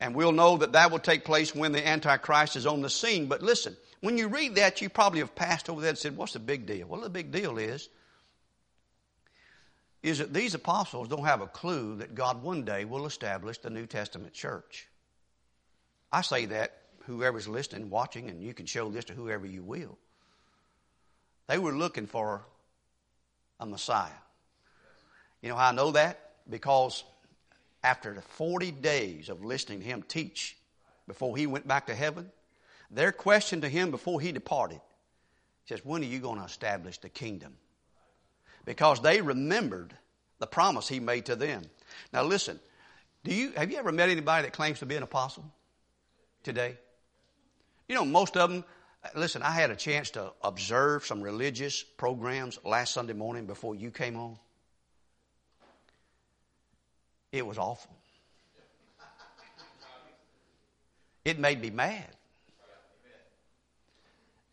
And 0.00 0.14
we'll 0.14 0.32
know 0.32 0.58
that 0.58 0.72
that 0.72 0.90
will 0.90 0.98
take 0.98 1.24
place 1.24 1.54
when 1.54 1.72
the 1.72 1.86
Antichrist 1.86 2.56
is 2.56 2.66
on 2.66 2.82
the 2.82 2.90
scene. 2.90 3.26
But 3.26 3.40
listen, 3.40 3.76
when 4.00 4.18
you 4.18 4.28
read 4.28 4.56
that, 4.56 4.82
you 4.82 4.88
probably 4.88 5.20
have 5.20 5.34
passed 5.34 5.70
over 5.70 5.80
that 5.82 5.88
and 5.90 5.98
said, 5.98 6.16
what's 6.16 6.32
the 6.32 6.38
big 6.40 6.66
deal? 6.66 6.88
Well, 6.88 7.00
the 7.00 7.08
big 7.08 7.30
deal 7.30 7.56
is, 7.58 7.88
is 10.02 10.18
that 10.18 10.34
these 10.34 10.54
apostles 10.54 11.08
don't 11.08 11.24
have 11.24 11.40
a 11.40 11.46
clue 11.46 11.96
that 11.96 12.14
God 12.14 12.42
one 12.42 12.64
day 12.64 12.84
will 12.84 13.06
establish 13.06 13.58
the 13.58 13.70
New 13.70 13.86
Testament 13.86 14.34
church. 14.34 14.88
I 16.12 16.22
say 16.22 16.46
that 16.46 16.72
whoever's 17.04 17.48
listening, 17.48 17.90
watching, 17.90 18.28
and 18.28 18.42
you 18.42 18.54
can 18.54 18.66
show 18.66 18.90
this 18.90 19.04
to 19.06 19.12
whoever 19.12 19.46
you 19.46 19.62
will. 19.62 19.98
They 21.46 21.58
were 21.58 21.72
looking 21.72 22.06
for 22.06 22.42
a 23.60 23.66
Messiah. 23.66 24.10
You 25.42 25.50
know 25.50 25.56
how 25.56 25.68
I 25.68 25.72
know 25.72 25.92
that? 25.92 26.18
Because 26.48 27.04
after 27.82 28.12
the 28.14 28.22
40 28.22 28.72
days 28.72 29.28
of 29.28 29.44
listening 29.44 29.80
to 29.80 29.84
him 29.84 30.02
teach 30.02 30.56
before 31.06 31.36
he 31.36 31.46
went 31.46 31.68
back 31.68 31.86
to 31.86 31.94
heaven, 31.94 32.30
their 32.90 33.12
question 33.12 33.60
to 33.60 33.68
him 33.68 33.90
before 33.90 34.20
he 34.20 34.32
departed 34.32 34.80
says, 35.66 35.84
When 35.84 36.02
are 36.02 36.06
you 36.06 36.18
going 36.18 36.38
to 36.38 36.44
establish 36.44 36.98
the 36.98 37.08
kingdom? 37.08 37.54
Because 38.64 39.00
they 39.00 39.20
remembered 39.20 39.94
the 40.38 40.46
promise 40.46 40.88
he 40.88 41.00
made 41.00 41.26
to 41.26 41.36
them. 41.36 41.62
Now 42.12 42.24
listen, 42.24 42.58
do 43.24 43.34
you 43.34 43.52
have 43.56 43.70
you 43.70 43.78
ever 43.78 43.92
met 43.92 44.08
anybody 44.08 44.42
that 44.42 44.52
claims 44.52 44.80
to 44.80 44.86
be 44.86 44.96
an 44.96 45.02
apostle 45.02 45.44
today? 46.46 46.78
You 47.88 47.96
know, 47.96 48.04
most 48.04 48.36
of 48.36 48.50
them 48.50 48.64
uh, 49.04 49.08
listen, 49.18 49.42
I 49.42 49.50
had 49.50 49.70
a 49.70 49.76
chance 49.76 50.10
to 50.10 50.32
observe 50.42 51.04
some 51.04 51.20
religious 51.20 51.82
programs 51.82 52.58
last 52.64 52.94
Sunday 52.94 53.12
morning 53.12 53.46
before 53.46 53.74
you 53.74 53.90
came 53.90 54.16
on. 54.16 54.38
It 57.32 57.46
was 57.46 57.58
awful. 57.58 57.90
It 61.24 61.38
made 61.38 61.60
me 61.60 61.70
mad. 61.70 62.06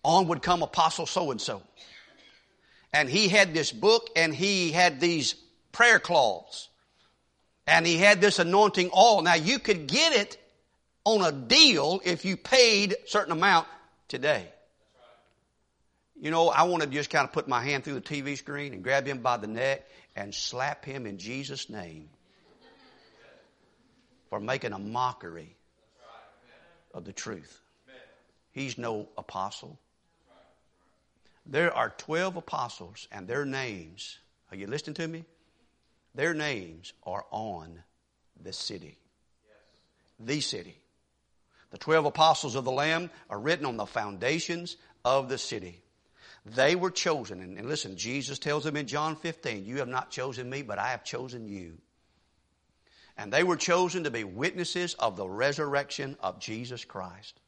On 0.03 0.27
would 0.27 0.41
come 0.41 0.63
Apostle 0.63 1.05
so 1.05 1.31
and 1.31 1.39
so. 1.39 1.61
And 2.91 3.07
he 3.07 3.29
had 3.29 3.53
this 3.53 3.71
book 3.71 4.09
and 4.15 4.33
he 4.33 4.71
had 4.71 4.99
these 4.99 5.35
prayer 5.71 5.99
cloths. 5.99 6.69
And 7.65 7.85
he 7.85 7.97
had 7.97 8.19
this 8.19 8.39
anointing 8.39 8.89
oil. 8.95 9.21
Now 9.21 9.35
you 9.35 9.59
could 9.59 9.87
get 9.87 10.13
it 10.13 10.42
on 11.05 11.23
a 11.23 11.31
deal 11.31 12.01
if 12.03 12.25
you 12.25 12.37
paid 12.37 12.93
a 12.93 13.07
certain 13.07 13.31
amount 13.31 13.67
today. 14.07 14.47
You 16.19 16.31
know, 16.31 16.49
I 16.49 16.63
want 16.63 16.83
to 16.83 16.89
just 16.89 17.09
kind 17.09 17.27
of 17.27 17.33
put 17.33 17.47
my 17.47 17.61
hand 17.61 17.83
through 17.83 17.95
the 17.95 18.01
TV 18.01 18.37
screen 18.37 18.73
and 18.73 18.83
grab 18.83 19.05
him 19.05 19.19
by 19.19 19.37
the 19.37 19.47
neck 19.47 19.85
and 20.15 20.33
slap 20.33 20.85
him 20.85 21.05
in 21.05 21.17
Jesus' 21.17 21.69
name 21.69 22.09
for 24.29 24.39
making 24.39 24.71
a 24.71 24.79
mockery 24.79 25.55
of 26.93 27.03
the 27.03 27.11
truth. 27.11 27.59
He's 28.51 28.77
no 28.77 29.09
apostle. 29.17 29.77
There 31.45 31.73
are 31.73 31.89
12 31.97 32.37
apostles, 32.37 33.07
and 33.11 33.27
their 33.27 33.45
names, 33.45 34.17
are 34.49 34.55
you 34.55 34.67
listening 34.67 34.93
to 34.95 35.07
me? 35.07 35.25
Their 36.15 36.33
names 36.33 36.93
are 37.03 37.25
on 37.31 37.83
the 38.41 38.53
city. 38.53 38.97
The 40.19 40.39
city. 40.39 40.77
The 41.73 41.79
12 41.79 42.05
apostles 42.05 42.53
of 42.53 42.65
the 42.65 42.71
Lamb 42.71 43.09
are 43.31 43.39
written 43.39 43.65
on 43.65 43.77
the 43.77 43.87
foundations 43.87 44.77
of 45.03 45.27
the 45.27 45.39
city. 45.39 45.81
They 46.45 46.75
were 46.75 46.91
chosen. 46.91 47.41
And, 47.41 47.57
and, 47.57 47.67
listen, 47.67 47.97
Jesus 47.97 48.37
tells 48.37 48.63
them 48.63 48.77
in 48.77 48.85
John 48.85 49.15
15, 49.15 49.65
You 49.65 49.77
have 49.77 49.87
not 49.87 50.11
chosen 50.11 50.47
me, 50.47 50.61
but 50.61 50.77
I 50.77 50.89
have 50.89 51.03
chosen 51.03 51.47
you. 51.47 51.79
And 53.17 53.33
they 53.33 53.43
were 53.43 53.55
chosen 53.55 54.03
to 54.03 54.11
be 54.11 54.23
witnesses 54.23 54.93
of 54.99 55.17
the 55.17 55.27
resurrection 55.27 56.15
of 56.19 56.39
Jesus 56.39 56.85
Christ. 56.85 57.39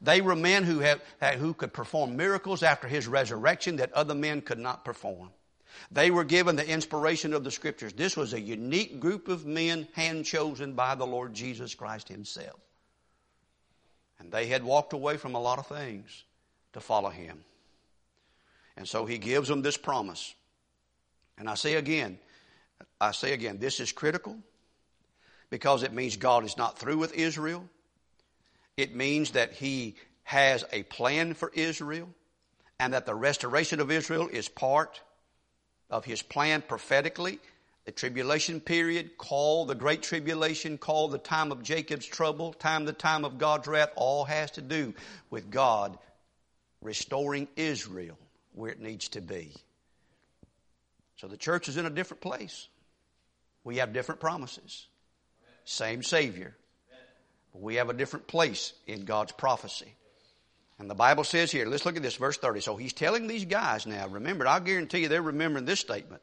They 0.00 0.20
were 0.20 0.34
men 0.34 0.64
who, 0.64 0.80
have, 0.80 1.00
who 1.38 1.54
could 1.54 1.72
perform 1.72 2.16
miracles 2.16 2.64
after 2.64 2.88
his 2.88 3.06
resurrection 3.06 3.76
that 3.76 3.92
other 3.92 4.16
men 4.16 4.40
could 4.40 4.58
not 4.58 4.84
perform. 4.84 5.30
They 5.92 6.10
were 6.10 6.24
given 6.24 6.56
the 6.56 6.68
inspiration 6.68 7.34
of 7.34 7.44
the 7.44 7.52
scriptures. 7.52 7.92
This 7.92 8.16
was 8.16 8.32
a 8.32 8.40
unique 8.40 8.98
group 8.98 9.28
of 9.28 9.46
men 9.46 9.86
hand 9.92 10.24
chosen 10.24 10.72
by 10.72 10.96
the 10.96 11.06
Lord 11.06 11.34
Jesus 11.34 11.76
Christ 11.76 12.08
himself. 12.08 12.58
And 14.20 14.30
they 14.30 14.46
had 14.46 14.62
walked 14.62 14.92
away 14.92 15.16
from 15.16 15.34
a 15.34 15.40
lot 15.40 15.58
of 15.58 15.66
things 15.66 16.24
to 16.74 16.80
follow 16.80 17.08
him. 17.08 17.42
And 18.76 18.86
so 18.86 19.06
he 19.06 19.18
gives 19.18 19.48
them 19.48 19.62
this 19.62 19.76
promise. 19.76 20.34
And 21.36 21.48
I 21.48 21.54
say 21.54 21.74
again, 21.74 22.18
I 23.00 23.12
say 23.12 23.32
again, 23.32 23.58
this 23.58 23.80
is 23.80 23.92
critical 23.92 24.36
because 25.48 25.82
it 25.82 25.92
means 25.92 26.16
God 26.16 26.44
is 26.44 26.56
not 26.56 26.78
through 26.78 26.98
with 26.98 27.14
Israel. 27.14 27.68
It 28.76 28.94
means 28.94 29.32
that 29.32 29.54
he 29.54 29.96
has 30.22 30.64
a 30.72 30.82
plan 30.84 31.34
for 31.34 31.50
Israel 31.54 32.08
and 32.78 32.94
that 32.94 33.06
the 33.06 33.14
restoration 33.14 33.80
of 33.80 33.90
Israel 33.90 34.28
is 34.28 34.48
part 34.48 35.00
of 35.90 36.04
his 36.04 36.22
plan 36.22 36.62
prophetically 36.62 37.40
the 37.90 37.96
tribulation 37.96 38.60
period, 38.60 39.18
called 39.18 39.66
the 39.66 39.74
great 39.74 40.00
tribulation, 40.00 40.78
called 40.78 41.10
the 41.10 41.18
time 41.18 41.50
of 41.50 41.60
Jacob's 41.60 42.06
trouble, 42.06 42.52
time 42.52 42.84
the 42.84 42.92
time 42.92 43.24
of 43.24 43.36
God's 43.36 43.66
wrath, 43.66 43.90
all 43.96 44.24
has 44.26 44.52
to 44.52 44.62
do 44.62 44.94
with 45.28 45.50
God 45.50 45.98
restoring 46.80 47.48
Israel 47.56 48.16
where 48.52 48.70
it 48.70 48.80
needs 48.80 49.08
to 49.08 49.20
be. 49.20 49.52
So 51.16 51.26
the 51.26 51.36
church 51.36 51.68
is 51.68 51.78
in 51.78 51.84
a 51.84 51.90
different 51.90 52.20
place. 52.20 52.68
We 53.64 53.78
have 53.78 53.92
different 53.92 54.20
promises. 54.20 54.86
Same 55.64 56.04
Savior. 56.04 56.54
But 57.52 57.60
we 57.60 57.74
have 57.74 57.90
a 57.90 57.94
different 57.94 58.28
place 58.28 58.72
in 58.86 59.04
God's 59.04 59.32
prophecy. 59.32 59.96
And 60.78 60.88
the 60.88 60.94
Bible 60.94 61.24
says 61.24 61.50
here, 61.50 61.66
let's 61.66 61.84
look 61.84 61.96
at 61.96 62.04
this, 62.04 62.14
verse 62.14 62.38
30. 62.38 62.60
So 62.60 62.76
he's 62.76 62.92
telling 62.92 63.26
these 63.26 63.46
guys 63.46 63.84
now, 63.84 64.06
remember, 64.06 64.46
I'll 64.46 64.60
guarantee 64.60 65.00
you 65.00 65.08
they're 65.08 65.20
remembering 65.20 65.64
this 65.64 65.80
statement. 65.80 66.22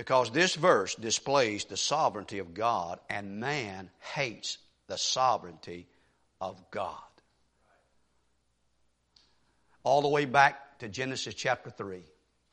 Because 0.00 0.30
this 0.30 0.54
verse 0.54 0.94
displays 0.94 1.66
the 1.66 1.76
sovereignty 1.76 2.38
of 2.38 2.54
God, 2.54 2.98
and 3.10 3.38
man 3.38 3.90
hates 4.14 4.56
the 4.86 4.96
sovereignty 4.96 5.86
of 6.40 6.58
God. 6.70 6.96
All 9.82 10.00
the 10.00 10.08
way 10.08 10.24
back 10.24 10.78
to 10.78 10.88
Genesis 10.88 11.34
chapter 11.34 11.68
3 11.68 12.02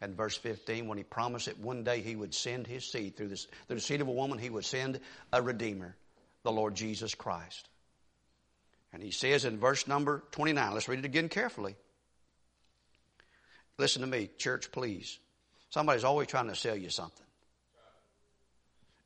and 0.02 0.14
verse 0.14 0.36
15, 0.36 0.90
when 0.90 0.98
he 0.98 1.06
promised 1.06 1.46
that 1.46 1.58
one 1.58 1.86
day 1.86 2.02
he 2.02 2.18
would 2.18 2.36
send 2.36 2.68
his 2.68 2.84
seed 2.84 3.16
through, 3.16 3.30
this, 3.30 3.48
through 3.68 3.78
the 3.78 3.82
seed 3.82 4.02
of 4.02 4.10
a 4.10 4.12
woman, 4.12 4.40
he 4.40 4.50
would 4.50 4.66
send 4.66 5.00
a 5.32 5.42
Redeemer, 5.42 5.96
the 6.44 6.52
Lord 6.52 6.76
Jesus 6.76 7.16
Christ. 7.16 7.70
And 8.92 9.02
he 9.02 9.12
says 9.12 9.46
in 9.46 9.58
verse 9.58 9.88
number 9.88 10.22
29, 10.32 10.74
let's 10.74 10.90
read 10.90 11.00
it 11.00 11.06
again 11.06 11.30
carefully. 11.30 11.78
Listen 13.78 14.02
to 14.02 14.08
me, 14.10 14.30
church, 14.38 14.70
please. 14.70 15.18
Somebody's 15.70 16.04
always 16.04 16.28
trying 16.28 16.50
to 16.50 16.56
sell 16.56 16.76
you 16.76 16.90
something 16.90 17.24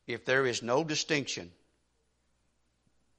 if 0.06 0.24
there 0.24 0.46
is 0.46 0.62
no 0.62 0.84
distinction 0.84 1.50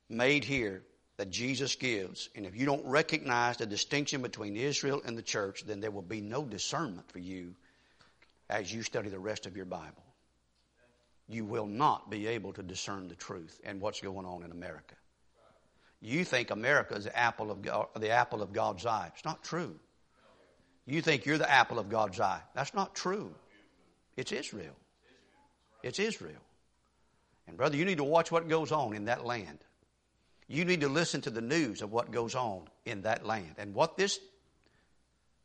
made 0.10 0.44
here 0.44 0.84
that 1.18 1.30
Jesus 1.30 1.76
gives, 1.76 2.30
and 2.36 2.46
if 2.46 2.56
you 2.56 2.66
don't 2.66 2.86
recognize 2.86 3.58
the 3.58 3.66
distinction 3.66 4.22
between 4.22 4.56
Israel 4.56 5.02
and 5.06 5.18
the 5.18 5.22
church, 5.22 5.64
then 5.66 5.80
there 5.80 5.92
will 5.92 6.02
be 6.02 6.22
no 6.22 6.44
discernment 6.44 7.12
for 7.12 7.20
you 7.20 7.56
as 8.50 8.74
you 8.74 8.84
study 8.84 9.10
the 9.10 9.20
rest 9.20 9.46
of 9.46 9.56
your 9.56 9.66
Bible. 9.66 10.04
You 11.28 11.46
will 11.46 11.68
not 11.68 12.10
be 12.10 12.28
able 12.28 12.54
to 12.54 12.64
discern 12.64 13.08
the 13.08 13.16
truth 13.16 13.60
and 13.64 13.80
what's 13.80 14.02
going 14.02 14.26
on 14.26 14.44
in 14.44 14.52
America. 14.52 14.96
You 16.02 16.26
think 16.26 16.52
America 16.52 16.96
is 16.96 17.06
the 17.06 17.18
apple 17.18 17.50
of 17.50 17.62
God, 17.62 17.88
the 17.98 18.10
apple 18.10 18.42
of 18.42 18.52
God's 18.52 18.86
eye. 18.86 19.10
It's 19.14 19.24
not 19.24 19.44
true. 19.44 19.80
You 20.86 21.02
think 21.02 21.26
you're 21.26 21.38
the 21.38 21.50
apple 21.50 21.80
of 21.80 21.90
God's 21.90 22.20
eye. 22.20 22.42
That's 22.54 22.74
not 22.74 22.94
true. 22.94 23.34
It's 24.18 24.34
Israel. 24.34 24.76
It's 25.82 26.00
Israel. 26.00 26.42
And 27.48 27.58
brother, 27.58 27.76
you 27.76 27.86
need 27.86 27.98
to 27.98 28.04
watch 28.04 28.32
what 28.32 28.48
goes 28.48 28.72
on 28.72 28.96
in 28.96 29.06
that 29.06 29.26
land. 29.26 29.60
You 30.48 30.66
need 30.66 30.82
to 30.82 30.90
listen 30.90 31.22
to 31.22 31.30
the 31.30 31.42
news 31.42 31.82
of 31.82 31.92
what 31.92 32.12
goes 32.12 32.36
on 32.36 32.68
in 32.86 33.02
that 33.04 33.26
land 33.26 33.56
and 33.58 33.74
what 33.74 33.98
this 33.98 34.20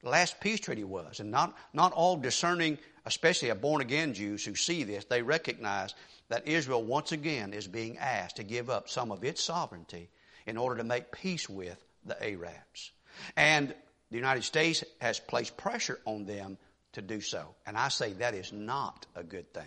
last 0.03 0.41
peace 0.41 0.61
treaty 0.61 0.85
was. 0.85 1.21
And 1.21 1.31
not, 1.31 1.57
not 1.73 1.93
all 1.93 2.17
discerning, 2.17 2.79
especially 3.07 3.49
a 3.49 3.55
born 3.55 3.81
again 3.81 4.15
Jews 4.15 4.45
who 4.45 4.55
see 4.55 4.85
this, 4.85 5.05
they 5.05 5.23
recognize 5.23 5.95
that 6.29 6.47
Israel 6.47 6.85
once 6.85 7.13
again 7.13 7.53
is 7.53 7.67
being 7.67 7.99
asked 7.99 8.37
to 8.37 8.43
give 8.43 8.71
up 8.71 8.89
some 8.89 9.11
of 9.11 9.25
its 9.25 9.43
sovereignty 9.43 10.09
in 10.47 10.57
order 10.57 10.77
to 10.77 10.85
make 10.85 11.13
peace 11.13 11.49
with 11.49 11.83
the 12.05 12.21
Arabs. 12.23 12.93
And 13.37 13.75
The 14.11 14.17
United 14.17 14.45
States 14.45 14.85
has 15.01 15.21
placed 15.21 15.57
pressure 15.57 16.01
on 16.05 16.25
them 16.25 16.59
to 16.93 17.03
do 17.03 17.21
so. 17.21 17.55
And 17.67 17.77
I 17.77 17.89
say 17.89 18.13
that 18.15 18.35
is 18.35 18.53
not 18.53 19.07
a 19.15 19.23
good 19.23 19.53
thing 19.53 19.65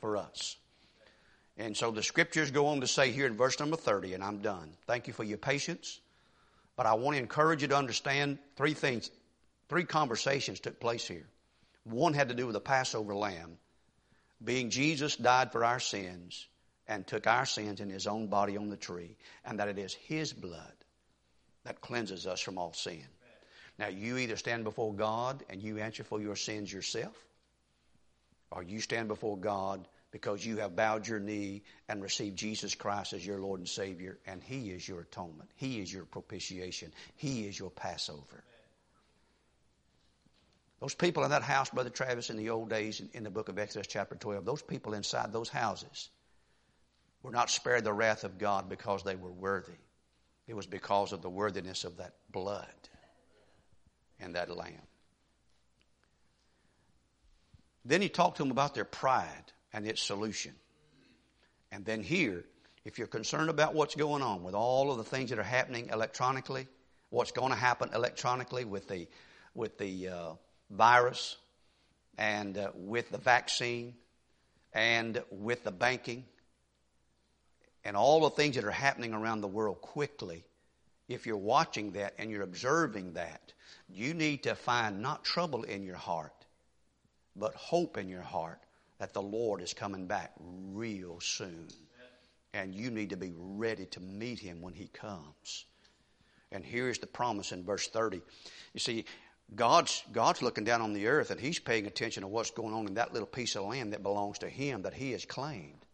for 0.00 0.16
us. 0.16 0.56
And 1.58 1.76
so 1.76 1.90
the 1.90 2.02
scriptures 2.02 2.50
go 2.50 2.68
on 2.68 2.80
to 2.80 2.86
say 2.86 3.12
here 3.12 3.26
in 3.26 3.36
verse 3.36 3.60
number 3.60 3.76
30, 3.76 4.14
and 4.14 4.24
I'm 4.24 4.38
done. 4.38 4.72
Thank 4.86 5.06
you 5.06 5.12
for 5.12 5.24
your 5.24 5.38
patience. 5.38 6.00
But 6.76 6.86
I 6.86 6.94
want 6.94 7.16
to 7.16 7.22
encourage 7.22 7.62
you 7.62 7.68
to 7.68 7.76
understand 7.76 8.38
three 8.56 8.74
things. 8.74 9.10
Three 9.68 9.84
conversations 9.84 10.60
took 10.60 10.80
place 10.80 11.06
here. 11.06 11.26
One 11.84 12.14
had 12.14 12.28
to 12.28 12.34
do 12.34 12.46
with 12.46 12.54
the 12.54 12.60
Passover 12.60 13.14
lamb, 13.14 13.58
being 14.42 14.70
Jesus 14.70 15.16
died 15.16 15.52
for 15.52 15.64
our 15.64 15.80
sins 15.80 16.46
and 16.88 17.06
took 17.06 17.26
our 17.26 17.46
sins 17.46 17.80
in 17.80 17.90
his 17.90 18.06
own 18.06 18.26
body 18.28 18.56
on 18.56 18.68
the 18.68 18.76
tree, 18.76 19.16
and 19.44 19.58
that 19.58 19.68
it 19.68 19.78
is 19.78 19.94
his 19.94 20.32
blood 20.32 20.72
that 21.64 21.80
cleanses 21.80 22.26
us 22.26 22.40
from 22.40 22.58
all 22.58 22.72
sin. 22.72 23.06
Now, 23.78 23.88
you 23.88 24.18
either 24.18 24.36
stand 24.36 24.64
before 24.64 24.92
God 24.92 25.44
and 25.48 25.62
you 25.62 25.78
answer 25.78 26.04
for 26.04 26.20
your 26.20 26.36
sins 26.36 26.72
yourself, 26.72 27.16
or 28.50 28.62
you 28.62 28.80
stand 28.80 29.08
before 29.08 29.36
God 29.38 29.86
because 30.12 30.44
you 30.44 30.58
have 30.58 30.76
bowed 30.76 31.08
your 31.08 31.18
knee 31.18 31.62
and 31.88 32.02
received 32.02 32.36
Jesus 32.36 32.74
Christ 32.74 33.14
as 33.14 33.26
your 33.26 33.40
Lord 33.40 33.58
and 33.58 33.68
Savior, 33.68 34.18
and 34.26 34.42
He 34.42 34.70
is 34.70 34.86
your 34.86 35.00
atonement. 35.00 35.50
He 35.56 35.80
is 35.80 35.92
your 35.92 36.04
propitiation. 36.04 36.92
He 37.16 37.46
is 37.48 37.58
your 37.58 37.70
Passover. 37.70 38.44
Those 40.80 40.94
people 40.94 41.24
in 41.24 41.30
that 41.30 41.42
house, 41.42 41.70
Brother 41.70 41.90
Travis, 41.90 42.28
in 42.28 42.36
the 42.36 42.50
old 42.50 42.68
days 42.68 43.02
in, 43.14 43.24
the 43.24 43.30
book 43.30 43.48
of 43.48 43.58
Exodus, 43.58 43.86
chapter 43.86 44.14
12, 44.14 44.44
those 44.44 44.62
people 44.62 44.94
inside 44.94 45.32
those 45.32 45.48
houses 45.48 46.10
were 47.22 47.30
not 47.30 47.50
spared 47.50 47.84
the 47.84 47.92
wrath 47.92 48.24
of 48.24 48.36
God 48.36 48.68
because 48.68 49.02
they 49.04 49.16
were 49.16 49.32
worthy. 49.32 49.78
It 50.46 50.54
was 50.54 50.66
because 50.66 51.12
of 51.12 51.22
the 51.22 51.30
worthiness 51.30 51.84
of 51.84 51.96
that 51.98 52.14
blood 52.30 52.66
and 54.20 54.34
that 54.34 54.54
lamb. 54.54 54.72
Then 57.84 58.02
he 58.02 58.08
talked 58.08 58.36
to 58.36 58.42
them 58.42 58.50
about 58.50 58.74
their 58.74 58.84
pride 58.84 59.52
and 59.72 59.86
its 59.86 60.02
solution. 60.02 60.52
And 61.70 61.84
then 61.84 62.02
here, 62.02 62.44
if 62.84 62.98
you're 62.98 63.06
concerned 63.06 63.48
about 63.48 63.74
what's 63.74 63.94
going 63.94 64.22
on 64.22 64.42
with 64.42 64.54
all 64.54 64.90
of 64.90 64.98
the 64.98 65.04
things 65.04 65.30
that 65.30 65.38
are 65.38 65.44
happening 65.44 65.88
electronically, 65.92 66.66
what's 67.10 67.32
going 67.32 67.50
to 67.50 67.58
happen 67.58 67.90
electronically 67.94 68.64
with 68.64 68.88
the 68.88 69.06
with 69.54 69.76
the 69.78 70.08
uh, 70.08 70.32
virus 70.70 71.36
and 72.18 72.56
uh, 72.56 72.70
with 72.74 73.10
the 73.10 73.18
vaccine 73.18 73.94
and 74.72 75.22
with 75.30 75.62
the 75.62 75.70
banking 75.70 76.24
and 77.84 77.96
all 77.96 78.20
the 78.20 78.30
things 78.30 78.54
that 78.56 78.64
are 78.64 78.70
happening 78.70 79.12
around 79.12 79.40
the 79.40 79.48
world 79.48 79.80
quickly, 79.80 80.44
if 81.08 81.26
you're 81.26 81.36
watching 81.36 81.92
that 81.92 82.14
and 82.18 82.30
you're 82.30 82.42
observing 82.42 83.12
that, 83.14 83.52
you 83.88 84.14
need 84.14 84.44
to 84.44 84.54
find 84.54 85.02
not 85.02 85.24
trouble 85.24 85.64
in 85.64 85.82
your 85.82 85.96
heart, 85.96 86.46
but 87.36 87.54
hope 87.54 87.98
in 87.98 88.08
your 88.08 88.22
heart 88.22 88.60
that 89.02 89.12
the 89.12 89.20
Lord 89.20 89.60
is 89.60 89.74
coming 89.74 90.06
back 90.06 90.30
real 90.38 91.18
soon. 91.18 91.66
And 92.54 92.72
you 92.72 92.88
need 92.88 93.10
to 93.10 93.16
be 93.16 93.32
ready 93.36 93.84
to 93.86 94.00
meet 94.00 94.38
him 94.38 94.62
when 94.62 94.74
he 94.74 94.86
comes. 94.86 95.64
And 96.52 96.64
here's 96.64 97.00
the 97.00 97.08
promise 97.08 97.50
in 97.50 97.64
verse 97.64 97.88
30. 97.88 98.22
You 98.74 98.78
see, 98.78 99.04
God's, 99.56 100.04
God's 100.12 100.40
looking 100.40 100.62
down 100.62 100.82
on 100.82 100.92
the 100.92 101.08
earth 101.08 101.32
and 101.32 101.40
he's 101.40 101.58
paying 101.58 101.88
attention 101.88 102.20
to 102.20 102.28
what's 102.28 102.52
going 102.52 102.72
on 102.72 102.86
in 102.86 102.94
that 102.94 103.12
little 103.12 103.26
piece 103.26 103.56
of 103.56 103.64
land 103.64 103.92
that 103.92 104.04
belongs 104.04 104.38
to 104.38 104.48
him 104.48 104.82
that 104.82 104.94
he 104.94 105.10
has 105.10 105.24
claimed. 105.24 105.84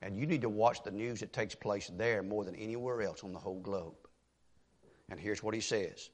And 0.00 0.16
you 0.16 0.26
need 0.26 0.42
to 0.42 0.48
watch 0.48 0.84
the 0.84 0.92
news 0.92 1.18
that 1.20 1.32
takes 1.32 1.56
place 1.56 1.90
there 1.96 2.22
more 2.22 2.44
than 2.44 2.54
anywhere 2.54 3.02
else 3.02 3.24
on 3.24 3.32
the 3.32 3.40
whole 3.40 3.58
globe. 3.58 3.96
And 5.10 5.18
here's 5.18 5.42
what 5.42 5.54
he 5.54 5.60
says. 5.60 6.08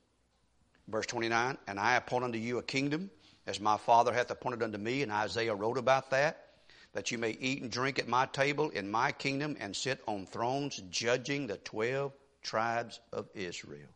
Verse 0.88 1.04
29 1.04 1.58
And 1.66 1.78
I 1.78 1.96
appoint 1.96 2.24
unto 2.24 2.38
you 2.38 2.56
a 2.56 2.62
kingdom, 2.62 3.10
as 3.46 3.60
my 3.60 3.76
Father 3.76 4.12
hath 4.12 4.30
appointed 4.30 4.62
unto 4.62 4.78
me. 4.78 5.02
And 5.02 5.12
Isaiah 5.12 5.54
wrote 5.54 5.78
about 5.78 6.10
that, 6.10 6.44
that 6.92 7.10
you 7.10 7.18
may 7.18 7.30
eat 7.30 7.62
and 7.62 7.70
drink 7.70 7.98
at 7.98 8.08
my 8.08 8.26
table 8.26 8.70
in 8.70 8.90
my 8.90 9.12
kingdom 9.12 9.56
and 9.60 9.74
sit 9.74 10.00
on 10.06 10.26
thrones 10.26 10.82
judging 10.90 11.46
the 11.46 11.56
12 11.58 12.12
tribes 12.42 13.00
of 13.12 13.28
Israel. 13.34 13.88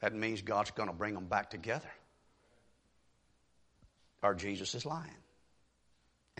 That 0.00 0.14
means 0.14 0.40
God's 0.40 0.70
going 0.70 0.88
to 0.88 0.94
bring 0.94 1.14
them 1.14 1.26
back 1.26 1.50
together. 1.50 1.90
Or 4.22 4.34
Jesus 4.34 4.74
is 4.74 4.86
lying 4.86 5.10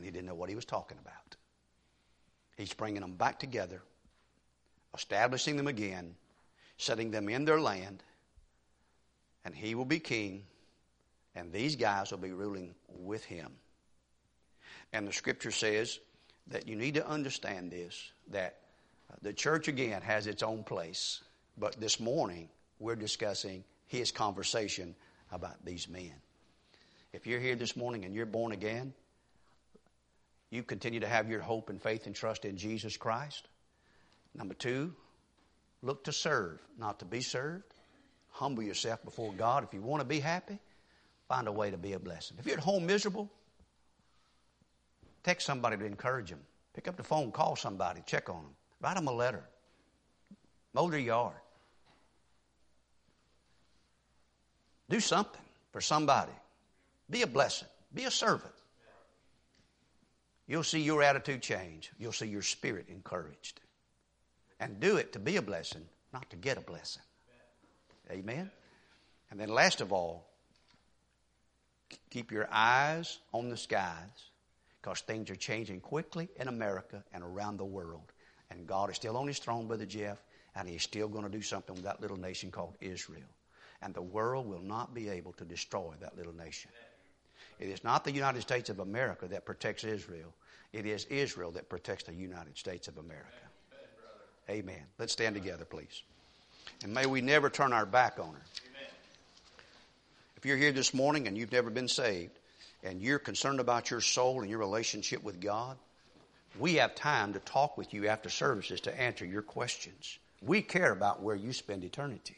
and 0.00 0.04
he 0.06 0.10
didn't 0.10 0.26
know 0.26 0.34
what 0.34 0.48
he 0.48 0.54
was 0.54 0.64
talking 0.64 0.96
about. 0.98 1.36
He's 2.56 2.72
bringing 2.72 3.02
them 3.02 3.12
back 3.12 3.38
together, 3.38 3.82
establishing 4.94 5.58
them 5.58 5.66
again, 5.66 6.14
setting 6.78 7.10
them 7.10 7.28
in 7.28 7.44
their 7.44 7.60
land, 7.60 8.02
and 9.44 9.54
he 9.54 9.74
will 9.74 9.84
be 9.84 10.00
king, 10.00 10.44
and 11.34 11.52
these 11.52 11.76
guys 11.76 12.10
will 12.10 12.18
be 12.18 12.32
ruling 12.32 12.74
with 12.88 13.24
him. 13.24 13.52
And 14.92 15.06
the 15.06 15.12
scripture 15.12 15.50
says 15.50 15.98
that 16.48 16.68
you 16.68 16.76
need 16.76 16.94
to 16.94 17.06
understand 17.06 17.70
this 17.70 18.12
that 18.30 18.56
uh, 19.10 19.16
the 19.22 19.32
church 19.32 19.68
again 19.68 20.02
has 20.02 20.26
its 20.26 20.42
own 20.42 20.64
place, 20.64 21.20
but 21.56 21.80
this 21.80 22.00
morning 22.00 22.48
we're 22.78 22.96
discussing 22.96 23.64
his 23.86 24.10
conversation 24.10 24.94
about 25.32 25.64
these 25.64 25.88
men. 25.88 26.12
If 27.12 27.26
you're 27.26 27.40
here 27.40 27.56
this 27.56 27.76
morning 27.76 28.04
and 28.04 28.14
you're 28.14 28.26
born 28.26 28.52
again, 28.52 28.94
you 30.50 30.62
continue 30.62 31.00
to 31.00 31.08
have 31.08 31.28
your 31.28 31.40
hope 31.40 31.70
and 31.70 31.80
faith 31.80 32.06
and 32.06 32.14
trust 32.14 32.44
in 32.44 32.56
Jesus 32.56 32.96
Christ. 32.96 33.48
Number 34.34 34.54
two, 34.54 34.94
look 35.82 36.04
to 36.04 36.12
serve, 36.12 36.60
not 36.78 37.00
to 37.00 37.04
be 37.04 37.20
served. 37.20 37.72
Humble 38.30 38.62
yourself 38.62 39.04
before 39.04 39.32
God. 39.32 39.64
If 39.64 39.74
you 39.74 39.82
want 39.82 40.00
to 40.00 40.06
be 40.06 40.20
happy, 40.20 40.58
find 41.28 41.48
a 41.48 41.52
way 41.52 41.70
to 41.70 41.76
be 41.76 41.92
a 41.92 41.98
blessing. 41.98 42.36
If 42.38 42.46
you're 42.46 42.56
at 42.56 42.62
home 42.62 42.86
miserable, 42.86 43.30
text 45.22 45.46
somebody 45.46 45.76
to 45.76 45.84
encourage 45.84 46.30
them. 46.30 46.40
Pick 46.74 46.88
up 46.88 46.96
the 46.96 47.02
phone, 47.02 47.32
call 47.32 47.56
somebody, 47.56 48.02
check 48.06 48.28
on 48.28 48.36
them, 48.36 48.54
write 48.80 48.94
them 48.94 49.08
a 49.08 49.12
letter, 49.12 49.44
mow 50.72 50.88
their 50.88 51.00
yard. 51.00 51.34
Do 54.88 55.00
something 55.00 55.40
for 55.72 55.80
somebody. 55.80 56.32
Be 57.08 57.22
a 57.22 57.26
blessing. 57.26 57.68
Be 57.94 58.04
a 58.04 58.10
servant. 58.10 58.52
You'll 60.46 60.64
see 60.64 60.80
your 60.80 61.02
attitude 61.02 61.42
change. 61.42 61.92
You'll 61.96 62.12
see 62.12 62.26
your 62.26 62.42
spirit 62.42 62.86
encouraged. 62.88 63.60
And 64.58 64.80
do 64.80 64.96
it 64.96 65.12
to 65.12 65.20
be 65.20 65.36
a 65.36 65.42
blessing, 65.42 65.86
not 66.12 66.28
to 66.30 66.36
get 66.36 66.58
a 66.58 66.60
blessing. 66.60 67.02
Amen? 68.10 68.50
And 69.30 69.38
then, 69.38 69.48
last 69.48 69.80
of 69.80 69.92
all, 69.92 70.26
keep 72.10 72.32
your 72.32 72.48
eyes 72.50 73.18
on 73.32 73.48
the 73.48 73.56
skies 73.56 74.30
because 74.80 75.00
things 75.00 75.30
are 75.30 75.36
changing 75.36 75.80
quickly 75.80 76.28
in 76.36 76.48
America 76.48 77.04
and 77.12 77.22
around 77.22 77.58
the 77.58 77.64
world. 77.64 78.12
And 78.50 78.66
God 78.66 78.90
is 78.90 78.96
still 78.96 79.16
on 79.16 79.26
his 79.26 79.38
throne, 79.38 79.68
Brother 79.68 79.86
Jeff, 79.86 80.20
and 80.56 80.68
he's 80.68 80.82
still 80.82 81.08
going 81.08 81.24
to 81.24 81.30
do 81.30 81.42
something 81.42 81.74
with 81.74 81.84
that 81.84 82.00
little 82.00 82.16
nation 82.16 82.50
called 82.50 82.76
Israel. 82.80 83.28
And 83.82 83.94
the 83.94 84.02
world 84.02 84.48
will 84.48 84.62
not 84.62 84.94
be 84.94 85.08
able 85.08 85.32
to 85.34 85.44
destroy 85.44 85.94
that 86.00 86.16
little 86.16 86.34
nation. 86.34 86.70
It 87.58 87.68
is 87.68 87.84
not 87.84 88.04
the 88.04 88.12
United 88.12 88.42
States 88.42 88.70
of 88.70 88.80
America 88.80 89.28
that 89.28 89.44
protects 89.44 89.84
Israel. 89.84 90.34
It 90.72 90.86
is 90.86 91.04
Israel 91.06 91.50
that 91.52 91.68
protects 91.68 92.04
the 92.04 92.14
United 92.14 92.56
States 92.56 92.88
of 92.88 92.98
America. 92.98 93.26
Amen. 94.48 94.82
Let's 94.98 95.12
stand 95.12 95.34
together, 95.34 95.64
please. 95.64 96.02
And 96.82 96.94
may 96.94 97.06
we 97.06 97.20
never 97.20 97.50
turn 97.50 97.72
our 97.72 97.86
back 97.86 98.18
on 98.18 98.32
her. 98.32 98.42
If 100.36 100.46
you're 100.46 100.56
here 100.56 100.72
this 100.72 100.94
morning 100.94 101.28
and 101.28 101.36
you've 101.36 101.52
never 101.52 101.70
been 101.70 101.88
saved, 101.88 102.32
and 102.82 103.02
you're 103.02 103.18
concerned 103.18 103.60
about 103.60 103.90
your 103.90 104.00
soul 104.00 104.40
and 104.40 104.48
your 104.48 104.58
relationship 104.58 105.22
with 105.22 105.40
God, 105.40 105.76
we 106.58 106.76
have 106.76 106.94
time 106.94 107.34
to 107.34 107.38
talk 107.40 107.76
with 107.76 107.94
you 107.94 108.08
after 108.08 108.30
services 108.30 108.80
to 108.82 109.00
answer 109.00 109.24
your 109.24 109.42
questions. 109.42 110.18
We 110.42 110.62
care 110.62 110.90
about 110.90 111.22
where 111.22 111.36
you 111.36 111.52
spend 111.52 111.84
eternity. 111.84 112.36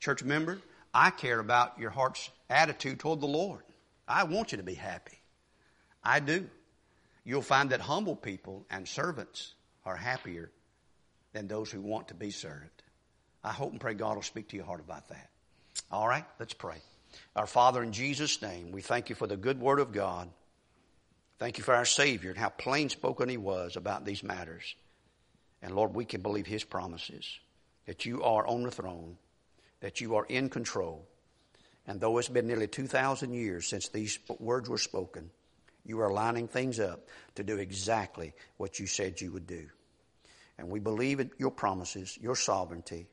Church 0.00 0.22
member, 0.22 0.58
I 0.94 1.10
care 1.10 1.40
about 1.40 1.78
your 1.78 1.90
heart's 1.90 2.30
attitude 2.48 3.00
toward 3.00 3.20
the 3.20 3.26
Lord. 3.26 3.62
I 4.06 4.24
want 4.24 4.52
you 4.52 4.58
to 4.58 4.64
be 4.64 4.74
happy. 4.74 5.18
I 6.02 6.20
do. 6.20 6.48
You'll 7.24 7.42
find 7.42 7.70
that 7.70 7.80
humble 7.80 8.14
people 8.14 8.64
and 8.70 8.86
servants 8.86 9.52
are 9.84 9.96
happier 9.96 10.50
than 11.32 11.48
those 11.48 11.70
who 11.70 11.80
want 11.80 12.08
to 12.08 12.14
be 12.14 12.30
served. 12.30 12.82
I 13.46 13.52
hope 13.52 13.70
and 13.70 13.80
pray 13.80 13.94
God 13.94 14.16
will 14.16 14.22
speak 14.22 14.48
to 14.48 14.56
your 14.56 14.66
heart 14.66 14.80
about 14.80 15.08
that. 15.08 15.30
All 15.92 16.08
right, 16.08 16.24
let's 16.40 16.52
pray. 16.52 16.78
Our 17.36 17.46
Father, 17.46 17.80
in 17.80 17.92
Jesus' 17.92 18.42
name, 18.42 18.72
we 18.72 18.82
thank 18.82 19.08
you 19.08 19.14
for 19.14 19.28
the 19.28 19.36
good 19.36 19.60
word 19.60 19.78
of 19.78 19.92
God. 19.92 20.28
Thank 21.38 21.56
you 21.56 21.62
for 21.62 21.72
our 21.72 21.84
Savior 21.84 22.30
and 22.30 22.38
how 22.38 22.48
plain 22.48 22.88
spoken 22.88 23.28
He 23.28 23.36
was 23.36 23.76
about 23.76 24.04
these 24.04 24.24
matters. 24.24 24.74
And 25.62 25.76
Lord, 25.76 25.94
we 25.94 26.04
can 26.04 26.22
believe 26.22 26.48
His 26.48 26.64
promises 26.64 27.38
that 27.86 28.04
you 28.04 28.24
are 28.24 28.44
on 28.44 28.64
the 28.64 28.70
throne, 28.72 29.16
that 29.78 30.00
you 30.00 30.16
are 30.16 30.26
in 30.26 30.48
control, 30.48 31.06
and 31.86 32.00
though 32.00 32.18
it's 32.18 32.28
been 32.28 32.48
nearly 32.48 32.66
2,000 32.66 33.32
years 33.32 33.68
since 33.68 33.88
these 33.88 34.18
words 34.40 34.68
were 34.68 34.76
spoken, 34.76 35.30
you 35.84 36.00
are 36.00 36.12
lining 36.12 36.48
things 36.48 36.80
up 36.80 37.06
to 37.36 37.44
do 37.44 37.58
exactly 37.58 38.32
what 38.56 38.80
you 38.80 38.88
said 38.88 39.20
you 39.20 39.30
would 39.30 39.46
do. 39.46 39.68
And 40.58 40.68
we 40.68 40.80
believe 40.80 41.20
in 41.20 41.30
your 41.38 41.52
promises, 41.52 42.18
your 42.20 42.34
sovereignty, 42.34 43.06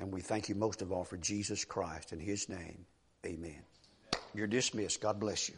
And 0.00 0.12
we 0.12 0.22
thank 0.22 0.48
you 0.48 0.54
most 0.54 0.80
of 0.82 0.92
all 0.92 1.04
for 1.04 1.18
Jesus 1.18 1.64
Christ. 1.64 2.12
In 2.12 2.20
his 2.20 2.48
name, 2.48 2.86
amen. 3.26 3.62
You're 4.34 4.46
dismissed. 4.46 5.00
God 5.00 5.20
bless 5.20 5.48
you. 5.48 5.56